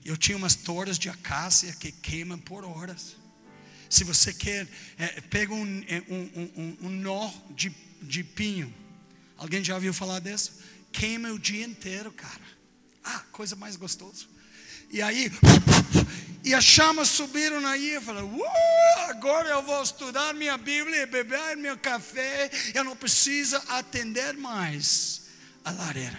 eu 0.05 0.17
tinha 0.17 0.39
umas 0.39 0.55
torres 0.55 0.97
de 0.97 1.09
acácia 1.09 1.73
que 1.73 1.91
queimam 1.91 2.39
por 2.39 2.65
horas. 2.65 3.17
Se 3.91 4.05
você 4.05 4.33
quer, 4.33 4.69
é, 4.97 5.21
pega 5.23 5.53
um, 5.53 5.85
é, 5.89 6.01
um, 6.09 6.53
um, 6.57 6.77
um, 6.83 6.89
nó 6.89 7.29
de, 7.51 7.75
de 8.01 8.23
pinho. 8.23 8.73
Alguém 9.37 9.65
já 9.65 9.75
ouviu 9.75 9.93
falar 9.93 10.21
disso? 10.21 10.61
Queima 10.93 11.33
o 11.33 11.41
dia 11.41 11.67
inteiro, 11.67 12.13
cara. 12.13 12.47
Ah, 13.03 13.25
coisa 13.33 13.57
mais 13.57 13.75
gostosa. 13.75 14.27
E 14.91 15.03
aí, 15.03 15.29
e 16.49 16.55
as 16.55 16.65
chamas 16.65 17.09
subiram 17.11 17.67
aí. 17.67 17.91
Eu 17.91 18.01
falei, 18.01 18.23
uh, 18.23 18.43
agora 19.11 19.51
eu 19.51 19.63
vou 19.63 19.83
estudar 19.83 20.33
minha 20.33 20.57
Bíblia 20.57 21.03
e 21.03 21.07
beber 21.07 21.59
meu 21.59 21.77
café. 21.77 22.51
Eu 22.73 22.85
não 22.85 22.97
preciso 22.97 23.61
atender 23.69 24.35
mais 24.35 25.27
a 25.63 25.71
lareira. 25.71 26.19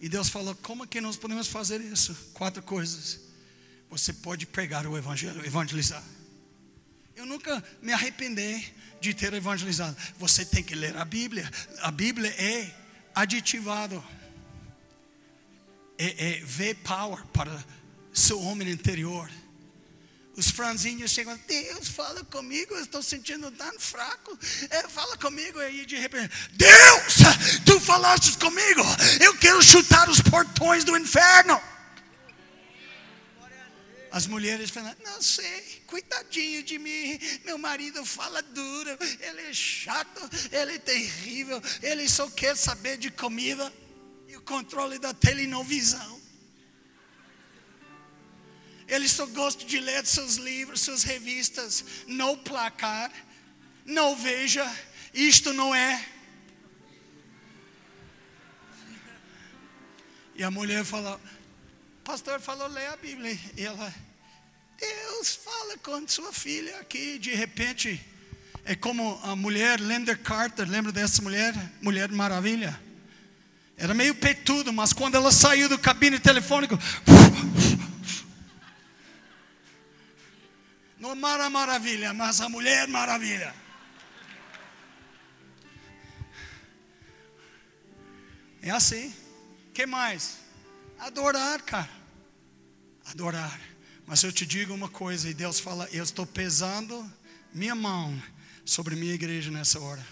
E 0.00 0.08
Deus 0.08 0.28
falou: 0.28 0.54
como 0.62 0.86
que 0.86 1.00
nós 1.00 1.16
podemos 1.16 1.48
fazer 1.48 1.80
isso? 1.80 2.14
Quatro 2.32 2.62
coisas. 2.62 3.18
Você 3.90 4.12
pode 4.12 4.46
pregar 4.46 4.86
o 4.86 4.96
Evangelho, 4.96 5.44
evangelizar. 5.44 6.04
Eu 7.16 7.26
nunca 7.26 7.62
me 7.82 7.92
arrependi 7.92 8.72
de 9.00 9.12
ter 9.12 9.34
evangelizado. 9.34 9.96
Você 10.18 10.44
tem 10.44 10.62
que 10.62 10.76
ler 10.76 10.96
a 10.96 11.04
Bíblia. 11.04 11.50
A 11.80 11.90
Bíblia 11.90 12.30
é 12.38 12.72
aditivado. 13.12 14.02
É, 15.98 16.38
é 16.38 16.40
V-Power 16.44 17.24
para 17.26 17.64
seu 18.12 18.40
homem 18.40 18.70
interior. 18.70 19.30
Os 20.34 20.50
franzinhos 20.50 21.10
chegam, 21.10 21.38
Deus, 21.46 21.88
fala 21.88 22.24
comigo, 22.24 22.74
eu 22.74 22.82
estou 22.82 23.02
sentindo 23.02 23.50
tão 23.50 23.78
fraco. 23.78 24.38
É, 24.70 24.88
fala 24.88 25.16
comigo 25.18 25.58
aí 25.58 25.84
de 25.84 25.96
repente, 25.96 26.30
Deus, 26.52 27.16
tu 27.66 27.78
falaste 27.78 28.38
comigo, 28.38 28.82
eu 29.20 29.36
quero 29.36 29.62
chutar 29.62 30.08
os 30.08 30.20
portões 30.20 30.84
do 30.84 30.96
inferno. 30.96 31.60
As 34.10 34.26
mulheres 34.26 34.70
falam, 34.70 34.94
não 35.02 35.22
sei, 35.22 35.82
cuidadinho 35.86 36.62
de 36.62 36.78
mim, 36.78 37.18
meu 37.46 37.56
marido 37.56 38.04
fala 38.04 38.42
duro, 38.42 38.90
ele 39.20 39.40
é 39.40 39.54
chato, 39.54 40.20
ele 40.50 40.74
é 40.74 40.78
terrível, 40.78 41.62
ele 41.82 42.06
só 42.08 42.28
quer 42.28 42.54
saber 42.54 42.98
de 42.98 43.10
comida 43.10 43.72
e 44.32 44.36
o 44.36 44.40
controle 44.40 44.98
da 44.98 45.12
telenovisão. 45.12 46.18
Ele 48.88 49.06
só 49.06 49.26
gosta 49.26 49.62
de 49.66 49.78
ler 49.78 50.06
seus 50.06 50.36
livros, 50.36 50.80
suas 50.80 51.02
revistas, 51.02 51.84
não 52.06 52.38
placar, 52.38 53.12
não 53.84 54.16
veja, 54.16 54.64
isto 55.12 55.52
não 55.52 55.74
é. 55.74 56.08
E 60.34 60.42
a 60.42 60.50
mulher 60.50 60.82
falou, 60.82 61.20
pastor 62.02 62.40
falou, 62.40 62.68
lê 62.68 62.86
a 62.86 62.96
Bíblia. 62.96 63.38
E 63.54 63.62
ela, 63.62 63.94
Deus 64.78 65.34
fala 65.34 65.76
com 65.76 66.08
sua 66.08 66.32
filha 66.32 66.78
aqui. 66.80 67.18
De 67.18 67.34
repente, 67.34 68.02
é 68.64 68.74
como 68.74 69.20
a 69.22 69.36
mulher 69.36 69.78
Linda 69.78 70.16
Carter, 70.16 70.66
lembra 70.66 70.90
dessa 70.90 71.20
mulher? 71.20 71.54
Mulher 71.82 72.10
Maravilha. 72.10 72.91
Era 73.76 73.94
meio 73.94 74.14
petudo, 74.14 74.72
mas 74.72 74.92
quando 74.92 75.14
ela 75.16 75.32
saiu 75.32 75.68
do 75.68 75.78
cabine 75.78 76.18
telefônico, 76.18 76.78
Não 81.02 81.16
Mara 81.16 81.50
Maravilha, 81.50 82.14
mas 82.14 82.40
a 82.40 82.48
Mulher 82.48 82.86
Maravilha. 82.86 83.52
É 88.62 88.70
assim. 88.70 89.12
que 89.74 89.84
mais? 89.84 90.38
Adorar, 91.00 91.60
cara. 91.62 91.90
Adorar. 93.06 93.60
Mas 94.06 94.22
eu 94.22 94.32
te 94.32 94.46
digo 94.46 94.72
uma 94.72 94.88
coisa, 94.88 95.28
e 95.28 95.34
Deus 95.34 95.58
fala: 95.58 95.88
eu 95.90 96.04
estou 96.04 96.24
pesando 96.24 97.12
minha 97.52 97.74
mão 97.74 98.22
sobre 98.64 98.94
minha 98.94 99.12
igreja 99.12 99.50
nessa 99.50 99.80
hora. 99.80 100.06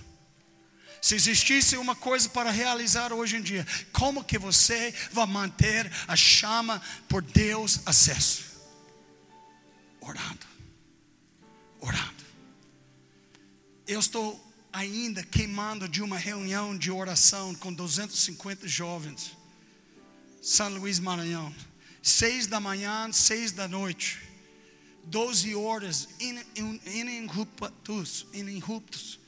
Se 1.00 1.14
existisse 1.14 1.76
uma 1.76 1.96
coisa 1.96 2.28
para 2.28 2.50
realizar 2.50 3.12
hoje 3.12 3.36
em 3.36 3.42
dia, 3.42 3.66
como 3.92 4.24
que 4.24 4.38
você 4.38 4.94
vai 5.12 5.26
manter 5.26 5.90
a 6.06 6.14
chama 6.14 6.80
por 7.08 7.22
Deus 7.22 7.80
acesso? 7.86 8.50
Orando 10.00 10.50
orando. 11.80 12.24
Eu 13.86 13.98
estou 13.98 14.38
ainda 14.72 15.24
queimando 15.24 15.88
de 15.88 16.00
uma 16.02 16.18
reunião 16.18 16.76
de 16.76 16.90
oração 16.90 17.54
com 17.54 17.72
250 17.72 18.68
jovens. 18.68 19.34
São 20.40 20.68
Luís 20.68 21.00
Maranhão. 21.00 21.54
Seis 22.02 22.46
da 22.46 22.60
manhã, 22.60 23.10
seis 23.12 23.52
da 23.52 23.66
noite. 23.66 24.20
Doze 25.04 25.54
horas 25.54 26.08
ininterruptos. 26.20 28.26
ininterruptos. 28.32 29.19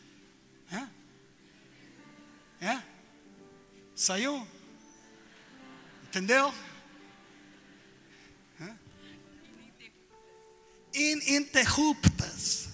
É? 2.62 2.80
Saiu? 3.96 4.46
Entendeu? 6.04 6.54
ininterruptas. 10.94 12.68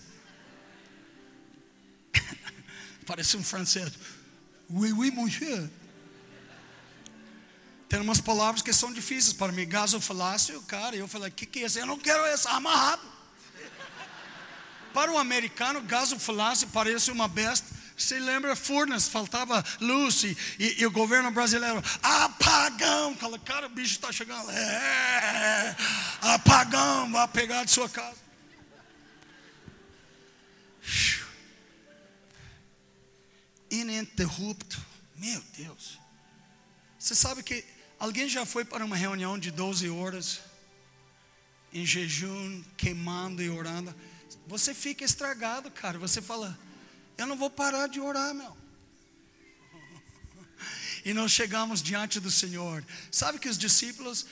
Parece 3.07 3.37
um 3.37 3.45
francês. 3.45 3.93
Oui, 4.69 4.93
oui, 4.93 5.13
monsieur. 5.13 5.71
Tem 7.89 8.01
umas 8.01 8.21
palavras 8.21 8.61
que 8.61 8.73
são 8.73 8.93
difíceis 8.93 9.33
para 9.33 9.53
mim. 9.53 9.67
Gasofalácio, 9.67 10.61
cara, 10.63 10.97
eu 10.97 11.07
falei, 11.09 11.29
o 11.29 11.33
que, 11.33 11.47
que 11.47 11.61
é 11.61 11.67
isso? 11.67 11.79
Eu 11.79 11.87
não 11.87 11.97
quero 11.97 12.27
isso, 12.35 12.49
amarrado. 12.49 13.07
Para 14.93 15.13
o 15.13 15.17
americano, 15.17 15.81
gasofalácio 15.81 16.69
parece 16.69 17.11
uma 17.11 17.29
besta 17.29 17.78
você 17.99 18.21
lembra 18.21 18.55
Furnas, 18.55 19.09
faltava 19.09 19.65
luz 19.81 20.23
e, 20.23 20.37
e, 20.59 20.87
o 20.87 20.91
governo 20.91 21.33
brasileiro, 21.33 21.83
apagão, 22.01 23.17
cara, 23.45 23.67
o 23.67 23.71
bicho 23.71 23.95
está 23.95 24.13
chegando, 24.13 24.49
é, 24.53 25.77
apagão, 26.21 27.11
vai 27.11 27.27
pegar 27.27 27.65
de 27.65 27.73
sua 27.73 27.89
casa. 27.89 28.17
Ininterrupto, 33.69 34.81
meu 35.17 35.43
Deus. 35.57 35.99
Você 36.99 37.17
sabe 37.17 37.43
que 37.43 37.65
alguém 37.99 38.29
já 38.29 38.47
foi 38.47 38.65
para 38.65 38.85
uma 38.85 38.97
reunião 38.97 39.37
de 39.37 39.51
12 39.51 39.91
horas, 39.91 40.41
em 41.73 41.85
jejum, 41.85 42.63
queimando 42.77 43.43
e 43.43 43.51
orando? 43.51 43.93
Você 44.47 44.73
fica 44.73 45.05
estragado, 45.05 45.71
cara. 45.71 45.99
Você 45.99 46.23
fala, 46.23 46.59
eu 47.19 47.27
não 47.27 47.37
vou 47.37 47.51
parar 47.51 47.89
de 47.89 48.01
orar, 48.01 48.33
meu. 48.33 48.57
E 51.05 51.13
nós 51.13 51.33
chegamos 51.33 51.83
diante 51.83 52.21
do 52.21 52.31
Senhor. 52.31 52.85
Sabe 53.11 53.41
que 53.41 53.49
os 53.49 53.59
discípulos, 53.59 54.25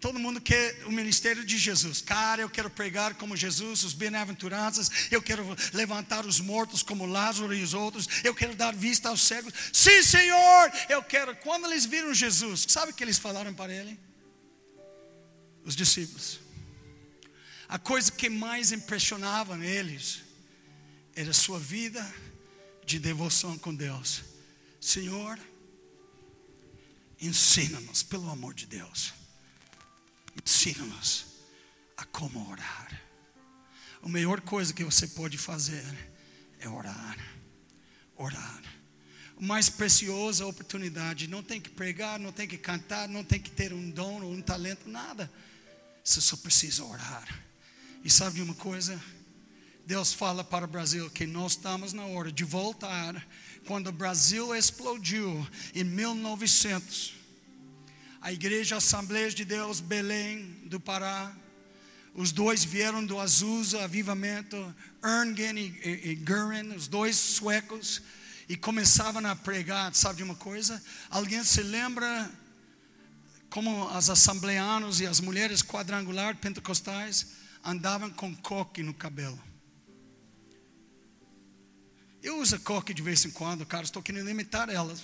todo 0.00 0.18
mundo 0.18 0.40
quer 0.40 0.84
o 0.86 0.90
ministério 0.90 1.44
de 1.44 1.56
Jesus. 1.56 2.00
Cara, 2.00 2.42
eu 2.42 2.50
quero 2.50 2.68
pregar 2.68 3.14
como 3.14 3.36
Jesus, 3.36 3.84
os 3.84 3.92
bem-aventuranças. 3.92 4.90
Eu 5.12 5.22
quero 5.22 5.44
levantar 5.72 6.26
os 6.26 6.40
mortos 6.40 6.82
como 6.82 7.06
Lázaro 7.06 7.54
e 7.54 7.62
os 7.62 7.72
outros. 7.72 8.08
Eu 8.24 8.34
quero 8.34 8.56
dar 8.56 8.74
vista 8.74 9.08
aos 9.08 9.22
cegos. 9.22 9.52
Sim, 9.72 10.02
Senhor, 10.02 10.72
eu 10.88 11.02
quero. 11.02 11.36
Quando 11.36 11.66
eles 11.66 11.84
viram 11.84 12.12
Jesus, 12.12 12.66
sabe 12.68 12.90
o 12.90 12.94
que 12.94 13.04
eles 13.04 13.18
falaram 13.18 13.54
para 13.54 13.72
ele? 13.72 13.98
Os 15.64 15.76
discípulos. 15.76 16.40
A 17.68 17.78
coisa 17.78 18.10
que 18.10 18.28
mais 18.28 18.72
impressionava 18.72 19.56
neles 19.56 20.27
era 21.18 21.30
a 21.30 21.34
sua 21.34 21.58
vida 21.58 22.00
de 22.86 23.00
devoção 23.00 23.58
com 23.58 23.74
Deus. 23.74 24.22
Senhor, 24.80 25.36
ensina-nos, 27.20 28.04
pelo 28.04 28.30
amor 28.30 28.54
de 28.54 28.66
Deus, 28.66 29.12
ensina-nos 30.40 31.26
a 31.96 32.04
como 32.04 32.48
orar. 32.48 33.02
A 34.00 34.08
melhor 34.08 34.40
coisa 34.42 34.72
que 34.72 34.84
você 34.84 35.08
pode 35.08 35.36
fazer 35.36 35.84
é 36.60 36.68
orar. 36.68 37.18
Orar. 38.14 38.62
O 39.36 39.44
mais 39.44 39.68
preciosa 39.68 40.46
oportunidade. 40.46 41.26
Não 41.26 41.42
tem 41.42 41.60
que 41.60 41.70
pregar, 41.70 42.20
não 42.20 42.30
tem 42.30 42.46
que 42.46 42.56
cantar, 42.56 43.08
não 43.08 43.24
tem 43.24 43.40
que 43.40 43.50
ter 43.50 43.72
um 43.72 43.90
dom 43.90 44.22
ou 44.22 44.32
um 44.32 44.40
talento, 44.40 44.88
nada. 44.88 45.28
Você 46.04 46.20
só 46.20 46.36
precisa 46.36 46.84
orar. 46.84 47.44
E 48.04 48.08
sabe 48.08 48.40
uma 48.40 48.54
coisa? 48.54 49.02
Deus 49.88 50.12
fala 50.12 50.44
para 50.44 50.66
o 50.66 50.68
Brasil 50.68 51.08
que 51.08 51.26
nós 51.26 51.52
estamos 51.52 51.94
na 51.94 52.04
hora 52.04 52.30
de 52.30 52.44
voltar. 52.44 53.26
Quando 53.66 53.86
o 53.86 53.92
Brasil 53.92 54.54
explodiu 54.54 55.48
em 55.74 55.82
1900, 55.82 57.14
a 58.20 58.30
Igreja 58.30 58.76
Assembleia 58.76 59.30
de 59.30 59.46
Deus 59.46 59.80
Belém 59.80 60.60
do 60.66 60.78
Pará, 60.78 61.34
os 62.12 62.32
dois 62.32 62.62
vieram 62.64 63.02
do 63.02 63.18
Azusa 63.18 63.84
Avivamento, 63.84 64.74
Erngen 65.02 65.56
e, 65.56 66.12
e, 66.12 66.22
e 66.22 66.76
os 66.76 66.86
dois 66.86 67.16
suecos, 67.16 68.02
e 68.46 68.58
começavam 68.58 69.24
a 69.24 69.34
pregar. 69.34 69.94
Sabe 69.94 70.18
de 70.18 70.22
uma 70.22 70.34
coisa? 70.34 70.82
Alguém 71.08 71.42
se 71.42 71.62
lembra 71.62 72.30
como 73.48 73.88
as 73.88 74.10
assembleanos 74.10 75.00
e 75.00 75.06
as 75.06 75.18
mulheres 75.18 75.62
quadrangular 75.62 76.36
pentecostais 76.36 77.28
andavam 77.64 78.10
com 78.10 78.36
coque 78.36 78.82
no 78.82 78.92
cabelo? 78.92 79.47
Eu 82.22 82.38
uso 82.38 82.58
coque 82.60 82.92
de 82.92 83.02
vez 83.02 83.24
em 83.24 83.30
quando, 83.30 83.64
cara, 83.64 83.84
estou 83.84 84.02
querendo 84.02 84.28
imitar 84.28 84.68
elas. 84.68 85.02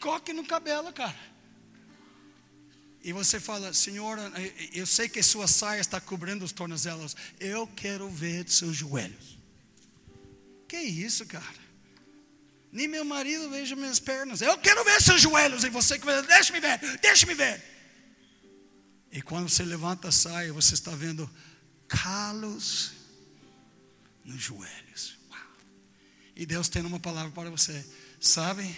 Coque 0.00 0.32
no 0.32 0.44
cabelo, 0.44 0.92
cara. 0.92 1.18
E 3.02 3.12
você 3.12 3.38
fala, 3.38 3.72
Senhor, 3.72 4.18
eu 4.72 4.86
sei 4.86 5.08
que 5.08 5.22
sua 5.22 5.46
saia 5.46 5.80
está 5.80 6.00
cobrindo 6.00 6.44
os 6.44 6.52
tornozelos. 6.52 7.14
Eu 7.38 7.66
quero 7.66 8.08
ver 8.10 8.48
seus 8.48 8.76
joelhos. 8.76 9.38
Que 10.66 10.78
isso, 10.78 11.24
cara? 11.26 11.66
Nem 12.72 12.88
meu 12.88 13.04
marido 13.04 13.48
veja 13.48 13.76
minhas 13.76 14.00
pernas. 14.00 14.40
Eu 14.40 14.58
quero 14.58 14.84
ver 14.84 15.00
seus 15.00 15.20
joelhos. 15.20 15.62
E 15.62 15.70
você 15.70 15.98
que 15.98 16.06
deixa-me 16.22 16.60
ver, 16.60 16.78
deixa-me 17.00 17.34
ver. 17.34 17.62
E 19.12 19.22
quando 19.22 19.48
você 19.48 19.64
levanta 19.64 20.08
a 20.08 20.12
saia, 20.12 20.52
você 20.52 20.74
está 20.74 20.90
vendo 20.90 21.30
calos 21.88 22.92
nos 24.24 24.40
joelhos. 24.40 25.18
E 26.34 26.44
Deus 26.44 26.68
tem 26.68 26.82
uma 26.84 27.00
palavra 27.00 27.32
para 27.32 27.50
você. 27.50 27.84
Sabe 28.20 28.76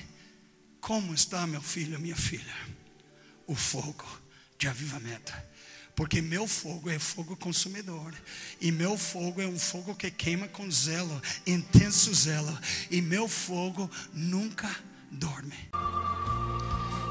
como 0.81 1.13
está 1.15 1.47
meu 1.47 1.63
filho, 1.63 1.99
minha 1.99 2.17
filha? 2.17 2.79
o 3.49 3.55
fogo 3.55 4.05
de 4.59 4.69
avivamento. 4.69 5.33
Porque 5.97 6.21
meu 6.21 6.47
fogo 6.47 6.89
é 6.89 6.99
fogo 6.99 7.37
consumidor. 7.37 8.15
E 8.61 8.71
meu 8.71 8.97
fogo 8.97 9.41
é 9.41 9.47
um 9.49 9.59
fogo 9.59 9.97
que 9.97 10.13
queima 10.13 10.47
com 10.47 10.71
zelo, 10.71 11.21
intenso 11.45 12.15
zelo. 12.15 12.57
E 12.89 13.03
meu 13.03 13.27
fogo 13.27 13.91
nunca 14.13 14.71
dorme. 15.11 15.57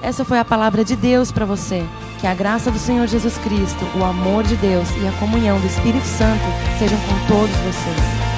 Essa 0.01 0.23
foi 0.23 0.39
a 0.39 0.45
palavra 0.45 0.83
de 0.83 0.95
Deus 0.95 1.31
para 1.31 1.45
você. 1.45 1.83
Que 2.19 2.27
a 2.27 2.33
graça 2.33 2.71
do 2.71 2.79
Senhor 2.79 3.07
Jesus 3.07 3.37
Cristo, 3.37 3.83
o 3.99 4.03
amor 4.03 4.43
de 4.43 4.55
Deus 4.55 4.87
e 5.01 5.07
a 5.07 5.11
comunhão 5.19 5.59
do 5.59 5.67
Espírito 5.67 6.05
Santo 6.05 6.43
sejam 6.79 6.97
com 6.99 7.27
todos 7.27 7.55
vocês. 7.57 8.36